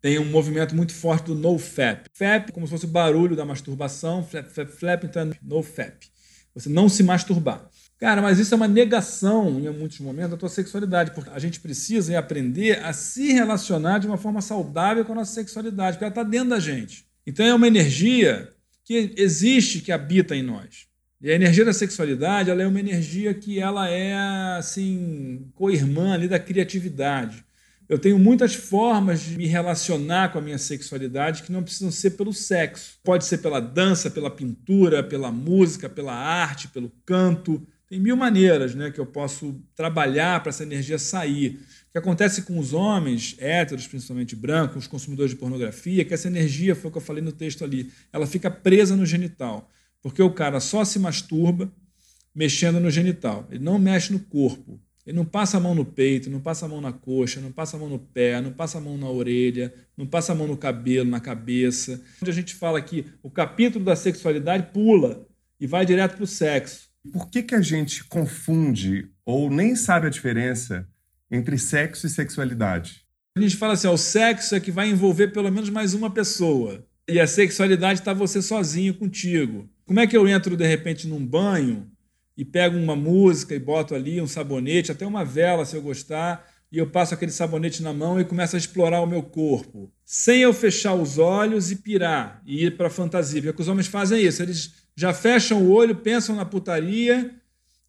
tem 0.00 0.18
um 0.18 0.24
movimento 0.24 0.74
muito 0.74 0.92
forte 0.94 1.26
do 1.26 1.34
no-fap. 1.34 2.08
Fap, 2.12 2.50
como 2.52 2.66
se 2.66 2.70
fosse 2.70 2.84
o 2.86 2.88
barulho 2.88 3.36
da 3.36 3.44
masturbação, 3.44 4.24
flap, 4.24 4.46
flap, 4.48 4.70
flap, 4.70 5.04
então 5.04 5.30
no-fap. 5.42 6.06
Você 6.54 6.68
não 6.68 6.88
se 6.88 7.02
masturbar. 7.02 7.68
Cara, 7.98 8.22
mas 8.22 8.38
isso 8.38 8.54
é 8.54 8.56
uma 8.56 8.66
negação, 8.66 9.60
em 9.60 9.70
muitos 9.70 10.00
momentos, 10.00 10.30
da 10.30 10.36
tua 10.36 10.48
sexualidade, 10.48 11.10
porque 11.10 11.28
a 11.30 11.38
gente 11.38 11.60
precisa 11.60 12.18
aprender 12.18 12.82
a 12.82 12.94
se 12.94 13.32
relacionar 13.32 13.98
de 13.98 14.06
uma 14.06 14.16
forma 14.16 14.40
saudável 14.40 15.04
com 15.04 15.12
a 15.12 15.16
nossa 15.16 15.34
sexualidade, 15.34 15.96
porque 15.96 16.04
ela 16.04 16.10
está 16.10 16.22
dentro 16.22 16.48
da 16.48 16.58
gente. 16.58 17.04
Então 17.26 17.44
é 17.44 17.54
uma 17.54 17.68
energia 17.68 18.48
que 18.84 19.12
existe, 19.18 19.80
que 19.80 19.92
habita 19.92 20.34
em 20.34 20.42
nós. 20.42 20.88
E 21.20 21.30
a 21.30 21.34
energia 21.34 21.66
da 21.66 21.74
sexualidade, 21.74 22.50
ela 22.50 22.62
é 22.62 22.66
uma 22.66 22.80
energia 22.80 23.34
que 23.34 23.60
ela 23.60 23.90
é 23.90 24.16
assim, 24.56 25.46
co-irmã 25.54 26.14
ali 26.14 26.26
da 26.26 26.38
criatividade. 26.38 27.44
Eu 27.90 27.98
tenho 27.98 28.18
muitas 28.18 28.54
formas 28.54 29.20
de 29.20 29.36
me 29.36 29.46
relacionar 29.46 30.32
com 30.32 30.38
a 30.38 30.40
minha 30.40 30.58
sexualidade 30.58 31.42
que 31.42 31.50
não 31.50 31.62
precisam 31.62 31.90
ser 31.90 32.10
pelo 32.12 32.32
sexo. 32.32 33.00
Pode 33.02 33.24
ser 33.24 33.38
pela 33.38 33.58
dança, 33.58 34.08
pela 34.08 34.30
pintura, 34.30 35.02
pela 35.02 35.32
música, 35.32 35.88
pela 35.88 36.14
arte, 36.14 36.68
pelo 36.68 36.90
canto, 37.04 37.60
tem 37.90 37.98
mil 37.98 38.16
maneiras 38.16 38.72
né, 38.72 38.92
que 38.92 39.00
eu 39.00 39.06
posso 39.06 39.60
trabalhar 39.74 40.40
para 40.40 40.50
essa 40.50 40.62
energia 40.62 40.96
sair. 40.96 41.58
O 41.88 41.90
que 41.90 41.98
acontece 41.98 42.42
com 42.42 42.56
os 42.56 42.72
homens, 42.72 43.34
héteros, 43.36 43.88
principalmente 43.88 44.36
brancos, 44.36 44.84
os 44.84 44.86
consumidores 44.86 45.32
de 45.32 45.36
pornografia, 45.36 46.02
é 46.02 46.04
que 46.04 46.14
essa 46.14 46.28
energia, 46.28 46.76
foi 46.76 46.88
o 46.88 46.92
que 46.92 46.98
eu 46.98 47.02
falei 47.02 47.20
no 47.20 47.32
texto 47.32 47.64
ali, 47.64 47.90
ela 48.12 48.28
fica 48.28 48.48
presa 48.48 48.96
no 48.96 49.04
genital. 49.04 49.68
Porque 50.00 50.22
o 50.22 50.30
cara 50.30 50.60
só 50.60 50.84
se 50.84 51.00
masturba 51.00 51.68
mexendo 52.32 52.78
no 52.78 52.92
genital. 52.92 53.48
Ele 53.50 53.64
não 53.64 53.76
mexe 53.76 54.12
no 54.12 54.20
corpo. 54.20 54.80
Ele 55.06 55.16
não 55.16 55.24
passa 55.24 55.56
a 55.56 55.60
mão 55.60 55.74
no 55.74 55.84
peito, 55.84 56.30
não 56.30 56.40
passa 56.40 56.66
a 56.66 56.68
mão 56.68 56.80
na 56.80 56.92
coxa, 56.92 57.40
não 57.40 57.50
passa 57.50 57.76
a 57.76 57.80
mão 57.80 57.88
no 57.88 57.98
pé, 57.98 58.40
não 58.40 58.52
passa 58.52 58.78
a 58.78 58.80
mão 58.80 58.98
na 58.98 59.08
orelha, 59.08 59.72
não 59.96 60.06
passa 60.06 60.32
a 60.32 60.34
mão 60.34 60.46
no 60.46 60.56
cabelo, 60.56 61.08
na 61.08 61.20
cabeça. 61.20 62.02
Onde 62.20 62.30
a 62.30 62.34
gente 62.34 62.54
fala 62.54 62.80
que 62.80 63.06
o 63.22 63.30
capítulo 63.30 63.84
da 63.84 63.96
sexualidade 63.96 64.72
pula 64.72 65.26
e 65.58 65.66
vai 65.66 65.86
direto 65.86 66.16
para 66.16 66.24
o 66.24 66.26
sexo. 66.26 66.90
Por 67.12 67.30
que, 67.30 67.42
que 67.42 67.54
a 67.54 67.62
gente 67.62 68.04
confunde 68.04 69.08
ou 69.24 69.50
nem 69.50 69.74
sabe 69.74 70.06
a 70.06 70.10
diferença 70.10 70.86
entre 71.30 71.56
sexo 71.56 72.06
e 72.06 72.10
sexualidade? 72.10 73.04
A 73.36 73.40
gente 73.40 73.56
fala 73.56 73.72
assim: 73.72 73.86
ó, 73.86 73.92
o 73.92 73.98
sexo 73.98 74.54
é 74.54 74.60
que 74.60 74.70
vai 74.70 74.90
envolver 74.90 75.28
pelo 75.28 75.50
menos 75.50 75.70
mais 75.70 75.94
uma 75.94 76.10
pessoa. 76.10 76.84
E 77.08 77.18
a 77.18 77.26
sexualidade 77.26 78.00
está 78.00 78.12
você 78.12 78.42
sozinho 78.42 78.94
contigo. 78.94 79.68
Como 79.84 79.98
é 79.98 80.06
que 80.06 80.16
eu 80.16 80.28
entro 80.28 80.56
de 80.56 80.66
repente 80.66 81.08
num 81.08 81.24
banho 81.24 81.90
e 82.40 82.44
pego 82.46 82.78
uma 82.78 82.96
música 82.96 83.54
e 83.54 83.58
boto 83.58 83.94
ali 83.94 84.18
um 84.18 84.26
sabonete, 84.26 84.90
até 84.90 85.06
uma 85.06 85.22
vela 85.22 85.66
se 85.66 85.76
eu 85.76 85.82
gostar, 85.82 86.48
e 86.72 86.78
eu 86.78 86.86
passo 86.86 87.12
aquele 87.12 87.30
sabonete 87.30 87.82
na 87.82 87.92
mão 87.92 88.18
e 88.18 88.24
começo 88.24 88.56
a 88.56 88.58
explorar 88.58 89.02
o 89.02 89.06
meu 89.06 89.22
corpo, 89.22 89.92
sem 90.06 90.40
eu 90.40 90.54
fechar 90.54 90.94
os 90.94 91.18
olhos 91.18 91.70
e 91.70 91.76
pirar 91.76 92.40
e 92.46 92.64
ir 92.64 92.78
para 92.78 92.86
a 92.86 92.90
fantasia. 92.90 93.42
Porque 93.42 93.60
os 93.60 93.68
homens 93.68 93.88
fazem 93.88 94.24
isso, 94.24 94.42
eles 94.42 94.72
já 94.96 95.12
fecham 95.12 95.62
o 95.62 95.70
olho, 95.70 95.96
pensam 95.96 96.34
na 96.34 96.46
putaria 96.46 97.30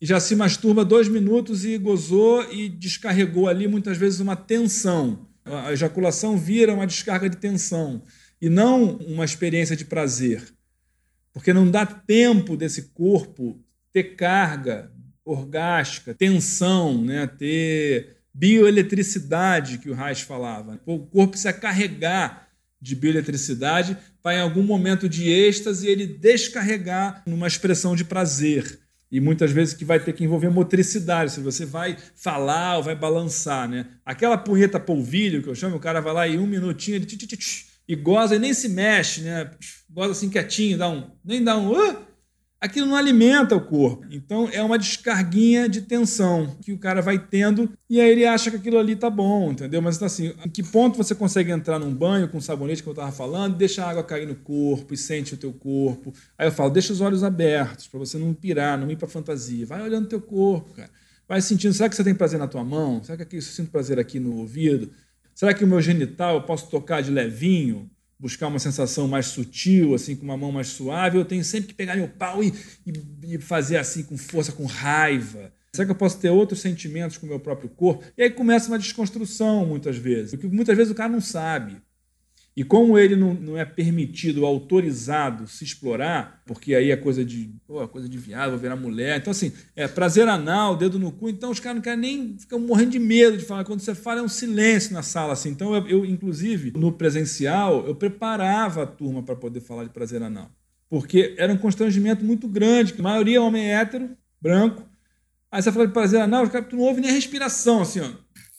e 0.02 0.06
já 0.06 0.20
se 0.20 0.36
masturba 0.36 0.84
dois 0.84 1.08
minutos 1.08 1.64
e 1.64 1.78
gozou 1.78 2.44
e 2.52 2.68
descarregou 2.68 3.48
ali 3.48 3.70
muitas 3.70 3.96
vezes 3.96 4.20
uma 4.20 4.36
tensão. 4.36 5.30
A 5.46 5.72
ejaculação 5.72 6.38
vira 6.38 6.74
uma 6.74 6.86
descarga 6.86 7.30
de 7.30 7.38
tensão 7.38 8.04
e 8.42 8.50
não 8.50 8.98
uma 8.98 9.24
experiência 9.24 9.78
de 9.78 9.86
prazer. 9.86 10.44
Porque 11.32 11.54
não 11.54 11.72
dá 11.72 11.86
tempo 11.86 12.58
desse 12.58 12.90
corpo 12.90 13.61
ter 13.93 14.16
carga 14.16 14.91
orgástica, 15.26 16.13
tensão, 16.13 17.03
né? 17.03 17.28
ter 17.28 18.18
bioeletricidade 18.34 19.78
que 19.78 19.89
o 19.89 19.93
Reich 19.93 20.26
falava. 20.26 20.80
O 20.86 20.99
corpo 20.99 21.32
precisa 21.32 21.53
carregar 21.53 22.47
de 22.82 22.95
bioeletricidade 22.95 23.97
para 24.24 24.38
em 24.38 24.41
algum 24.41 24.63
momento 24.63 25.07
de 25.07 25.30
êxtase 25.30 25.88
ele 25.88 26.07
descarregar 26.07 27.22
numa 27.26 27.47
expressão 27.47 27.95
de 27.95 28.03
prazer. 28.03 28.80
E 29.11 29.20
muitas 29.20 29.51
vezes 29.51 29.74
que 29.74 29.84
vai 29.84 29.99
ter 29.99 30.13
que 30.13 30.24
envolver 30.24 30.49
motricidade, 30.49 31.34
se 31.34 31.41
você 31.41 31.66
vai 31.66 31.97
falar 32.16 32.78
ou 32.78 32.84
vai 32.84 32.95
balançar, 32.95 33.68
né? 33.68 33.86
Aquela 34.05 34.38
punheta 34.38 34.80
polvilho 34.80 35.43
que 35.43 35.49
eu 35.49 35.55
chamo, 35.55 35.76
o 35.76 35.82
cara 35.82 35.99
vai 35.99 36.13
lá 36.13 36.28
e 36.28 36.38
um 36.38 36.47
minutinho 36.47 36.95
ele 36.95 37.05
tch, 37.05 37.18
tch, 37.18 37.38
tch, 37.38 37.66
e 37.88 37.95
goza 37.95 38.36
e 38.36 38.39
nem 38.39 38.53
se 38.53 38.70
mexe, 38.70 39.22
né? 39.22 39.51
Goza 39.89 40.13
assim 40.13 40.30
quietinho, 40.30 40.78
dá 40.78 40.89
um, 40.89 41.11
nem 41.26 41.43
dá 41.43 41.57
um, 41.57 41.72
uh, 41.74 41.97
aquilo 42.62 42.86
não 42.86 42.95
alimenta 42.95 43.55
o 43.55 43.62
corpo. 43.62 44.05
Então 44.12 44.47
é 44.53 44.62
uma 44.62 44.78
descarguinha 44.78 45.68
de 45.68 45.82
tensão 45.82 46.55
que 46.62 46.72
o 46.72 46.78
cara 46.78 47.01
vai 47.01 47.18
tendo 47.18 47.74
e 47.89 47.99
aí 47.99 48.12
ele 48.12 48.26
acha 48.26 48.51
que 48.51 48.57
aquilo 48.57 48.78
ali 48.78 48.95
tá 48.95 49.09
bom, 49.09 49.51
entendeu? 49.51 49.82
Mas 49.82 50.01
assim, 50.01 50.34
em 50.45 50.49
que 50.49 50.62
ponto 50.62 50.95
você 50.95 51.16
consegue 51.16 51.51
entrar 51.51 51.80
num 51.80 51.93
banho 51.93 52.30
com 52.30 52.39
sabonete 52.39 52.84
que 52.84 52.89
eu 52.89 52.93
tava 52.93 53.12
falando, 53.12 53.57
deixa 53.57 53.84
a 53.84 53.89
água 53.89 54.03
cair 54.03 54.28
no 54.28 54.36
corpo 54.36 54.93
e 54.93 54.97
sente 54.97 55.34
o 55.34 55.38
teu 55.38 55.51
corpo. 55.51 56.14
Aí 56.38 56.47
eu 56.47 56.51
falo, 56.51 56.70
deixa 56.70 56.93
os 56.93 57.01
olhos 57.01 57.24
abertos 57.24 57.88
para 57.88 57.99
você 57.99 58.20
não 58.20 58.34
pirar, 58.34 58.78
não 58.78 58.91
ir 58.91 58.95
para 58.95 59.07
fantasia. 59.07 59.66
Vai 59.66 59.82
olhando 59.82 60.07
teu 60.07 60.22
corpo, 60.22 60.74
cara. 60.76 60.89
Vai 61.28 61.41
sentindo, 61.41 61.74
será 61.74 61.89
que 61.89 61.95
você 61.95 62.03
tem 62.03 62.14
prazer 62.14 62.38
na 62.38 62.47
tua 62.47 62.64
mão? 62.64 63.01
Será 63.03 63.18
que 63.18 63.24
aqui, 63.24 63.38
eu 63.38 63.41
sinto 63.41 63.72
prazer 63.72 63.97
aqui 63.97 64.20
no 64.20 64.36
ouvido? 64.38 64.91
Será 65.34 65.53
que 65.53 65.64
o 65.64 65.68
meu 65.68 65.82
genital 65.82 66.36
eu 66.36 66.41
posso 66.43 66.70
tocar 66.70 67.01
de 67.01 67.09
levinho? 67.09 67.89
Buscar 68.22 68.47
uma 68.47 68.59
sensação 68.59 69.07
mais 69.07 69.26
sutil, 69.26 69.95
assim, 69.95 70.15
com 70.15 70.24
uma 70.24 70.38
mão 70.38 70.51
mais 70.51 70.67
suave, 70.67 71.17
eu 71.17 71.26
tenho 71.26 71.43
sempre 71.43 71.69
que 71.69 71.74
pegar 71.74 71.95
meu 71.95 72.07
pau 72.07 72.43
e, 72.43 72.53
e, 72.86 73.34
e, 73.34 73.38
fazer 73.39 73.78
assim 73.78 74.03
com 74.03 74.15
força, 74.15 74.51
com 74.51 74.65
raiva. 74.65 75.51
Será 75.74 75.88
que 75.88 75.91
eu 75.91 75.95
posso 75.95 76.19
ter 76.19 76.30
outros 76.30 76.61
sentimentos 76.61 77.17
com 77.17 77.26
o 77.26 77.30
meu 77.30 77.39
próprio 77.39 77.67
corpo? 77.69 78.03
E 78.15 78.22
aí 78.22 78.30
começa 78.30 78.67
uma 78.67 78.78
desconstrução, 78.78 79.65
muitas 79.65 79.97
vezes. 79.97 80.32
Porque 80.32 80.47
muitas 80.47 80.78
vezes 80.78 80.91
o 80.91 80.95
cara 80.95 81.11
não 81.11 81.22
sabe. 81.22 81.82
E 82.56 82.66
como 82.66 82.97
ele 82.97 83.16
não, 83.16 83.34
não 83.34 83.58
é 83.58 83.64
permitido, 83.64 84.45
autorizado 84.45 85.47
se 85.47 85.64
explorar, 85.64 86.41
porque 86.45 86.76
aí 86.76 86.91
é 86.91 86.97
coisa 86.97 87.24
de, 87.24 87.56
pô, 87.66 87.88
coisa 87.88 88.10
de 88.10 88.18
viado, 88.18 88.49
vou 88.49 88.60
virar 88.60 88.76
mulher. 88.76 89.18
Então, 89.20 89.32
assim, 89.32 89.54
é 89.74 89.88
prazer 89.88 90.28
anal, 90.28 90.76
dedo 90.76 90.99
no 90.99 91.14
cu. 91.14 91.30
Então, 91.30 91.49
os 91.49 91.62
caras 91.62 91.78
não 91.78 91.82
querem 91.82 91.99
nem, 91.99 92.38
ficam 92.38 92.60
morrendo 92.60 92.91
de 92.91 92.99
medo 92.99 93.38
de 93.38 93.45
falar. 93.45 93.64
Quando 93.64 93.80
você 93.80 93.95
fala, 93.95 94.20
é 94.20 94.24
um 94.24 94.28
silêncio 94.28 94.93
na 94.93 95.02
sala, 95.02 95.32
assim. 95.32 95.49
Então, 95.49 95.74
eu, 95.74 95.88
eu 95.88 96.06
inclusive, 96.06 96.74
no 96.76 96.91
presencial, 96.91 97.88
eu 97.88 97.95
preparava 97.95 98.84
a 98.84 98.88
turma 98.88 99.24
para 99.24 99.36
poder 99.36 99.62
falar 99.62 99.86
de 99.86 99.89
prazer 99.91 100.22
anal. 100.22 100.52
Porque 100.89 101.34
era 101.38 101.54
um 101.54 101.58
constrangimento 101.58 102.26
muito 102.26 102.49
grande, 102.49 102.91
que 102.91 102.99
a 102.99 103.04
maioria 103.04 103.38
é 103.38 103.41
homem 103.41 103.72
hétero, 103.72 104.10
branco. 104.41 104.84
Aí 105.49 105.62
você 105.62 105.72
fala 105.72 105.88
de 105.88 105.93
prazer 105.93 106.20
anal, 106.20 106.43
os 106.43 106.49
caras 106.49 106.68
não 106.74 106.80
ouvem 106.80 107.02
nem 107.02 107.12
a 107.12 107.14
respiração, 107.14 107.82
assim, 107.82 108.02
ó. 108.02 108.10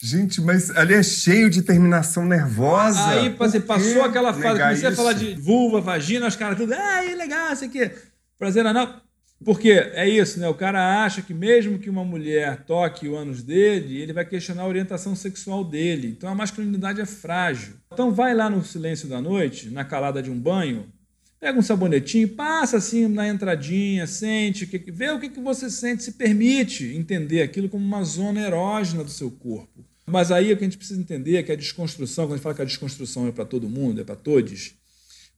Gente, 0.05 0.41
mas 0.41 0.69
ali 0.71 0.95
é 0.95 1.03
cheio 1.03 1.49
de 1.49 1.63
terminação 1.63 2.27
nervosa. 2.27 3.07
Aí 3.07 3.29
você 3.29 3.61
passou 3.61 4.03
aquela 4.03 4.35
fase, 4.35 4.61
comecei 4.61 4.75
isso? 4.75 4.87
a 4.89 4.97
falar 4.97 5.13
de 5.13 5.37
vulva, 5.37 5.81
vagina, 5.81 6.27
os 6.27 6.35
caras 6.35 6.59
tudo, 6.59 6.75
ah, 6.75 7.09
é 7.09 7.15
legal, 7.15 7.53
isso 7.53 7.65
aqui. 7.65 7.89
Prazer 8.37 8.67
anal. 8.67 9.01
Porque 9.45 9.71
é 9.71 10.09
isso, 10.09 10.41
né? 10.41 10.49
O 10.49 10.55
cara 10.55 11.05
acha 11.05 11.23
que 11.23 11.33
mesmo 11.33 11.79
que 11.79 11.89
uma 11.89 12.05
mulher 12.05 12.65
toque 12.65 13.07
o 13.07 13.15
ânus 13.15 13.45
dele, 13.45 13.97
ele 14.03 14.13
vai 14.13 14.25
questionar 14.25 14.63
a 14.63 14.67
orientação 14.67 15.15
sexual 15.15 15.63
dele. 15.63 16.09
Então 16.09 16.29
a 16.29 16.35
masculinidade 16.35 17.01
é 17.01 17.07
frágil. 17.07 17.75
Então 17.93 18.11
vai 18.11 18.35
lá 18.35 18.51
no 18.51 18.65
silêncio 18.65 19.09
da 19.09 19.21
noite, 19.21 19.71
na 19.71 19.85
calada 19.85 20.21
de 20.21 20.33
um 20.33 20.39
banho, 20.39 20.93
pega 21.39 21.57
um 21.57 21.63
sabonetinho, 21.63 22.29
passa 22.31 22.79
assim 22.79 23.07
na 23.07 23.29
entradinha, 23.29 24.05
sente, 24.09 24.67
vê 24.89 25.13
o 25.13 25.21
que 25.21 25.29
você 25.41 25.71
sente, 25.71 26.03
se 26.03 26.13
permite 26.15 26.93
entender 26.97 27.43
aquilo 27.43 27.69
como 27.69 27.85
uma 27.85 28.03
zona 28.03 28.41
erógena 28.41 29.05
do 29.05 29.11
seu 29.11 29.31
corpo. 29.31 29.92
Mas 30.07 30.31
aí 30.31 30.53
o 30.53 30.57
que 30.57 30.65
a 30.65 30.67
gente 30.67 30.79
precisa 30.79 31.01
entender 31.01 31.37
é 31.37 31.43
que 31.43 31.53
a 31.53 31.57
desconstrução, 31.57 32.25
quando 32.25 32.33
a 32.33 32.37
gente 32.37 32.43
fala 32.43 32.55
que 32.55 32.63
a 32.63 32.67
desconstrução 32.67 33.29
é 33.29 33.33
para 33.33 33.45
todo 33.45 33.69
mundo, 33.69 34.01
é 34.01 34.05
para 34.05 34.17
todos, 34.17 34.75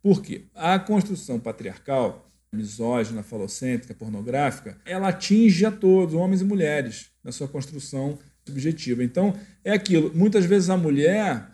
por 0.03 0.23
quê? 0.23 0.45
A 0.55 0.79
construção 0.79 1.39
patriarcal, 1.39 2.31
misógina, 2.53 3.23
falocêntrica, 3.23 3.95
pornográfica, 3.95 4.79
ela 4.85 5.09
atinge 5.09 5.67
a 5.67 5.71
todos, 5.71 6.15
homens 6.15 6.41
e 6.41 6.45
mulheres, 6.45 7.11
na 7.23 7.33
sua 7.33 7.49
construção 7.49 8.19
subjetiva. 8.47 9.03
Então, 9.03 9.35
é 9.65 9.73
aquilo. 9.73 10.13
Muitas 10.15 10.45
vezes 10.45 10.71
a 10.71 10.77
mulher 10.77 11.49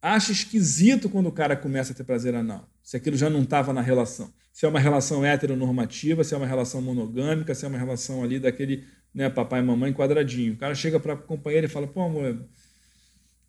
acha 0.00 0.32
esquisito 0.32 1.08
quando 1.08 1.28
o 1.28 1.32
cara 1.32 1.56
começa 1.56 1.92
a 1.92 1.94
ter 1.94 2.04
prazer 2.04 2.34
anal, 2.34 2.68
se 2.82 2.96
aquilo 2.96 3.16
já 3.16 3.30
não 3.30 3.42
estava 3.42 3.72
na 3.72 3.80
relação. 3.80 4.32
Se 4.52 4.66
é 4.66 4.68
uma 4.68 4.80
relação 4.80 5.24
heteronormativa, 5.24 6.24
se 6.24 6.34
é 6.34 6.36
uma 6.36 6.46
relação 6.46 6.82
monogâmica, 6.82 7.54
se 7.54 7.64
é 7.64 7.68
uma 7.68 7.78
relação 7.78 8.22
ali 8.22 8.38
daquele 8.38 8.84
né, 9.14 9.28
papai 9.28 9.60
e 9.60 9.62
mamãe 9.62 9.92
quadradinho. 9.92 10.54
O 10.54 10.56
cara 10.56 10.74
chega 10.74 10.98
para 10.98 11.14
a 11.14 11.16
companheira 11.16 11.66
e 11.66 11.70
fala, 11.70 11.86
pô, 11.86 12.02
amor, 12.02 12.38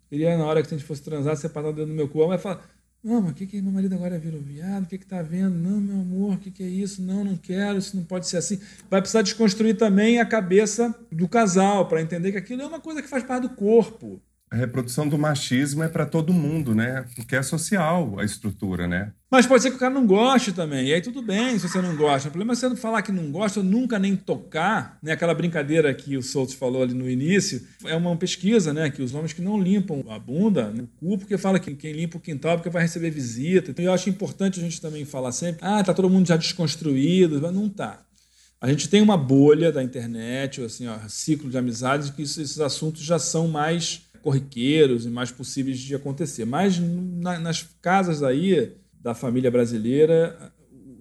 queria 0.09 0.37
na 0.37 0.45
hora 0.45 0.61
que 0.61 0.67
a 0.67 0.77
gente 0.77 0.85
fosse 0.85 1.01
transar, 1.01 1.35
você 1.35 1.49
passar 1.49 1.69
o 1.69 1.73
dedo 1.73 1.87
no 1.87 1.93
meu 1.93 2.07
cu. 2.07 2.23
A 2.23 2.27
mãe 2.27 2.37
fala, 2.37 2.61
não, 3.03 3.21
mas 3.21 3.31
o 3.31 3.33
que, 3.33 3.45
que 3.45 3.61
meu 3.61 3.71
marido 3.71 3.95
agora 3.95 4.17
virou 4.17 4.39
viado? 4.39 4.83
O 4.83 4.87
que, 4.87 4.97
que 4.97 5.05
tá 5.05 5.21
vendo? 5.21 5.55
Não, 5.55 5.81
meu 5.81 5.99
amor, 5.99 6.35
o 6.35 6.37
que, 6.37 6.49
que 6.49 6.63
é 6.63 6.67
isso? 6.67 7.01
Não, 7.01 7.23
não 7.23 7.35
quero, 7.35 7.77
isso 7.77 7.97
não 7.97 8.03
pode 8.05 8.27
ser 8.27 8.37
assim. 8.37 8.59
Vai 8.89 9.01
precisar 9.01 9.21
desconstruir 9.21 9.75
também 9.75 10.19
a 10.19 10.25
cabeça 10.25 10.95
do 11.11 11.27
casal, 11.27 11.87
para 11.87 12.01
entender 12.01 12.31
que 12.31 12.37
aquilo 12.37 12.61
é 12.61 12.65
uma 12.65 12.79
coisa 12.79 13.01
que 13.01 13.07
faz 13.09 13.23
parte 13.23 13.43
do 13.43 13.55
corpo. 13.55 14.21
A 14.53 14.55
reprodução 14.55 15.09
do 15.09 15.17
machismo 15.17 15.81
é 15.81 15.87
para 15.87 16.05
todo 16.05 16.31
mundo, 16.31 16.75
né? 16.75 17.07
Porque 17.15 17.35
é 17.35 17.41
social 17.41 18.19
a 18.19 18.23
estrutura, 18.23 18.87
né? 18.87 19.11
Mas 19.31 19.47
pode 19.47 19.63
ser 19.63 19.71
que 19.71 19.77
o 19.77 19.79
cara 19.79 19.91
não 19.91 20.05
goste 20.05 20.51
também. 20.51 20.89
E 20.89 20.93
aí 20.93 21.01
tudo 21.01 21.23
bem 21.23 21.57
se 21.57 21.67
você 21.67 21.81
não 21.81 21.95
gosta. 21.95 22.27
O 22.27 22.31
problema 22.31 22.53
é 22.53 22.55
você 22.55 22.69
não 22.69 22.75
falar 22.75 23.01
que 23.01 23.11
não 23.11 23.31
gosta 23.31 23.63
nunca 23.63 23.97
nem 23.97 24.15
tocar. 24.15 24.99
Né? 25.01 25.11
Aquela 25.11 25.33
brincadeira 25.33 25.91
que 25.91 26.15
o 26.15 26.21
Soutos 26.21 26.53
falou 26.53 26.83
ali 26.83 26.93
no 26.93 27.09
início. 27.09 27.63
É 27.83 27.95
uma 27.95 28.15
pesquisa, 28.15 28.71
né? 28.71 28.91
Que 28.91 29.01
os 29.01 29.15
homens 29.15 29.33
que 29.33 29.41
não 29.41 29.59
limpam 29.59 30.03
a 30.07 30.19
bunda, 30.19 30.71
o 30.77 30.87
cu, 30.99 31.17
porque 31.17 31.35
fala 31.35 31.57
que 31.57 31.73
quem 31.73 31.91
limpa 31.91 32.17
o 32.17 32.21
quintal 32.21 32.51
é 32.51 32.57
porque 32.57 32.69
vai 32.69 32.83
receber 32.83 33.09
visita. 33.09 33.71
Então 33.71 33.83
eu 33.83 33.91
acho 33.91 34.07
importante 34.07 34.59
a 34.59 34.63
gente 34.63 34.79
também 34.79 35.03
falar 35.03 35.31
sempre: 35.31 35.65
ah, 35.65 35.83
tá 35.83 35.95
todo 35.95 36.07
mundo 36.11 36.27
já 36.27 36.37
desconstruído. 36.37 37.41
Mas 37.41 37.51
não 37.55 37.67
tá. 37.67 38.05
A 38.61 38.69
gente 38.69 38.87
tem 38.87 39.01
uma 39.01 39.17
bolha 39.17 39.71
da 39.71 39.81
internet, 39.81 40.61
assim, 40.61 40.87
ó, 40.87 40.95
ciclo 41.09 41.49
de 41.49 41.57
amizades, 41.57 42.11
que 42.11 42.21
esses 42.21 42.59
assuntos 42.59 43.01
já 43.01 43.17
são 43.17 43.47
mais 43.47 44.12
corriqueiros 44.23 45.05
e 45.05 45.09
mais 45.09 45.29
possíveis 45.29 45.77
de 45.77 45.93
acontecer. 45.93 46.45
Mas 46.45 46.79
na, 46.79 47.37
nas 47.37 47.61
casas 47.81 48.23
aí 48.23 48.75
da 48.99 49.13
família 49.13 49.51
brasileira, 49.51 50.53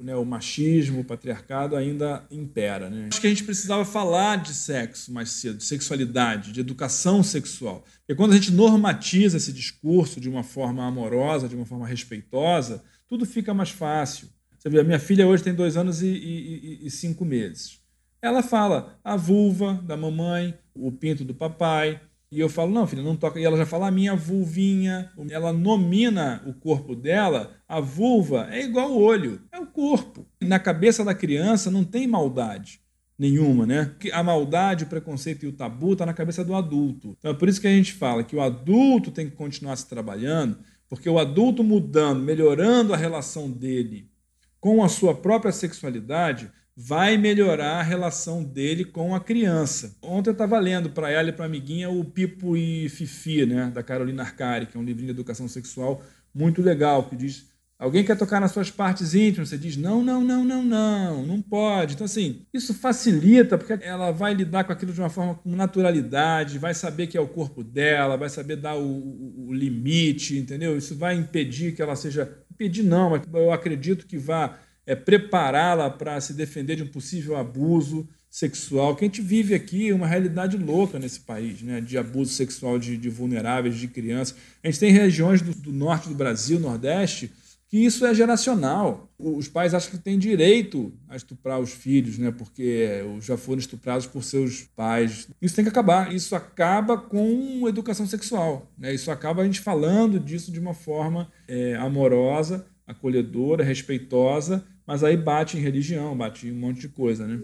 né, 0.02 0.16
o 0.16 0.24
machismo, 0.24 1.00
o 1.00 1.04
patriarcado 1.04 1.76
ainda 1.76 2.26
impera. 2.30 2.90
Né? 2.90 3.08
Acho 3.10 3.20
que 3.20 3.28
a 3.28 3.30
gente 3.30 3.44
precisava 3.44 3.84
falar 3.84 4.42
de 4.42 4.52
sexo 4.52 5.12
mais 5.12 5.30
cedo, 5.30 5.58
de 5.58 5.64
sexualidade, 5.64 6.52
de 6.52 6.60
educação 6.60 7.22
sexual. 7.22 7.84
Porque 8.00 8.16
quando 8.16 8.32
a 8.32 8.34
gente 8.34 8.50
normatiza 8.50 9.36
esse 9.36 9.52
discurso 9.52 10.20
de 10.20 10.28
uma 10.28 10.42
forma 10.42 10.84
amorosa, 10.84 11.48
de 11.48 11.54
uma 11.54 11.64
forma 11.64 11.86
respeitosa, 11.86 12.82
tudo 13.08 13.24
fica 13.24 13.54
mais 13.54 13.70
fácil. 13.70 14.28
Você 14.58 14.68
vê, 14.68 14.80
a 14.80 14.84
minha 14.84 14.98
filha 14.98 15.26
hoje 15.26 15.44
tem 15.44 15.54
dois 15.54 15.76
anos 15.76 16.02
e, 16.02 16.08
e, 16.08 16.86
e 16.86 16.90
cinco 16.90 17.24
meses. 17.24 17.78
Ela 18.20 18.42
fala 18.42 18.98
a 19.04 19.16
vulva 19.16 19.74
da 19.84 19.96
mamãe, 19.96 20.54
o 20.74 20.90
pinto 20.90 21.24
do 21.24 21.34
papai, 21.34 22.00
e 22.32 22.40
eu 22.40 22.48
falo, 22.48 22.70
não, 22.72 22.86
filha, 22.86 23.02
não 23.02 23.14
toca. 23.14 23.38
E 23.38 23.44
ela 23.44 23.58
já 23.58 23.66
fala, 23.66 23.88
a 23.88 23.90
minha 23.90 24.16
vulvinha. 24.16 25.12
Ela 25.28 25.52
nomina 25.52 26.42
o 26.46 26.54
corpo 26.54 26.96
dela. 26.96 27.54
A 27.68 27.78
vulva 27.78 28.48
é 28.50 28.64
igual 28.64 28.90
o 28.90 28.98
olho, 28.98 29.42
é 29.52 29.60
o 29.60 29.66
corpo. 29.66 30.26
Na 30.40 30.58
cabeça 30.58 31.04
da 31.04 31.14
criança 31.14 31.70
não 31.70 31.84
tem 31.84 32.08
maldade 32.08 32.80
nenhuma, 33.18 33.66
né? 33.66 33.94
A 34.14 34.22
maldade, 34.22 34.84
o 34.84 34.86
preconceito 34.86 35.44
e 35.44 35.48
o 35.48 35.52
tabu 35.52 35.92
está 35.92 36.06
na 36.06 36.14
cabeça 36.14 36.42
do 36.42 36.54
adulto. 36.54 37.14
Então 37.18 37.32
é 37.32 37.34
por 37.34 37.50
isso 37.50 37.60
que 37.60 37.66
a 37.66 37.70
gente 37.70 37.92
fala 37.92 38.24
que 38.24 38.34
o 38.34 38.40
adulto 38.40 39.10
tem 39.10 39.28
que 39.28 39.36
continuar 39.36 39.76
se 39.76 39.86
trabalhando, 39.86 40.58
porque 40.88 41.10
o 41.10 41.18
adulto 41.18 41.62
mudando, 41.62 42.22
melhorando 42.22 42.94
a 42.94 42.96
relação 42.96 43.50
dele 43.50 44.10
com 44.58 44.82
a 44.82 44.88
sua 44.88 45.14
própria 45.14 45.52
sexualidade, 45.52 46.50
vai 46.76 47.16
melhorar 47.16 47.80
a 47.80 47.82
relação 47.82 48.42
dele 48.42 48.84
com 48.84 49.14
a 49.14 49.20
criança. 49.20 49.96
Ontem 50.02 50.30
eu 50.30 50.32
estava 50.32 50.58
lendo 50.58 50.90
para 50.90 51.10
ela 51.10 51.28
e 51.28 51.32
para 51.32 51.44
a 51.44 51.46
amiguinha 51.46 51.90
o 51.90 52.04
Pipo 52.04 52.56
e 52.56 52.88
Fifi, 52.88 53.44
né, 53.46 53.70
da 53.74 53.82
Carolina 53.82 54.22
Arcari, 54.22 54.66
que 54.66 54.76
é 54.76 54.80
um 54.80 54.84
livrinho 54.84 55.12
de 55.12 55.20
educação 55.20 55.46
sexual 55.48 56.02
muito 56.34 56.62
legal, 56.62 57.08
que 57.08 57.16
diz 57.16 57.52
Alguém 57.82 58.04
quer 58.04 58.16
tocar 58.16 58.40
nas 58.40 58.52
suas 58.52 58.70
partes 58.70 59.12
íntimas, 59.12 59.48
você 59.48 59.58
diz 59.58 59.76
não, 59.76 60.04
não, 60.04 60.22
não, 60.22 60.44
não, 60.44 60.62
não, 60.62 61.26
não 61.26 61.42
pode. 61.42 61.94
Então, 61.94 62.04
assim, 62.04 62.46
isso 62.54 62.72
facilita, 62.72 63.58
porque 63.58 63.72
ela 63.84 64.12
vai 64.12 64.34
lidar 64.34 64.62
com 64.62 64.70
aquilo 64.70 64.92
de 64.92 65.00
uma 65.00 65.10
forma 65.10 65.34
com 65.34 65.50
naturalidade, 65.50 66.60
vai 66.60 66.74
saber 66.74 67.08
que 67.08 67.18
é 67.18 67.20
o 67.20 67.26
corpo 67.26 67.64
dela, 67.64 68.16
vai 68.16 68.28
saber 68.28 68.54
dar 68.54 68.76
o, 68.76 68.86
o, 68.86 69.48
o 69.48 69.52
limite, 69.52 70.38
entendeu? 70.38 70.78
Isso 70.78 70.94
vai 70.94 71.16
impedir 71.16 71.74
que 71.74 71.82
ela 71.82 71.96
seja. 71.96 72.38
Impedir 72.52 72.84
não, 72.84 73.10
mas 73.10 73.22
eu 73.34 73.50
acredito 73.50 74.06
que 74.06 74.16
vá 74.16 74.56
é, 74.86 74.94
prepará-la 74.94 75.90
para 75.90 76.20
se 76.20 76.34
defender 76.34 76.76
de 76.76 76.82
um 76.82 76.88
possível 76.88 77.36
abuso 77.36 78.08
sexual, 78.32 78.96
que 78.96 79.04
a 79.04 79.08
gente 79.08 79.20
vive 79.20 79.54
aqui 79.54 79.92
uma 79.92 80.06
realidade 80.06 80.56
louca 80.56 80.98
nesse 80.98 81.20
país, 81.20 81.60
né? 81.60 81.82
de 81.82 81.98
abuso 81.98 82.32
sexual 82.32 82.78
de, 82.78 82.96
de 82.96 83.10
vulneráveis, 83.10 83.76
de 83.76 83.86
crianças. 83.86 84.34
A 84.64 84.68
gente 84.68 84.80
tem 84.80 84.90
regiões 84.90 85.42
do, 85.42 85.54
do, 85.54 85.70
norte 85.70 86.08
do 86.08 86.14
Brasil, 86.14 86.58
nordeste, 86.58 87.30
que 87.68 87.76
isso 87.76 88.06
é 88.06 88.14
geracional. 88.14 89.12
Os 89.18 89.48
pais 89.48 89.74
acham 89.74 89.90
que 89.90 89.98
têm 89.98 90.18
direito 90.18 90.94
a 91.10 91.14
estuprar 91.14 91.60
os 91.60 91.72
filhos, 91.72 92.16
né? 92.16 92.30
porque 92.30 93.04
já 93.20 93.36
foram 93.36 93.58
estuprados 93.58 94.06
por 94.06 94.24
seus 94.24 94.62
pais. 94.74 95.28
Isso 95.40 95.54
tem 95.54 95.64
que 95.64 95.70
acabar. 95.70 96.14
Isso 96.14 96.34
acaba 96.34 96.96
com 96.96 97.68
educação 97.68 98.06
sexual. 98.06 98.66
Né? 98.78 98.94
Isso 98.94 99.10
acaba 99.10 99.42
a 99.42 99.44
gente 99.44 99.60
falando 99.60 100.18
disso 100.18 100.50
de 100.50 100.58
uma 100.58 100.72
forma 100.72 101.30
é, 101.46 101.74
amorosa, 101.76 102.64
acolhedora, 102.86 103.62
respeitosa, 103.62 104.64
mas 104.86 105.04
aí 105.04 105.16
bate 105.16 105.56
em 105.56 105.60
religião, 105.60 106.16
bate 106.16 106.46
em 106.46 106.52
um 106.52 106.56
monte 106.56 106.80
de 106.80 106.88
coisa, 106.88 107.26
né? 107.26 107.38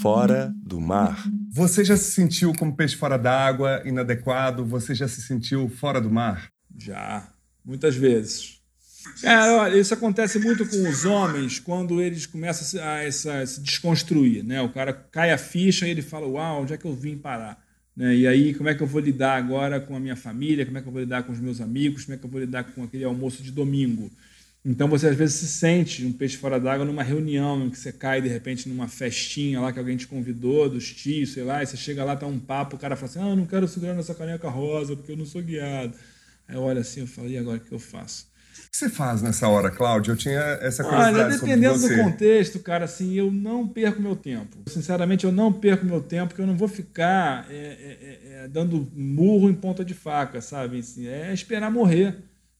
Fora 0.00 0.54
do 0.64 0.80
mar. 0.80 1.26
Você 1.50 1.84
já 1.84 1.96
se 1.96 2.12
sentiu 2.12 2.52
como 2.54 2.76
peixe 2.76 2.96
fora 2.96 3.16
d'água, 3.16 3.82
inadequado? 3.84 4.64
Você 4.64 4.94
já 4.94 5.08
se 5.08 5.20
sentiu 5.22 5.68
fora 5.68 6.00
do 6.00 6.10
mar? 6.10 6.50
Já, 6.76 7.28
muitas 7.64 7.96
vezes. 7.96 8.56
Cara, 9.20 9.62
olha, 9.62 9.78
isso 9.78 9.94
acontece 9.94 10.38
muito 10.38 10.66
com 10.66 10.88
os 10.88 11.04
homens 11.04 11.58
quando 11.58 12.00
eles 12.00 12.26
começam 12.26 12.82
a, 12.82 13.02
essa, 13.02 13.40
a 13.40 13.46
se 13.46 13.60
desconstruir, 13.60 14.44
né? 14.44 14.60
O 14.60 14.68
cara 14.68 14.92
cai 14.92 15.32
a 15.32 15.38
ficha 15.38 15.86
e 15.86 15.90
ele 15.90 16.02
fala, 16.02 16.26
uau, 16.26 16.62
onde 16.62 16.74
é 16.74 16.76
que 16.76 16.84
eu 16.84 16.94
vim 16.94 17.16
parar? 17.16 17.64
Né? 17.96 18.14
E 18.14 18.26
aí, 18.26 18.54
como 18.54 18.68
é 18.68 18.74
que 18.74 18.82
eu 18.82 18.86
vou 18.86 19.00
lidar 19.00 19.36
agora 19.36 19.80
com 19.80 19.96
a 19.96 20.00
minha 20.00 20.16
família? 20.16 20.66
Como 20.66 20.76
é 20.76 20.82
que 20.82 20.88
eu 20.88 20.92
vou 20.92 21.00
lidar 21.00 21.22
com 21.22 21.32
os 21.32 21.40
meus 21.40 21.60
amigos? 21.60 22.04
Como 22.04 22.14
é 22.14 22.18
que 22.18 22.26
eu 22.26 22.30
vou 22.30 22.40
lidar 22.40 22.64
com 22.64 22.84
aquele 22.84 23.04
almoço 23.04 23.42
de 23.42 23.50
domingo? 23.50 24.10
Então 24.68 24.88
você 24.88 25.06
às 25.06 25.14
vezes 25.14 25.36
se 25.36 25.46
sente 25.46 26.04
um 26.04 26.12
peixe 26.12 26.36
fora 26.36 26.58
d'água 26.58 26.84
numa 26.84 27.04
reunião 27.04 27.64
em 27.64 27.70
que 27.70 27.78
você 27.78 27.92
cai 27.92 28.20
de 28.20 28.26
repente 28.26 28.68
numa 28.68 28.88
festinha 28.88 29.60
lá 29.60 29.72
que 29.72 29.78
alguém 29.78 29.96
te 29.96 30.08
convidou, 30.08 30.68
dos 30.68 30.92
tios, 30.92 31.34
sei 31.34 31.44
lá, 31.44 31.62
e 31.62 31.66
você 31.66 31.76
chega 31.76 32.02
lá, 32.02 32.16
tá 32.16 32.26
um 32.26 32.40
papo, 32.40 32.74
o 32.74 32.78
cara 32.78 32.96
fala 32.96 33.08
assim: 33.08 33.20
Ah, 33.20 33.28
eu 33.28 33.36
não 33.36 33.46
quero 33.46 33.68
segurar 33.68 33.94
nessa 33.94 34.12
caneca 34.12 34.48
rosa 34.48 34.96
porque 34.96 35.12
eu 35.12 35.16
não 35.16 35.24
sou 35.24 35.40
guiado. 35.40 35.94
Aí 36.48 36.56
eu 36.56 36.62
olho 36.62 36.80
assim 36.80 36.98
eu 36.98 37.06
falo: 37.06 37.28
E 37.28 37.38
agora 37.38 37.58
o 37.58 37.60
que 37.60 37.70
eu 37.70 37.78
faço? 37.78 38.26
O 38.66 38.70
que 38.70 38.76
você 38.76 38.88
faz 38.88 39.22
nessa 39.22 39.46
hora, 39.46 39.70
Cláudio? 39.70 40.14
Eu 40.14 40.16
tinha 40.16 40.40
essa 40.60 40.82
curiosidade 40.82 41.16
Olha, 41.16 41.38
dependendo 41.38 41.78
do 41.78 41.94
contexto, 42.02 42.58
cara, 42.58 42.86
assim, 42.86 43.14
eu 43.14 43.30
não 43.30 43.68
perco 43.68 44.02
meu 44.02 44.16
tempo. 44.16 44.56
Sinceramente, 44.66 45.24
eu 45.24 45.30
não 45.30 45.52
perco 45.52 45.86
meu 45.86 46.00
tempo, 46.00 46.28
porque 46.28 46.42
eu 46.42 46.46
não 46.46 46.56
vou 46.56 46.66
ficar 46.66 47.46
é, 47.48 47.54
é, 47.54 48.44
é 48.44 48.48
dando 48.48 48.90
murro 48.96 49.48
em 49.48 49.54
ponta 49.54 49.84
de 49.84 49.94
faca, 49.94 50.40
sabe? 50.40 50.80
Assim, 50.80 51.06
é 51.06 51.32
esperar 51.32 51.70
morrer. 51.70 52.16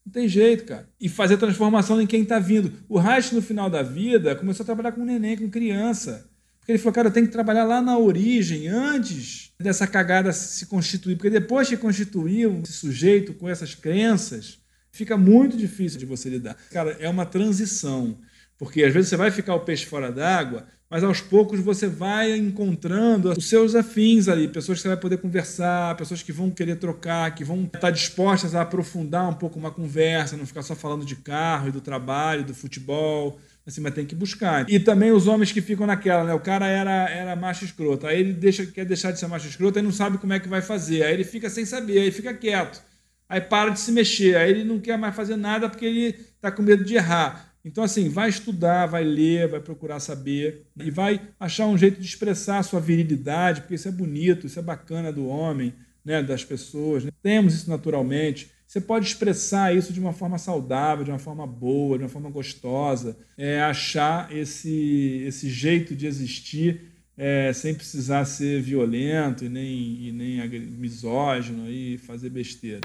Não 0.07 0.13
tem 0.13 0.29
jeito, 0.29 0.65
cara. 0.65 0.89
E 1.01 1.09
fazer 1.09 1.37
transformação 1.37 2.01
em 2.01 2.07
quem 2.07 2.23
está 2.23 2.39
vindo. 2.39 2.73
O 2.89 2.97
Reich, 2.97 3.35
no 3.35 3.43
final 3.43 3.69
da 3.69 3.83
vida, 3.83 4.37
começou 4.37 4.63
a 4.63 4.67
trabalhar 4.67 4.93
com 4.93 5.05
neném, 5.05 5.37
com 5.37 5.51
criança. 5.51 6.31
Porque 6.61 6.71
ele 6.71 6.79
falou, 6.79 6.95
cara, 6.95 7.09
eu 7.09 7.13
tenho 7.13 7.27
que 7.27 7.33
trabalhar 7.33 7.65
lá 7.65 7.83
na 7.83 7.99
origem, 7.99 8.69
antes 8.69 9.53
dessa 9.59 9.85
cagada 9.85 10.33
se 10.33 10.67
constituir. 10.67 11.17
Porque 11.17 11.29
depois 11.29 11.69
que 11.69 11.77
constituiu 11.77 12.61
esse 12.63 12.75
sujeito 12.75 13.35
com 13.35 13.49
essas 13.49 13.75
crenças, 13.75 14.61
fica 14.93 15.17
muito 15.17 15.57
difícil 15.57 15.99
de 15.99 16.07
você 16.07 16.29
lidar. 16.29 16.57
Cara, 16.71 16.97
é 17.01 17.09
uma 17.09 17.27
transição. 17.27 18.17
Porque 18.57 18.85
às 18.85 18.95
vezes 18.95 19.11
você 19.11 19.17
vai 19.17 19.33
ficar 19.33 19.57
o 19.57 19.61
peixe 19.61 19.87
fora 19.87 20.13
d'água, 20.13 20.69
mas 20.89 21.03
aos 21.03 21.21
poucos 21.21 21.61
você 21.61 21.89
vai 21.89 22.37
encontrando 22.37 23.33
os 23.37 23.49
seus 23.49 23.75
afins 23.75 24.29
ali, 24.29 24.47
pessoas 24.47 24.79
que 24.79 24.83
você 24.83 24.89
vai 24.89 24.97
poder 24.97 25.19
conversar, 25.19 25.97
pessoas 25.97 26.23
que 26.23 26.33
vão 26.33 26.51
querer 26.51 26.77
trocar, 26.77 27.35
que 27.35 27.45
vão 27.45 27.65
estar 27.65 27.91
dispostas 27.91 28.55
a 28.55 28.63
aprofundar 28.63 29.29
um 29.29 29.35
pouco 29.35 29.59
uma 29.59 29.71
conversa, 29.71 30.37
não 30.37 30.47
ficar 30.47 30.63
só 30.63 30.77
falando 30.77 31.05
de 31.05 31.17
carro 31.17 31.69
e 31.69 31.73
do 31.73 31.81
trabalho, 31.81 32.45
do 32.45 32.55
futebol. 32.55 33.39
Assim, 33.67 33.81
mas 33.81 33.95
tem 33.95 34.07
que 34.07 34.15
buscar. 34.15 34.65
E 34.71 34.79
também 34.79 35.11
os 35.11 35.27
homens 35.27 35.51
que 35.51 35.61
ficam 35.61 35.89
naquela, 35.89 36.23
né? 36.23 36.33
O 36.33 36.39
cara 36.39 36.69
era, 36.69 37.11
era 37.11 37.35
macho 37.35 37.65
escroto. 37.65 38.07
Aí 38.07 38.21
ele 38.21 38.33
deixa, 38.33 38.65
quer 38.65 38.85
deixar 38.85 39.11
de 39.11 39.19
ser 39.19 39.27
macho 39.27 39.49
escroto 39.49 39.77
e 39.77 39.83
não 39.83 39.91
sabe 39.91 40.19
como 40.19 40.33
é 40.33 40.39
que 40.39 40.49
vai 40.49 40.63
fazer. 40.63 41.03
Aí 41.03 41.13
ele 41.13 41.25
fica 41.25 41.51
sem 41.51 41.65
saber, 41.65 41.99
aí 41.99 42.13
fica 42.13 42.33
quieto. 42.33 42.81
Aí 43.29 43.41
para 43.41 43.71
de 43.71 43.81
se 43.81 43.91
mexer. 43.91 44.37
Aí 44.37 44.51
ele 44.51 44.63
não 44.63 44.79
quer 44.79 44.97
mais 44.97 45.17
fazer 45.17 45.35
nada 45.35 45.69
porque 45.69 45.85
ele 45.85 46.17
está 46.37 46.53
com 46.53 46.63
medo 46.63 46.85
de 46.85 46.95
errar. 46.95 47.46
Então, 47.67 47.83
assim, 47.83 48.09
vai 48.09 48.29
estudar, 48.29 48.87
vai 48.87 49.03
ler, 49.03 49.49
vai 49.49 49.59
procurar 49.59 49.99
saber 49.99 50.69
e 50.81 50.89
vai 50.89 51.21
achar 51.39 51.67
um 51.67 51.77
jeito 51.77 52.01
de 52.01 52.07
expressar 52.07 52.61
a 52.61 52.63
sua 52.63 52.79
virilidade, 52.79 53.63
porque 53.63 53.75
isso 53.75 53.89
é 53.89 53.91
bonito, 53.91 54.47
isso 54.47 54.61
é 54.61 54.63
bacana 54.63 55.13
do 55.13 55.27
homem, 55.27 55.75
né, 56.05 56.23
das 56.23 56.45
pessoas. 56.45 57.03
Né? 57.03 57.11
Temos 57.21 57.55
isso 57.55 57.69
naturalmente. 57.69 58.53
Você 58.69 58.81
pode 58.81 59.07
expressar 59.07 59.75
isso 59.75 59.93
de 59.93 59.99
uma 59.99 60.13
forma 60.13 60.39
saudável, 60.39 61.05
de 61.05 61.11
uma 61.11 61.19
forma 61.19 61.45
boa, 61.45 61.99
de 61.99 62.05
uma 62.05 62.09
forma 62.09 62.31
gostosa. 62.31 63.17
É 63.37 63.61
achar 63.61 64.33
esse, 64.33 65.25
esse 65.27 65.51
jeito 65.51 65.97
de 65.97 66.07
existir 66.07 66.83
é, 67.19 67.53
sem 67.53 67.75
precisar 67.75 68.27
ser 68.27 68.63
violento 68.63 69.45
e 69.45 69.49
nem, 69.49 70.07
e 70.07 70.13
nem 70.13 70.49
misógino 70.79 71.69
e 71.69 71.99
fazer 71.99 72.31
besteira. 72.31 72.83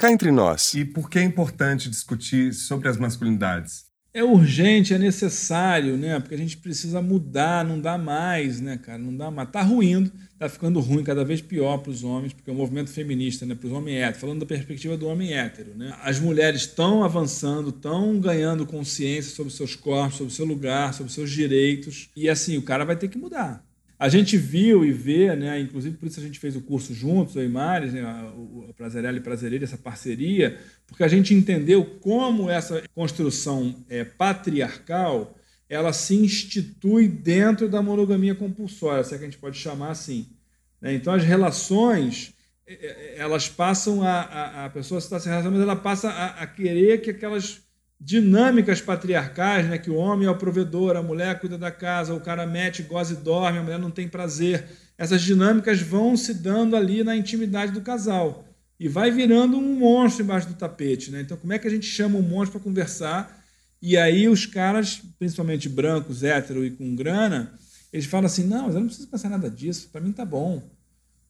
Cá 0.00 0.10
entre 0.10 0.32
nós. 0.32 0.74
E 0.74 0.84
por 0.84 1.08
que 1.08 1.20
é 1.20 1.22
importante 1.22 1.88
discutir 1.88 2.52
sobre 2.52 2.88
as 2.88 2.96
masculinidades? 2.96 3.89
É 4.12 4.24
urgente, 4.24 4.92
é 4.92 4.98
necessário, 4.98 5.96
né? 5.96 6.18
Porque 6.18 6.34
a 6.34 6.38
gente 6.38 6.56
precisa 6.56 7.00
mudar, 7.00 7.64
não 7.64 7.80
dá 7.80 7.96
mais, 7.96 8.60
né, 8.60 8.76
cara? 8.76 8.98
Não 8.98 9.16
dá 9.16 9.30
mais. 9.30 9.48
Tá 9.50 9.62
ruindo, 9.62 10.10
tá 10.36 10.48
ficando 10.48 10.80
ruim, 10.80 11.04
cada 11.04 11.24
vez 11.24 11.40
pior 11.40 11.78
para 11.78 11.90
os 11.90 12.02
homens, 12.02 12.32
porque 12.32 12.50
o 12.50 12.54
movimento 12.54 12.90
feminista, 12.90 13.46
né, 13.46 13.54
para 13.54 13.68
os 13.68 13.72
homens 13.72 14.00
héteros, 14.00 14.20
falando 14.20 14.40
da 14.40 14.46
perspectiva 14.46 14.96
do 14.96 15.06
homem 15.06 15.32
hétero, 15.32 15.76
né? 15.76 15.96
As 16.02 16.18
mulheres 16.18 16.62
estão 16.62 17.04
avançando, 17.04 17.70
estão 17.70 18.18
ganhando 18.18 18.66
consciência 18.66 19.32
sobre 19.32 19.52
seus 19.52 19.76
corpos, 19.76 20.18
sobre 20.18 20.32
seu 20.32 20.44
lugar, 20.44 20.92
sobre 20.92 21.12
seus 21.12 21.30
direitos, 21.30 22.08
e 22.16 22.28
assim, 22.28 22.58
o 22.58 22.62
cara 22.62 22.84
vai 22.84 22.96
ter 22.96 23.08
que 23.08 23.18
mudar. 23.18 23.64
A 24.00 24.08
gente 24.08 24.38
viu 24.38 24.82
e 24.82 24.90
vê, 24.90 25.36
né, 25.36 25.60
inclusive 25.60 25.94
por 25.98 26.08
isso 26.08 26.18
a 26.18 26.22
gente 26.22 26.38
fez 26.38 26.56
o 26.56 26.62
curso 26.62 26.94
juntos, 26.94 27.36
eu 27.36 27.44
e 27.44 27.48
Mares, 27.48 27.92
né, 27.92 28.02
o 28.34 28.72
Prazerela 28.74 29.18
e 29.18 29.20
Prazereira, 29.20 29.64
essa 29.66 29.76
parceria, 29.76 30.58
porque 30.90 31.04
a 31.04 31.08
gente 31.08 31.32
entendeu 31.32 31.84
como 32.00 32.50
essa 32.50 32.82
construção 32.94 33.74
é, 33.88 34.04
patriarcal 34.04 35.34
ela 35.68 35.92
se 35.92 36.16
institui 36.16 37.06
dentro 37.06 37.68
da 37.68 37.80
monogamia 37.80 38.34
compulsória, 38.34 39.04
se 39.04 39.14
é 39.14 39.18
que 39.18 39.22
a 39.22 39.26
gente 39.28 39.38
pode 39.38 39.56
chamar 39.56 39.90
assim. 39.90 40.26
Né? 40.80 40.94
Então 40.94 41.14
as 41.14 41.22
relações 41.22 42.34
é, 42.66 42.74
é, 42.74 43.14
elas 43.18 43.48
passam 43.48 44.02
a, 44.02 44.20
a, 44.20 44.64
a 44.66 44.70
pessoa 44.70 44.98
está 44.98 45.20
se 45.20 45.28
relacionando, 45.28 45.60
mas 45.60 45.68
ela 45.68 45.80
passa 45.80 46.10
a, 46.10 46.42
a 46.42 46.46
querer 46.46 47.00
que 47.00 47.10
aquelas 47.10 47.62
dinâmicas 48.00 48.80
patriarcais, 48.80 49.68
né, 49.68 49.78
que 49.78 49.90
o 49.90 49.96
homem 49.96 50.26
é 50.26 50.30
o 50.30 50.36
provedor, 50.36 50.96
a 50.96 51.02
mulher 51.02 51.38
cuida 51.38 51.56
da 51.56 51.70
casa, 51.70 52.14
o 52.14 52.20
cara 52.20 52.46
mete, 52.46 52.82
goza 52.82 53.12
e 53.12 53.16
dorme, 53.16 53.58
a 53.58 53.62
mulher 53.62 53.78
não 53.78 53.90
tem 53.90 54.08
prazer. 54.08 54.64
Essas 54.98 55.22
dinâmicas 55.22 55.80
vão 55.80 56.16
se 56.16 56.34
dando 56.34 56.74
ali 56.74 57.04
na 57.04 57.14
intimidade 57.14 57.72
do 57.72 57.80
casal 57.80 58.44
e 58.80 58.88
vai 58.88 59.10
virando 59.10 59.58
um 59.58 59.78
monstro 59.78 60.24
embaixo 60.24 60.48
do 60.48 60.54
tapete, 60.54 61.10
né? 61.10 61.20
Então, 61.20 61.36
como 61.36 61.52
é 61.52 61.58
que 61.58 61.68
a 61.68 61.70
gente 61.70 61.84
chama 61.84 62.18
um 62.18 62.22
monstro 62.22 62.58
para 62.58 62.64
conversar? 62.64 63.38
E 63.82 63.94
aí 63.94 64.26
os 64.26 64.46
caras, 64.46 65.02
principalmente 65.18 65.68
brancos, 65.68 66.22
hétero 66.22 66.64
e 66.64 66.70
com 66.70 66.96
grana, 66.96 67.52
eles 67.92 68.06
falam 68.06 68.24
assim: 68.24 68.44
"Não, 68.44 68.64
mas 68.64 68.74
eu 68.74 68.80
não 68.80 68.86
preciso 68.86 69.08
pensar 69.08 69.28
nada 69.28 69.50
disso, 69.50 69.90
para 69.92 70.00
mim 70.00 70.12
tá 70.12 70.24
bom". 70.24 70.62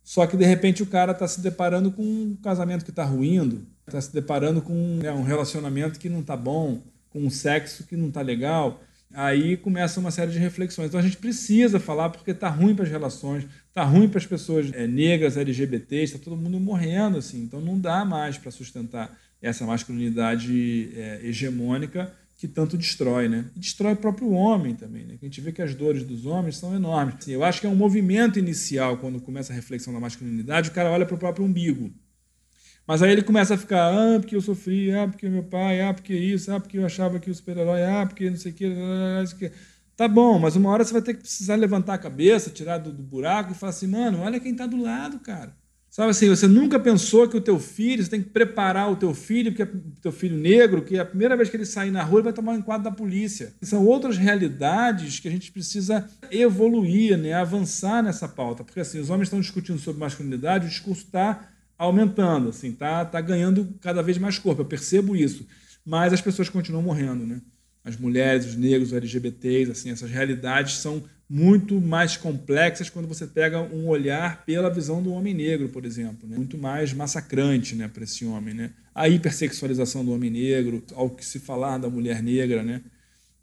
Só 0.05 0.29
que 0.29 0.37
de 0.37 0.45
repente 0.45 0.81
o 0.81 0.87
cara 0.87 1.11
está 1.11 1.27
se 1.27 1.41
deparando 1.41 1.91
com 1.91 2.03
um 2.03 2.37
casamento 2.41 2.85
que 2.85 2.91
está 2.91 3.05
ruindo, 3.05 3.67
está 3.85 4.01
se 4.01 4.13
deparando 4.13 4.63
com 4.63 4.99
né, 5.03 5.11
um 5.11 5.25
relacionamento 5.25 5.99
que 5.99 6.09
não 6.09 6.21
está 6.21 6.37
bom, 6.37 6.81
com 7.11 7.19
um 7.21 7.31
sexo 7.31 7.85
que 7.85 7.97
não 7.97 8.09
está 8.09 8.21
legal, 8.21 8.81
aí 9.13 9.57
começa 9.57 9.99
uma 9.99 10.13
série 10.13 10.31
de 10.31 10.39
reflexões. 10.39 10.89
Então 10.89 11.01
a 11.01 11.03
gente 11.03 11.17
precisa 11.17 11.81
falar 11.81 12.11
porque 12.11 12.31
está 12.31 12.49
ruim 12.49 12.77
para 12.77 12.85
as 12.85 12.91
relações, 12.91 13.45
está 13.71 13.85
ruim 13.85 14.09
para 14.09 14.19
as 14.19 14.27
pessoas 14.27 14.71
é, 14.73 14.87
negras, 14.87 15.37
LGBTs, 15.37 16.15
está 16.15 16.19
todo 16.19 16.37
mundo 16.37 16.61
morrendo 16.61 17.19
assim. 17.19 17.43
Então 17.43 17.61
não 17.61 17.79
dá 17.81 18.05
mais 18.05 18.37
para 18.37 18.51
sustentar 18.51 19.19
essa 19.41 19.65
masculinidade 19.65 20.93
é, 20.95 21.21
hegemônica 21.23 22.13
que 22.37 22.49
tanto 22.49 22.77
destrói, 22.77 23.29
né? 23.29 23.45
E 23.55 23.61
destrói 23.61 23.93
o 23.93 23.97
próprio 23.97 24.31
homem 24.31 24.75
também, 24.75 25.05
né? 25.05 25.17
A 25.21 25.25
gente 25.25 25.41
vê 25.41 25.53
que 25.53 25.61
as 25.61 25.75
dores 25.75 26.05
dos 26.05 26.25
homens 26.25 26.57
são 26.57 26.75
enormes. 26.75 27.17
Assim, 27.19 27.33
eu 27.33 27.45
acho 27.45 27.61
que 27.61 27.67
é 27.67 27.71
um 27.71 27.77
movimento 27.77 28.39
inicial 28.39 28.97
quando 28.97 29.21
começa 29.21 29.53
a 29.53 29.57
reflexão 29.57 29.93
da 29.93 30.01
masculinidade, 30.01 30.71
o 30.71 30.73
cara 30.73 30.91
olha 30.91 31.05
para 31.05 31.15
o 31.15 31.19
próprio 31.19 31.45
umbigo. 31.45 31.93
Mas 32.87 33.03
aí 33.03 33.13
ele 33.13 33.23
começa 33.23 33.55
a 33.55 33.59
ficar, 33.59 33.93
ah, 33.93 34.19
porque 34.19 34.35
eu 34.35 34.41
sofri, 34.41 34.91
ah, 34.91 35.07
porque 35.07 35.29
meu 35.29 35.45
pai, 35.45 35.83
ah, 35.83 35.93
porque 35.93 36.15
isso, 36.15 36.51
ah, 36.51 36.59
porque 36.59 36.79
eu 36.79 36.85
achava 36.87 37.21
que 37.21 37.31
o 37.31 37.35
super-herói, 37.35 37.85
ah, 37.85 38.07
porque 38.07 38.29
não 38.29 38.37
sei 38.37 38.53
o 38.53 38.55
que, 38.55 38.69
não 38.69 39.27
sei 39.27 39.39
que. 39.39 39.55
Tá 40.01 40.09
bom, 40.09 40.39
mas 40.39 40.57
uma 40.57 40.71
hora 40.71 40.83
você 40.83 40.95
vai 40.95 41.03
ter 41.03 41.13
que 41.13 41.21
precisar 41.21 41.57
levantar 41.57 41.93
a 41.93 41.99
cabeça, 41.99 42.49
tirar 42.49 42.79
do, 42.79 42.91
do 42.91 43.03
buraco 43.03 43.53
e 43.53 43.55
falar 43.55 43.69
assim, 43.69 43.87
mano, 43.87 44.21
olha 44.21 44.41
quem 44.41 44.53
está 44.53 44.65
do 44.65 44.81
lado, 44.81 45.19
cara. 45.19 45.55
Sabe 45.91 46.09
assim, 46.09 46.27
você 46.31 46.49
nunca 46.49 46.81
pensou 46.81 47.29
que 47.29 47.37
o 47.37 47.41
teu 47.43 47.59
filho, 47.61 48.03
você 48.03 48.09
tem 48.09 48.23
que 48.23 48.31
preparar 48.31 48.91
o 48.91 48.97
teu 48.97 49.13
filho, 49.13 49.53
porque 49.53 49.63
é 49.63 49.67
o 49.67 50.01
teu 50.01 50.11
filho 50.11 50.39
negro, 50.39 50.81
que 50.81 50.99
a 50.99 51.05
primeira 51.05 51.37
vez 51.37 51.51
que 51.51 51.57
ele 51.59 51.67
sair 51.67 51.91
na 51.91 52.03
rua, 52.03 52.21
ele 52.21 52.25
vai 52.25 52.33
tomar 52.33 52.53
um 52.53 52.57
enquadro 52.57 52.83
da 52.83 52.91
polícia. 52.91 53.53
São 53.61 53.85
outras 53.85 54.17
realidades 54.17 55.21
que 55.21 55.29
a 55.29 55.31
gente 55.31 55.53
precisa 55.53 56.09
evoluir, 56.31 57.19
né, 57.19 57.35
avançar 57.35 58.03
nessa 58.03 58.27
pauta. 58.27 58.65
Porque 58.65 58.81
assim, 58.81 59.01
os 59.01 59.11
homens 59.11 59.27
estão 59.27 59.39
discutindo 59.39 59.79
sobre 59.79 60.01
masculinidade, 60.01 60.65
o 60.65 60.71
discurso 60.71 61.05
está 61.05 61.47
aumentando, 61.77 62.49
assim, 62.49 62.73
tá, 62.73 63.05
tá 63.05 63.21
ganhando 63.21 63.75
cada 63.83 64.03
vez 64.03 64.17
mais 64.17 64.39
corpo. 64.39 64.63
Eu 64.63 64.67
percebo 64.67 65.15
isso, 65.15 65.47
mas 65.85 66.11
as 66.11 66.23
pessoas 66.23 66.49
continuam 66.49 66.85
morrendo, 66.85 67.27
né? 67.27 67.43
As 67.91 68.01
mulheres, 68.01 68.47
os 68.47 68.57
negros, 68.57 68.89
os 68.89 68.97
LGBTs, 68.97 69.71
assim, 69.71 69.91
essas 69.91 70.11
realidades 70.11 70.79
são 70.79 71.03
muito 71.29 71.81
mais 71.81 72.17
complexas 72.17 72.91
quando 72.91 73.07
você 73.07 73.27
pega 73.27 73.61
um 73.61 73.87
olhar 73.87 74.45
pela 74.45 74.69
visão 74.69 75.01
do 75.01 75.13
homem 75.13 75.33
negro, 75.33 75.69
por 75.69 75.85
exemplo, 75.85 76.29
né? 76.29 76.37
muito 76.37 76.59
mais 76.59 76.93
massacrante, 76.93 77.77
né, 77.77 77.87
para 77.87 78.03
esse 78.03 78.25
homem, 78.25 78.53
né? 78.53 78.73
A 78.93 79.09
hipersexualização 79.09 80.05
do 80.05 80.13
homem 80.13 80.29
negro, 80.29 80.83
ao 80.93 81.09
que 81.09 81.25
se 81.25 81.39
falar 81.39 81.79
da 81.79 81.89
mulher 81.89 82.21
negra, 82.21 82.65
né, 82.65 82.83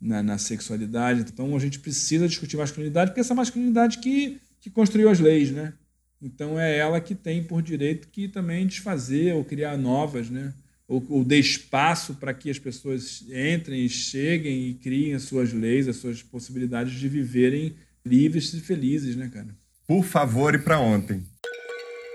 na, 0.01 0.21
na 0.21 0.37
sexualidade. 0.37 1.21
Então 1.21 1.55
a 1.55 1.59
gente 1.59 1.79
precisa 1.79 2.27
discutir 2.27 2.57
masculinidade, 2.57 3.11
porque 3.11 3.21
essa 3.21 3.33
masculinidade 3.33 3.99
que 3.99 4.41
que 4.59 4.69
construiu 4.69 5.09
as 5.09 5.19
leis, 5.19 5.51
né? 5.51 5.73
Então 6.21 6.59
é 6.59 6.77
ela 6.77 6.99
que 6.99 7.15
tem 7.15 7.43
por 7.43 7.61
direito 7.61 8.07
que 8.09 8.27
também 8.27 8.67
desfazer 8.67 9.33
ou 9.33 9.45
criar 9.45 9.77
novas, 9.77 10.29
né? 10.29 10.53
Ou, 10.87 11.05
ou 11.09 11.23
dê 11.23 11.37
espaço 11.37 12.15
para 12.15 12.33
que 12.33 12.49
as 12.49 12.57
pessoas 12.57 13.23
entrem, 13.29 13.87
cheguem 13.89 14.69
e 14.69 14.73
criem 14.75 15.13
as 15.13 15.23
suas 15.23 15.51
leis, 15.51 15.87
as 15.87 15.97
suas 15.97 16.23
possibilidades 16.23 16.93
de 16.93 17.09
viverem 17.09 17.75
livres 18.05 18.53
e 18.53 18.61
felizes, 18.61 19.15
né, 19.15 19.29
cara? 19.31 19.49
Por 19.85 20.03
favor, 20.03 20.55
e 20.55 20.59
para 20.59 20.79
ontem. 20.79 21.23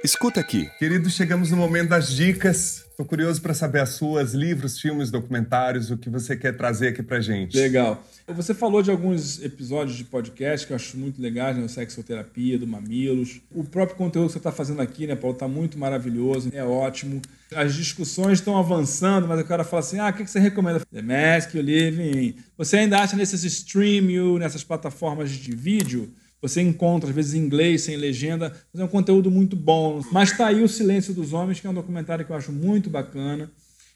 Escuta 0.03 0.41
aqui. 0.41 0.69
Querido, 0.79 1.09
chegamos 1.11 1.51
no 1.51 1.57
momento 1.57 1.91
das 1.91 2.09
dicas. 2.09 2.85
Estou 3.03 3.09
curioso 3.09 3.43
para 3.43 3.53
saber 3.53 3.81
as 3.81 3.89
suas, 3.91 4.33
livros, 4.33 4.79
filmes, 4.79 5.11
documentários, 5.11 5.91
o 5.91 5.99
que 5.99 6.09
você 6.09 6.37
quer 6.37 6.57
trazer 6.57 6.89
aqui 6.89 7.03
para 7.03 7.21
gente. 7.21 7.57
Legal. 7.57 8.01
Você 8.29 8.55
falou 8.55 8.81
de 8.81 8.93
alguns 8.93 9.43
episódios 9.43 9.97
de 9.97 10.05
podcast 10.05 10.65
que 10.65 10.73
eu 10.73 10.77
acho 10.77 10.97
muito 10.97 11.21
legais, 11.21 11.57
né? 11.57 11.65
O 11.65 11.69
Sexoterapia, 11.69 12.57
do 12.57 12.65
Mamilos. 12.65 13.41
O 13.51 13.65
próprio 13.65 13.97
conteúdo 13.97 14.29
que 14.29 14.35
você 14.35 14.39
está 14.39 14.53
fazendo 14.53 14.81
aqui, 14.81 15.09
né, 15.09 15.17
Paulo, 15.17 15.35
está 15.35 15.49
muito 15.49 15.77
maravilhoso, 15.77 16.51
é 16.55 16.63
ótimo. 16.63 17.21
As 17.57 17.75
discussões 17.75 18.39
estão 18.39 18.57
avançando, 18.57 19.27
mas 19.27 19.41
o 19.41 19.45
cara 19.45 19.65
fala 19.65 19.81
assim, 19.81 19.99
ah, 19.99 20.09
o 20.09 20.13
que 20.13 20.25
você 20.25 20.39
recomenda? 20.39 20.79
The 20.79 21.03
Mask 21.03 21.55
You 21.55 21.63
Live 21.63 22.01
In. 22.01 22.37
Você 22.57 22.77
ainda 22.77 23.01
acha 23.01 23.17
nesses 23.17 23.43
stream, 23.43 24.39
nessas 24.39 24.63
plataformas 24.63 25.29
de 25.29 25.57
vídeo 25.57 26.09
você 26.43 26.61
encontra, 26.61 27.09
às 27.09 27.15
vezes, 27.15 27.35
em 27.35 27.39
inglês, 27.39 27.83
sem 27.83 27.97
legenda, 27.97 28.53
mas 28.73 28.83
é 28.83 28.85
um 28.85 28.89
conteúdo 28.89 29.31
muito 29.31 29.55
bom. 29.55 30.03
Mas 30.11 30.33
está 30.33 30.49
aí 30.49 30.61
O 30.61 30.69
Silêncio 30.69 31.15
dos 31.15 31.33
Homens, 31.33 31.61
que 31.61 31.67
é 31.69 31.71
um 31.71 31.75
documentário 31.75 32.25
que 32.25 32.33
eu 32.33 32.37
acho 32.37 32.51
muito 32.51 32.91
bacana. 32.91 33.51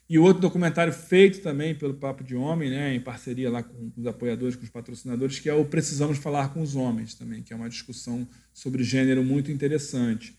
E 0.08 0.16
outro 0.20 0.40
documentário 0.40 0.92
feito 0.92 1.40
também 1.40 1.74
pelo 1.74 1.94
Papo 1.94 2.22
de 2.22 2.36
Homem, 2.36 2.70
né, 2.70 2.94
em 2.94 3.00
parceria 3.00 3.50
lá 3.50 3.64
com 3.64 3.90
os 3.96 4.06
apoiadores, 4.06 4.54
com 4.54 4.62
os 4.62 4.70
patrocinadores, 4.70 5.40
que 5.40 5.50
é 5.50 5.54
o 5.54 5.64
Precisamos 5.64 6.18
Falar 6.18 6.54
com 6.54 6.62
os 6.62 6.76
Homens 6.76 7.14
também, 7.14 7.42
que 7.42 7.52
é 7.52 7.56
uma 7.56 7.68
discussão 7.68 8.26
sobre 8.54 8.84
gênero 8.84 9.24
muito 9.24 9.50
interessante. 9.50 10.38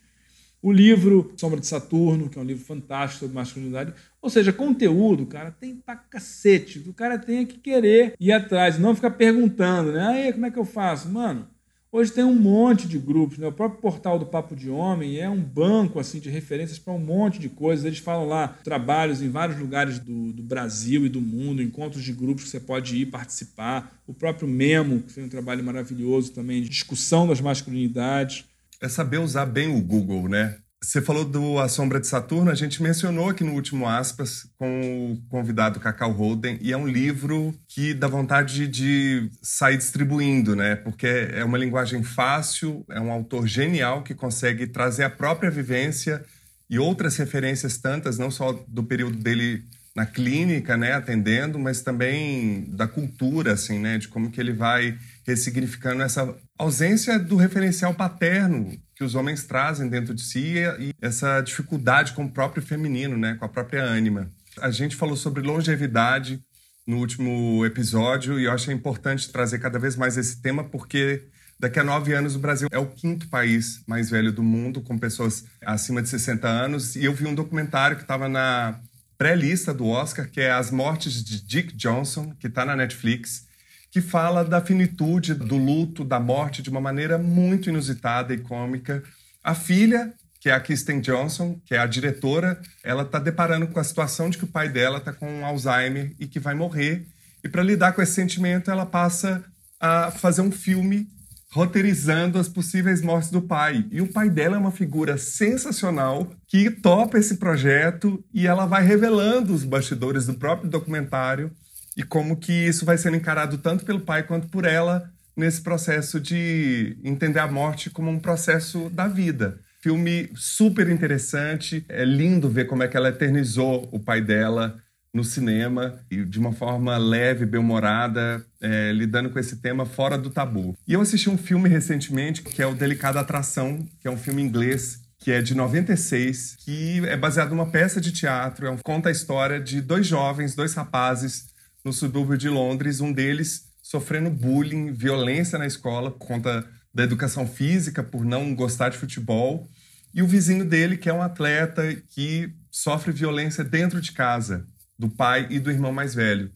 O 0.62 0.72
livro 0.72 1.34
Sombra 1.36 1.60
de 1.60 1.68
Saturno, 1.68 2.30
que 2.30 2.39
é 2.39 2.41
um 2.41 2.45
livro 2.45 2.64
fantástico 2.64 3.20
sobre 3.20 3.36
masculinidade. 3.36 3.93
Ou 4.22 4.30
seja, 4.30 4.53
conteúdo, 4.53 5.26
cara, 5.26 5.51
tem 5.51 5.76
pra 5.76 5.97
cacete. 5.97 6.80
O 6.88 6.93
cara 6.93 7.20
tem 7.20 7.45
que 7.45 7.60
querer 7.60 8.16
ir 8.20 8.32
atrás, 8.32 8.80
não 8.80 8.95
ficar 8.95 9.12
perguntando, 9.12 9.91
né? 9.91 10.08
Aí, 10.08 10.34
como 10.34 10.45
é 10.45 10.51
que 10.51 10.58
eu 10.58 10.66
faço? 10.66 11.10
Mano, 11.10 11.47
Hoje 11.89 12.11
tem 12.11 12.23
um 12.23 12.35
monte 12.35 12.85
de 12.85 12.99
grupos, 12.99 13.38
né? 13.38 13.47
o 13.47 13.51
próprio 13.51 13.79
portal 13.79 14.19
do 14.19 14.25
Papo 14.25 14.55
de 14.55 14.69
Homem 14.69 15.19
é 15.19 15.29
um 15.29 15.41
banco 15.41 15.99
assim 15.99 16.19
de 16.19 16.29
referências 16.29 16.77
para 16.77 16.91
um 16.91 16.99
monte 16.99 17.39
de 17.39 17.47
coisas. 17.47 17.85
Eles 17.85 17.99
falam 17.99 18.27
lá 18.27 18.49
trabalhos 18.61 19.21
em 19.21 19.29
vários 19.29 19.57
lugares 19.57 19.97
do, 19.97 20.33
do, 20.33 20.43
Brasil 20.43 21.05
e 21.05 21.09
do 21.09 21.21
mundo, 21.21 21.61
encontros 21.61 22.03
de 22.03 22.11
grupos 22.11 22.43
que 22.43 22.49
você 22.49 22.59
pode 22.59 22.97
ir 22.97 23.05
participar. 23.05 24.01
O 24.05 24.13
próprio 24.13 24.49
Memo, 24.49 25.01
que 25.01 25.13
fez 25.13 25.25
um 25.25 25.29
trabalho 25.29 25.63
maravilhoso 25.63 26.33
também 26.33 26.61
de 26.61 26.67
discussão 26.67 27.25
das 27.25 27.39
masculinidades. 27.39 28.43
É 28.81 28.89
saber 28.89 29.19
usar 29.19 29.45
bem 29.45 29.73
o 29.73 29.81
Google, 29.81 30.27
né? 30.27 30.57
Você 30.80 31.01
falou 31.01 31.25
do 31.25 31.57
A 31.57 31.67
Sombra 31.67 31.99
de 31.99 32.05
Saturno, 32.05 32.51
a 32.51 32.55
gente 32.55 32.84
mencionou 32.84 33.30
aqui 33.30 33.43
no 33.43 33.53
último 33.53 33.89
aspas 33.89 34.47
com 34.57 35.11
o 35.11 35.21
convidado 35.28 35.80
Cacau 35.80 36.11
Holden, 36.11 36.59
e 36.61 36.71
é 36.71 36.78
um 36.78 36.88
livro 36.88 37.53
que 37.67 37.95
dá 37.95 38.07
vontade 38.07 38.67
de 38.67 39.28
sair 39.41 39.78
distribuindo, 39.78 40.55
né? 40.55 40.75
Porque 40.75 41.07
é 41.07 41.43
uma 41.43 41.57
linguagem 41.57 42.03
fácil, 42.03 42.86
é 42.91 43.01
um 43.01 43.11
autor 43.11 43.47
genial 43.47 44.03
que 44.03 44.13
consegue 44.13 44.67
trazer 44.67 45.03
a 45.03 45.09
própria 45.09 45.49
vivência 45.49 46.23
e 46.69 46.78
outras 46.78 47.17
referências 47.17 47.80
tantas, 47.80 48.19
não 48.19 48.30
só 48.30 48.53
do 48.67 48.84
período 48.84 49.17
dele 49.17 49.63
na 49.95 50.05
clínica, 50.05 50.78
né, 50.78 50.93
atendendo, 50.93 51.57
mas 51.57 51.82
também 51.82 52.65
da 52.69 52.88
cultura, 52.88 53.53
assim, 53.53 53.80
né, 53.80 53.97
de 53.97 54.07
como 54.07 54.30
que 54.30 54.39
ele 54.39 54.53
vai 54.53 54.95
ressignificando 55.25 56.03
essa 56.03 56.36
ausência 56.55 57.17
do 57.17 57.36
referencial 57.36 57.95
paterno 57.95 58.78
que 58.97 59.03
os 59.03 59.13
homens 59.13 59.43
trazem 59.43 59.87
dentro 59.87 60.13
de 60.13 60.23
si 60.23 60.55
e 60.79 60.91
essa 60.99 61.39
dificuldade 61.41 62.13
com 62.13 62.25
o 62.25 62.31
próprio 62.31 62.63
feminino, 62.63 63.15
né, 63.15 63.35
com 63.35 63.45
a 63.45 63.49
própria 63.49 63.83
ânima. 63.83 64.31
A 64.59 64.71
gente 64.71 64.95
falou 64.95 65.15
sobre 65.15 65.43
longevidade 65.43 66.41
no 66.85 66.97
último 66.97 67.63
episódio 67.63 68.39
e 68.39 68.45
eu 68.45 68.51
acho 68.51 68.71
importante 68.71 69.31
trazer 69.31 69.59
cada 69.59 69.77
vez 69.77 69.95
mais 69.95 70.17
esse 70.17 70.41
tema 70.41 70.63
porque 70.63 71.27
daqui 71.59 71.79
a 71.79 71.83
nove 71.83 72.13
anos 72.13 72.35
o 72.35 72.39
Brasil 72.39 72.67
é 72.71 72.79
o 72.79 72.87
quinto 72.87 73.27
país 73.27 73.83
mais 73.85 74.09
velho 74.09 74.31
do 74.31 74.41
mundo 74.41 74.81
com 74.81 74.97
pessoas 74.97 75.45
acima 75.63 76.01
de 76.01 76.09
60 76.09 76.47
anos 76.47 76.95
e 76.95 77.05
eu 77.05 77.13
vi 77.13 77.27
um 77.27 77.35
documentário 77.35 77.97
que 77.97 78.03
estava 78.03 78.27
na 78.27 78.79
pré-lista 79.15 79.73
do 79.73 79.85
Oscar 79.85 80.27
que 80.27 80.41
é 80.41 80.49
As 80.49 80.71
Mortes 80.71 81.23
de 81.23 81.45
Dick 81.45 81.75
Johnson 81.75 82.33
que 82.39 82.47
está 82.47 82.65
na 82.65 82.75
Netflix 82.75 83.46
que 83.91 84.01
fala 84.01 84.43
da 84.43 84.61
finitude, 84.61 85.33
do 85.33 85.57
luto, 85.57 86.03
da 86.03 86.19
morte 86.19 86.61
de 86.61 86.69
uma 86.69 86.81
maneira 86.81 87.17
muito 87.17 87.69
inusitada 87.69 88.33
e 88.33 88.39
cômica. 88.39 89.03
A 89.43 89.55
filha, 89.55 90.13
que 90.39 90.49
é 90.49 90.53
a 90.53 90.59
Kristen 90.59 90.99
Johnson, 90.99 91.59
que 91.65 91.73
é 91.73 91.79
a 91.79 91.85
diretora, 91.85 92.61
ela 92.83 93.03
está 93.03 93.19
deparando 93.19 93.67
com 93.67 93.79
a 93.79 93.83
situação 93.83 94.29
de 94.29 94.38
que 94.38 94.43
o 94.43 94.47
pai 94.47 94.69
dela 94.69 94.97
está 94.97 95.13
com 95.13 95.45
Alzheimer 95.45 96.13
e 96.19 96.27
que 96.27 96.39
vai 96.39 96.53
morrer. 96.53 97.07
E 97.43 97.49
para 97.49 97.63
lidar 97.63 97.93
com 97.93 98.01
esse 98.01 98.13
sentimento, 98.13 98.69
ela 98.69 98.85
passa 98.85 99.43
a 99.79 100.11
fazer 100.11 100.41
um 100.41 100.51
filme 100.51 101.07
roteirizando 101.49 102.38
as 102.38 102.49
possíveis 102.49 103.01
mortes 103.01 103.31
do 103.31 103.41
pai. 103.41 103.85
E 103.89 104.01
o 104.01 104.11
pai 104.11 104.29
dela 104.29 104.57
é 104.57 104.59
uma 104.59 104.71
figura 104.71 105.17
sensacional 105.17 106.29
que 106.47 106.69
topa 106.69 107.17
esse 107.17 107.38
projeto 107.38 108.23
e 108.33 108.45
ela 108.45 108.65
vai 108.65 108.83
revelando 108.83 109.53
os 109.53 109.63
bastidores 109.63 110.25
do 110.25 110.33
próprio 110.33 110.69
documentário 110.69 111.51
e 111.97 112.03
como 112.03 112.37
que 112.37 112.53
isso 112.53 112.85
vai 112.85 112.95
sendo 112.95 113.17
encarado 113.17 113.57
tanto 113.57 113.83
pelo 113.83 113.99
pai 113.99 114.21
quanto 114.21 114.47
por 114.47 114.65
ela 114.65 115.11
nesse 115.35 115.61
processo 115.61 116.19
de 116.19 116.95
entender 117.03 117.39
a 117.39 117.47
morte 117.47 117.89
como 117.89 118.11
um 118.11 118.19
processo 118.19 118.87
da 118.91 119.07
vida. 119.07 119.59
Filme 119.81 120.29
super 120.35 120.89
interessante, 120.89 121.83
é 121.89 122.05
lindo 122.05 122.49
ver 122.49 122.65
como 122.65 122.83
é 122.83 122.87
que 122.87 122.95
ela 122.95 123.09
eternizou 123.09 123.89
o 123.91 123.99
pai 123.99 124.21
dela 124.21 124.77
no 125.13 125.23
cinema 125.23 125.99
e 126.11 126.23
de 126.23 126.37
uma 126.37 126.51
forma 126.51 126.97
leve, 126.97 127.45
bem-humorada, 127.45 128.45
é, 128.61 128.91
lidando 128.91 129.31
com 129.31 129.39
esse 129.39 129.57
tema 129.57 129.85
fora 129.85 130.17
do 130.17 130.29
tabu. 130.29 130.75
E 130.87 130.93
eu 130.93 131.01
assisti 131.01 131.29
um 131.29 131.37
filme 131.37 131.67
recentemente 131.67 132.43
que 132.43 132.61
é 132.61 132.67
o 132.67 132.75
Delicada 132.75 133.19
Atração, 133.19 133.87
que 133.99 134.07
é 134.07 134.11
um 134.11 134.17
filme 134.17 134.41
inglês 134.41 135.01
que 135.19 135.31
é 135.31 135.41
de 135.41 135.55
96, 135.55 136.57
que 136.59 137.01
é 137.07 137.17
baseado 137.17 137.49
numa 137.49 137.65
peça 137.71 137.99
de 137.99 138.11
teatro, 138.11 138.67
é 138.67 138.71
um, 138.71 138.77
conta 138.77 139.09
a 139.09 139.11
história 139.11 139.59
de 139.59 139.81
dois 139.81 140.05
jovens, 140.05 140.53
dois 140.55 140.75
rapazes 140.75 141.57
no 141.88 141.93
subúrbio 141.93 142.38
de 142.38 142.49
Londres, 142.49 142.99
um 142.99 143.13
deles 143.13 143.69
sofrendo 143.81 144.29
bullying, 144.29 144.91
violência 144.91 145.57
na 145.57 145.65
escola 145.65 146.11
por 146.11 146.27
conta 146.27 146.67
da 146.93 147.03
educação 147.03 147.47
física, 147.47 148.03
por 148.03 148.25
não 148.25 148.53
gostar 148.53 148.89
de 148.89 148.97
futebol, 148.97 149.65
e 150.13 150.21
o 150.21 150.27
vizinho 150.27 150.65
dele, 150.65 150.97
que 150.97 151.09
é 151.09 151.13
um 151.13 151.21
atleta 151.21 151.95
que 152.09 152.53
sofre 152.69 153.13
violência 153.13 153.63
dentro 153.63 154.01
de 154.01 154.11
casa, 154.11 154.67
do 154.99 155.09
pai 155.09 155.47
e 155.49 155.61
do 155.61 155.71
irmão 155.71 155.93
mais 155.93 156.13
velho. 156.13 156.51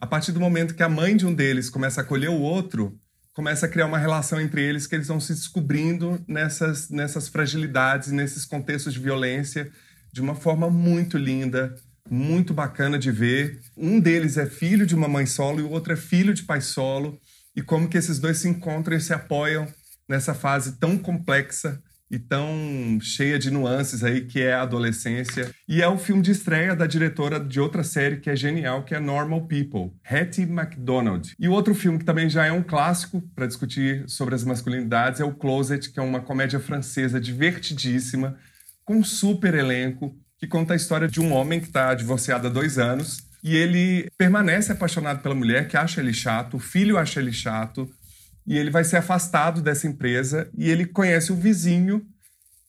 A 0.00 0.06
partir 0.06 0.32
do 0.32 0.40
momento 0.40 0.74
que 0.74 0.82
a 0.82 0.88
mãe 0.88 1.16
de 1.16 1.24
um 1.24 1.32
deles 1.32 1.70
começa 1.70 2.00
a 2.00 2.04
acolher 2.04 2.30
o 2.30 2.40
outro, 2.40 2.98
começa 3.32 3.66
a 3.66 3.68
criar 3.68 3.86
uma 3.86 3.98
relação 3.98 4.40
entre 4.40 4.62
eles 4.62 4.88
que 4.88 4.96
eles 4.96 5.06
vão 5.06 5.20
se 5.20 5.32
descobrindo 5.32 6.20
nessas, 6.26 6.90
nessas 6.90 7.28
fragilidades, 7.28 8.10
nesses 8.10 8.44
contextos 8.44 8.94
de 8.94 8.98
violência, 8.98 9.70
de 10.12 10.20
uma 10.20 10.34
forma 10.34 10.68
muito 10.68 11.16
linda, 11.16 11.76
muito 12.10 12.52
bacana 12.52 12.98
de 12.98 13.10
ver. 13.10 13.60
Um 13.76 14.00
deles 14.00 14.36
é 14.36 14.46
filho 14.46 14.86
de 14.86 14.94
uma 14.94 15.08
mãe 15.08 15.26
solo 15.26 15.60
e 15.60 15.62
o 15.62 15.70
outro 15.70 15.92
é 15.92 15.96
filho 15.96 16.34
de 16.34 16.42
pai 16.42 16.60
solo. 16.60 17.18
E 17.54 17.62
como 17.62 17.88
que 17.88 17.98
esses 17.98 18.18
dois 18.18 18.38
se 18.38 18.48
encontram 18.48 18.96
e 18.96 19.00
se 19.00 19.12
apoiam 19.12 19.66
nessa 20.08 20.34
fase 20.34 20.72
tão 20.78 20.98
complexa 20.98 21.82
e 22.12 22.18
tão 22.18 22.98
cheia 23.00 23.38
de 23.38 23.50
nuances 23.50 24.04
aí 24.04 24.26
que 24.26 24.42
é 24.42 24.52
a 24.52 24.62
adolescência. 24.62 25.50
E 25.66 25.80
é 25.80 25.88
o 25.88 25.96
filme 25.96 26.20
de 26.20 26.30
estreia 26.30 26.76
da 26.76 26.86
diretora 26.86 27.40
de 27.40 27.58
outra 27.58 27.82
série 27.82 28.18
que 28.18 28.28
é 28.28 28.36
genial, 28.36 28.84
que 28.84 28.94
é 28.94 29.00
Normal 29.00 29.46
People, 29.46 29.92
Hattie 30.04 30.44
MacDonald. 30.44 31.34
E 31.38 31.48
outro 31.48 31.74
filme 31.74 31.98
que 31.98 32.04
também 32.04 32.28
já 32.28 32.44
é 32.44 32.52
um 32.52 32.62
clássico 32.62 33.22
para 33.34 33.46
discutir 33.46 34.04
sobre 34.06 34.34
as 34.34 34.44
masculinidades 34.44 35.20
é 35.22 35.24
o 35.24 35.32
Closet, 35.32 35.90
que 35.90 35.98
é 35.98 36.02
uma 36.02 36.20
comédia 36.20 36.60
francesa 36.60 37.18
divertidíssima, 37.18 38.36
com 38.84 39.02
super 39.02 39.54
elenco, 39.54 40.14
que 40.42 40.48
conta 40.48 40.72
a 40.72 40.76
história 40.76 41.06
de 41.06 41.20
um 41.20 41.32
homem 41.32 41.60
que 41.60 41.68
está 41.68 41.94
divorciado 41.94 42.48
há 42.48 42.50
dois 42.50 42.76
anos 42.76 43.18
e 43.44 43.54
ele 43.54 44.10
permanece 44.18 44.72
apaixonado 44.72 45.22
pela 45.22 45.36
mulher, 45.36 45.68
que 45.68 45.76
acha 45.76 46.00
ele 46.00 46.12
chato, 46.12 46.56
o 46.56 46.60
filho 46.60 46.98
acha 46.98 47.20
ele 47.20 47.32
chato, 47.32 47.88
e 48.44 48.58
ele 48.58 48.68
vai 48.68 48.82
ser 48.82 48.96
afastado 48.96 49.62
dessa 49.62 49.86
empresa 49.86 50.50
e 50.58 50.68
ele 50.68 50.84
conhece 50.84 51.30
o 51.30 51.36
vizinho 51.36 52.04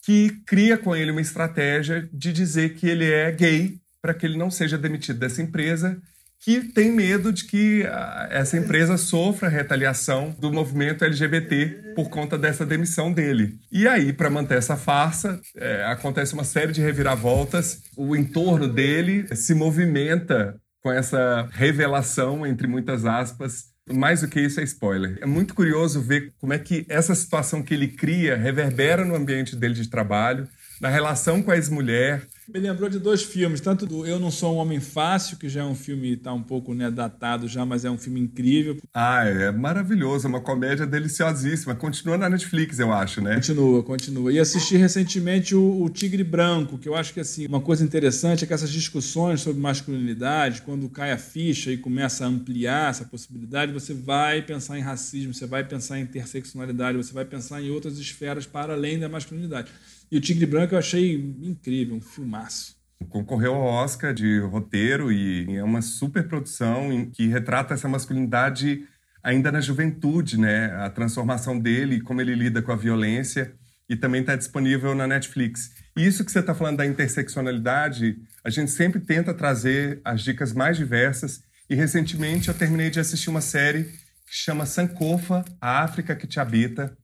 que 0.04 0.30
cria 0.46 0.78
com 0.78 0.96
ele 0.96 1.10
uma 1.10 1.20
estratégia 1.20 2.08
de 2.14 2.32
dizer 2.32 2.76
que 2.76 2.88
ele 2.88 3.12
é 3.12 3.32
gay 3.32 3.80
para 4.00 4.14
que 4.14 4.28
ele 4.28 4.38
não 4.38 4.52
seja 4.52 4.78
demitido 4.78 5.18
dessa 5.18 5.42
empresa 5.42 6.00
que 6.44 6.62
tem 6.62 6.92
medo 6.92 7.32
de 7.32 7.46
que 7.46 7.84
ah, 7.86 8.28
essa 8.30 8.58
empresa 8.58 8.98
sofra 8.98 9.48
retaliação 9.48 10.36
do 10.38 10.52
movimento 10.52 11.06
LGBT 11.06 11.94
por 11.96 12.10
conta 12.10 12.38
dessa 12.38 12.66
demissão 12.66 13.14
dele. 13.14 13.58
E 13.72 13.88
aí, 13.88 14.12
para 14.12 14.30
manter 14.30 14.58
essa 14.58 14.76
farsa, 14.76 15.40
é, 15.56 15.86
acontece 15.86 16.34
uma 16.34 16.44
série 16.44 16.74
de 16.74 16.82
reviravoltas. 16.82 17.84
O 17.96 18.14
entorno 18.14 18.68
dele 18.68 19.26
se 19.36 19.56
movimenta 19.56 20.60
com 20.82 20.92
essa 20.92 21.48
revelação, 21.54 22.46
entre 22.46 22.68
muitas 22.68 23.06
aspas. 23.06 23.72
Mais 23.90 24.22
do 24.22 24.28
que 24.28 24.40
isso 24.40 24.60
é 24.60 24.64
spoiler. 24.64 25.18
É 25.22 25.26
muito 25.26 25.54
curioso 25.54 26.02
ver 26.02 26.34
como 26.40 26.54
é 26.54 26.60
que 26.60 26.86
essa 26.90 27.16
situação 27.16 27.64
que 27.64 27.74
ele 27.74 27.88
cria 27.88 28.36
reverbera 28.36 29.06
no 29.06 29.16
ambiente 29.16 29.56
dele 29.56 29.74
de 29.74 29.90
trabalho, 29.90 30.48
na 30.82 30.90
relação 30.90 31.42
com 31.42 31.52
a 31.52 31.56
ex-mulher, 31.56 32.26
Me 32.48 32.60
lembrou 32.60 32.90
de 32.90 33.00
dois 33.00 33.24
filmes, 33.24 33.62
tanto 33.62 33.86
do 33.86 34.06
Eu 34.06 34.20
Não 34.20 34.30
Sou 34.30 34.56
um 34.56 34.58
Homem 34.58 34.80
Fácil, 34.80 35.38
que 35.38 35.48
já 35.48 35.62
é 35.62 35.64
um 35.64 35.76
filme 35.76 36.18
tá 36.18 36.34
um 36.34 36.44
pouco 36.44 36.74
né, 36.74 36.92
datado 36.92 37.48
já, 37.48 37.66
mas 37.66 37.86
é 37.86 37.90
um 37.90 37.98
filme 37.98 38.20
incrível. 38.20 38.78
Ah, 38.94 39.24
é 39.26 39.50
maravilhoso, 39.50 40.28
é 40.28 40.30
uma 40.30 40.42
comédia 40.42 40.86
deliciosíssima. 40.86 41.74
Continua 41.74 42.18
na 42.18 42.30
Netflix, 42.30 42.80
eu 42.80 42.92
acho, 42.92 43.22
né? 43.22 43.36
Continua, 43.36 43.84
continua. 43.84 44.34
E 44.34 44.40
assisti 44.40 44.76
recentemente 44.76 45.56
o, 45.56 45.84
o 45.84 45.90
Tigre 45.90 46.24
Branco, 46.24 46.78
que 46.78 46.90
eu 46.90 46.96
acho 46.96 47.14
que 47.14 47.22
assim, 47.22 47.48
uma 47.48 47.62
coisa 47.62 47.84
interessante 47.84 48.44
é 48.44 48.48
que 48.48 48.54
essas 48.54 48.72
discussões 48.72 49.40
sobre 49.40 49.62
masculinidade, 49.62 50.64
quando 50.64 50.90
cai 50.90 51.12
a 51.12 51.18
ficha 51.18 51.72
e 51.72 51.78
começa 51.78 52.26
a 52.26 52.28
ampliar 52.28 52.90
essa 52.90 53.06
possibilidade, 53.06 53.72
você 53.72 53.94
vai 53.94 54.42
pensar 54.42 54.78
em 54.78 54.82
racismo, 54.82 55.34
você 55.34 55.46
vai 55.46 55.64
pensar 55.64 55.98
em 55.98 56.04
interseccionalidade, 56.04 56.98
você 56.98 57.14
vai 57.14 57.24
pensar 57.24 57.62
em 57.62 57.70
outras 57.70 57.98
esferas 57.98 58.46
para 58.46 58.74
além 58.74 59.00
da 59.00 59.08
masculinidade. 59.08 59.72
E 60.14 60.18
o 60.18 60.22
Tigre 60.22 60.46
Branco 60.46 60.76
eu 60.76 60.78
achei 60.78 61.16
incrível, 61.42 61.96
um 61.96 62.00
filmaço. 62.00 62.76
Concorreu 63.10 63.56
ao 63.56 63.64
Oscar 63.64 64.14
de 64.14 64.38
roteiro 64.42 65.12
e 65.12 65.56
é 65.56 65.64
uma 65.64 65.82
super 65.82 66.28
produção 66.28 67.10
que 67.12 67.26
retrata 67.26 67.74
essa 67.74 67.90
masculinidade 67.90 68.88
ainda 69.24 69.52
na 69.52 69.60
juventude, 69.60 70.40
né? 70.40 70.68
A 70.76 70.88
transformação 70.92 71.58
dele, 71.58 72.00
como 72.00 72.22
ele 72.22 72.36
lida 72.36 72.62
com 72.62 72.72
a 72.72 72.76
violência 72.76 73.56
e 73.90 73.96
também 73.96 74.22
está 74.22 74.36
disponível 74.36 74.94
na 74.94 75.08
Netflix. 75.08 75.72
E 75.98 76.06
isso 76.06 76.24
que 76.24 76.32
você 76.32 76.42
está 76.42 76.54
falando 76.54 76.78
da 76.78 76.86
interseccionalidade, 76.86 78.16
a 78.44 78.52
gente 78.52 78.70
sempre 78.70 79.00
tenta 79.00 79.34
trazer 79.34 80.00
as 80.06 80.22
dicas 80.22 80.54
mais 80.54 80.78
diversas. 80.78 81.42
E 81.68 81.74
recentemente 81.74 82.50
eu 82.50 82.54
terminei 82.54 82.92
de 82.92 83.00
assistir 83.00 83.32
uma 83.32 83.42
série 83.42 83.86
que 83.86 84.36
chama 84.36 84.68
Sankofa, 84.68 85.44
a 85.60 85.82
África 85.84 86.16
que 86.16 86.28
te 86.28 86.40
habita, 86.40 86.96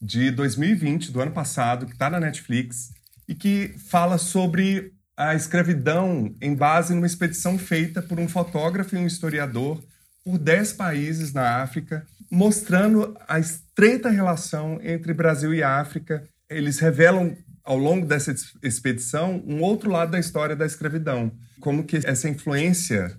de 0.00 0.30
2020, 0.30 1.10
do 1.10 1.20
ano 1.20 1.32
passado, 1.32 1.86
que 1.86 1.92
está 1.92 2.08
na 2.08 2.20
Netflix, 2.20 2.92
e 3.26 3.34
que 3.34 3.74
fala 3.88 4.16
sobre 4.18 4.92
a 5.16 5.34
escravidão 5.34 6.32
em 6.40 6.54
base 6.54 6.94
numa 6.94 7.06
expedição 7.06 7.58
feita 7.58 8.00
por 8.00 8.20
um 8.20 8.28
fotógrafo 8.28 8.94
e 8.94 8.98
um 8.98 9.06
historiador 9.06 9.82
por 10.24 10.38
10 10.38 10.74
países 10.74 11.32
na 11.32 11.62
África, 11.62 12.06
mostrando 12.30 13.16
a 13.26 13.38
estreita 13.38 14.10
relação 14.10 14.78
entre 14.82 15.12
Brasil 15.12 15.52
e 15.52 15.62
África. 15.62 16.22
Eles 16.48 16.78
revelam 16.78 17.36
ao 17.64 17.76
longo 17.76 18.06
dessa 18.06 18.34
expedição 18.62 19.42
um 19.46 19.60
outro 19.60 19.90
lado 19.90 20.12
da 20.12 20.20
história 20.20 20.54
da 20.54 20.64
escravidão, 20.64 21.32
como 21.60 21.84
que 21.84 21.96
essa 22.04 22.28
influência 22.28 23.18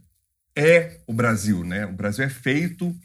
é 0.55 0.99
o 1.05 1.13
Brasil, 1.13 1.63
né? 1.63 1.85
O 1.85 1.93
Brasil 1.93 2.23
é 2.25 2.29
feito 2.29 2.95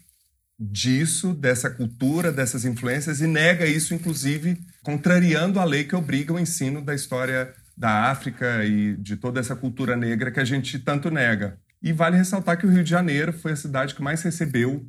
disso, 0.59 1.33
dessa 1.33 1.69
cultura, 1.69 2.31
dessas 2.31 2.65
influências 2.65 3.21
e 3.21 3.27
nega 3.27 3.65
isso, 3.65 3.93
inclusive, 3.93 4.57
contrariando 4.83 5.59
a 5.59 5.63
lei 5.63 5.83
que 5.83 5.95
obriga 5.95 6.33
o 6.33 6.39
ensino 6.39 6.81
da 6.81 6.95
história 6.95 7.53
da 7.77 8.09
África 8.09 8.63
e 8.63 8.95
de 8.95 9.17
toda 9.17 9.39
essa 9.39 9.55
cultura 9.55 9.97
negra 9.97 10.31
que 10.31 10.39
a 10.39 10.45
gente 10.45 10.79
tanto 10.79 11.11
nega. 11.11 11.59
E 11.81 11.91
vale 11.91 12.17
ressaltar 12.17 12.57
que 12.57 12.65
o 12.65 12.69
Rio 12.69 12.83
de 12.83 12.89
Janeiro 12.89 13.33
foi 13.33 13.51
a 13.51 13.55
cidade 13.55 13.93
que 13.93 14.01
mais 14.01 14.21
recebeu 14.23 14.87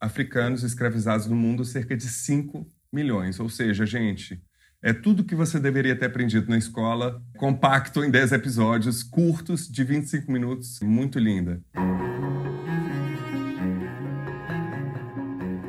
africanos 0.00 0.62
escravizados 0.62 1.26
no 1.26 1.34
mundo, 1.34 1.64
cerca 1.64 1.96
de 1.96 2.06
5 2.06 2.66
milhões. 2.92 3.40
Ou 3.40 3.48
seja, 3.48 3.86
gente, 3.86 4.40
é 4.82 4.92
tudo 4.92 5.24
que 5.24 5.34
você 5.34 5.58
deveria 5.58 5.96
ter 5.96 6.06
aprendido 6.06 6.48
na 6.50 6.58
escola, 6.58 7.20
compacto 7.38 8.04
em 8.04 8.10
10 8.10 8.32
episódios, 8.32 9.02
curtos, 9.02 9.66
de 9.66 9.82
25 9.82 10.30
minutos, 10.30 10.78
muito 10.80 11.18
linda. 11.18 11.60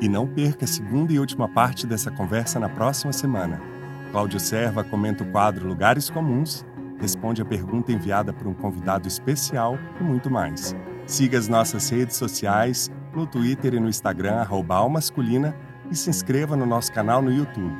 E 0.00 0.08
não 0.08 0.26
perca 0.26 0.64
a 0.64 0.68
segunda 0.68 1.12
e 1.12 1.18
última 1.18 1.48
parte 1.48 1.86
dessa 1.86 2.10
conversa 2.10 2.60
na 2.60 2.68
próxima 2.68 3.12
semana. 3.12 3.60
Cláudio 4.12 4.38
Serva 4.38 4.84
comenta 4.84 5.24
o 5.24 5.30
quadro 5.30 5.66
Lugares 5.66 6.08
Comuns, 6.08 6.64
responde 7.00 7.42
a 7.42 7.44
pergunta 7.44 7.92
enviada 7.92 8.32
por 8.32 8.46
um 8.46 8.54
convidado 8.54 9.08
especial 9.08 9.76
e 10.00 10.04
muito 10.04 10.30
mais. 10.30 10.74
Siga 11.04 11.36
as 11.36 11.48
nossas 11.48 11.88
redes 11.90 12.16
sociais, 12.16 12.90
no 13.12 13.26
Twitter 13.26 13.74
e 13.74 13.80
no 13.80 13.88
Instagram, 13.88 14.46
Almasculina, 14.68 15.54
e 15.90 15.96
se 15.96 16.10
inscreva 16.10 16.56
no 16.56 16.66
nosso 16.66 16.92
canal 16.92 17.20
no 17.20 17.32
YouTube. 17.32 17.76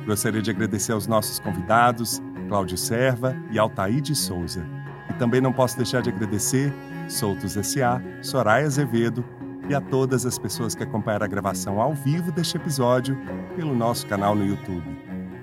Gostaria 0.06 0.42
de 0.42 0.52
agradecer 0.52 0.92
aos 0.92 1.08
nossos 1.08 1.40
convidados, 1.40 2.22
Cláudio 2.48 2.78
Serva 2.78 3.36
e 3.50 3.58
Altair 3.58 4.02
de 4.02 4.14
Souza. 4.14 4.64
E 5.10 5.14
também 5.14 5.42
não 5.42 5.52
posso 5.52 5.76
deixar 5.78 6.04
de 6.04 6.10
agradecer 6.12 6.72
Soltos 7.08 7.58
S.A., 7.58 8.00
Soraya 8.22 8.68
Azevedo 8.68 9.26
e 9.68 9.74
a 9.74 9.82
todas 9.82 10.28
as 10.28 10.38
pessoas 10.38 10.76
que 10.76 10.84
acompanharam 10.84 11.26
a 11.26 11.30
gravação 11.30 11.82
ao 11.82 11.96
vivo 11.96 12.32
deste 12.32 12.58
episódio 12.58 13.18
pelo 13.56 13.74
nosso 13.74 14.06
canal 14.06 14.36
no 14.36 14.46
YouTube. 14.46 14.86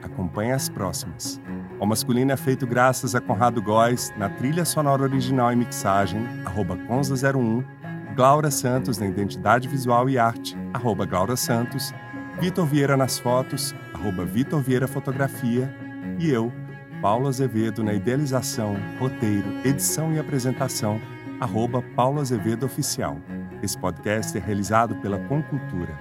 Acompanhe 0.03 0.53
as 0.53 0.69
próximas. 0.69 1.41
O 1.81 1.87
Masculino 1.87 2.31
é 2.31 2.37
feito 2.37 2.67
graças 2.67 3.15
a 3.15 3.21
Conrado 3.21 3.61
Góes 3.61 4.13
na 4.17 4.29
trilha 4.29 4.65
sonora 4.65 5.03
original 5.03 5.53
e 5.53 5.57
mixagem, 5.57 6.25
arroba 6.45 6.77
Conza01 6.77 7.80
Glaura 8.21 8.51
Santos 8.51 8.99
na 8.99 9.07
Identidade 9.07 9.67
Visual 9.67 10.07
e 10.11 10.19
Arte, 10.19 10.55
arroba 10.75 11.07
Glaura 11.07 11.37
Santos, 11.37 11.91
Vitor 12.39 12.67
Vieira 12.67 12.95
nas 12.95 13.19
fotos, 13.19 13.75
arroba 13.95 14.27
Vitor 14.27 14.61
Vieira 14.61 14.87
Fotografia, 14.87 15.75
e 16.19 16.29
eu, 16.29 16.53
Paulo 17.01 17.29
Azevedo 17.29 17.83
na 17.83 17.95
idealização, 17.95 18.77
roteiro, 18.99 19.49
edição 19.65 20.13
e 20.13 20.19
apresentação, 20.19 21.01
arroba 21.41 21.83
Paulo 21.97 22.21
Azevedo 22.21 22.67
Oficial. 22.67 23.17
Esse 23.63 23.79
podcast 23.79 24.37
é 24.37 24.41
realizado 24.43 24.97
pela 24.97 25.19
Concultura. 25.21 25.97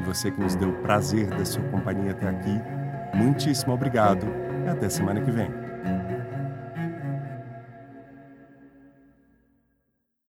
E 0.00 0.04
você 0.04 0.30
que 0.30 0.40
nos 0.40 0.54
deu 0.54 0.68
o 0.68 0.80
prazer 0.80 1.26
da 1.26 1.44
sua 1.44 1.64
companhia 1.70 2.12
até 2.12 2.28
aqui, 2.28 2.60
muitíssimo 3.14 3.74
obrigado 3.74 4.24
e 4.64 4.68
até 4.68 4.88
semana 4.88 5.20
que 5.20 5.30
vem. 5.32 5.63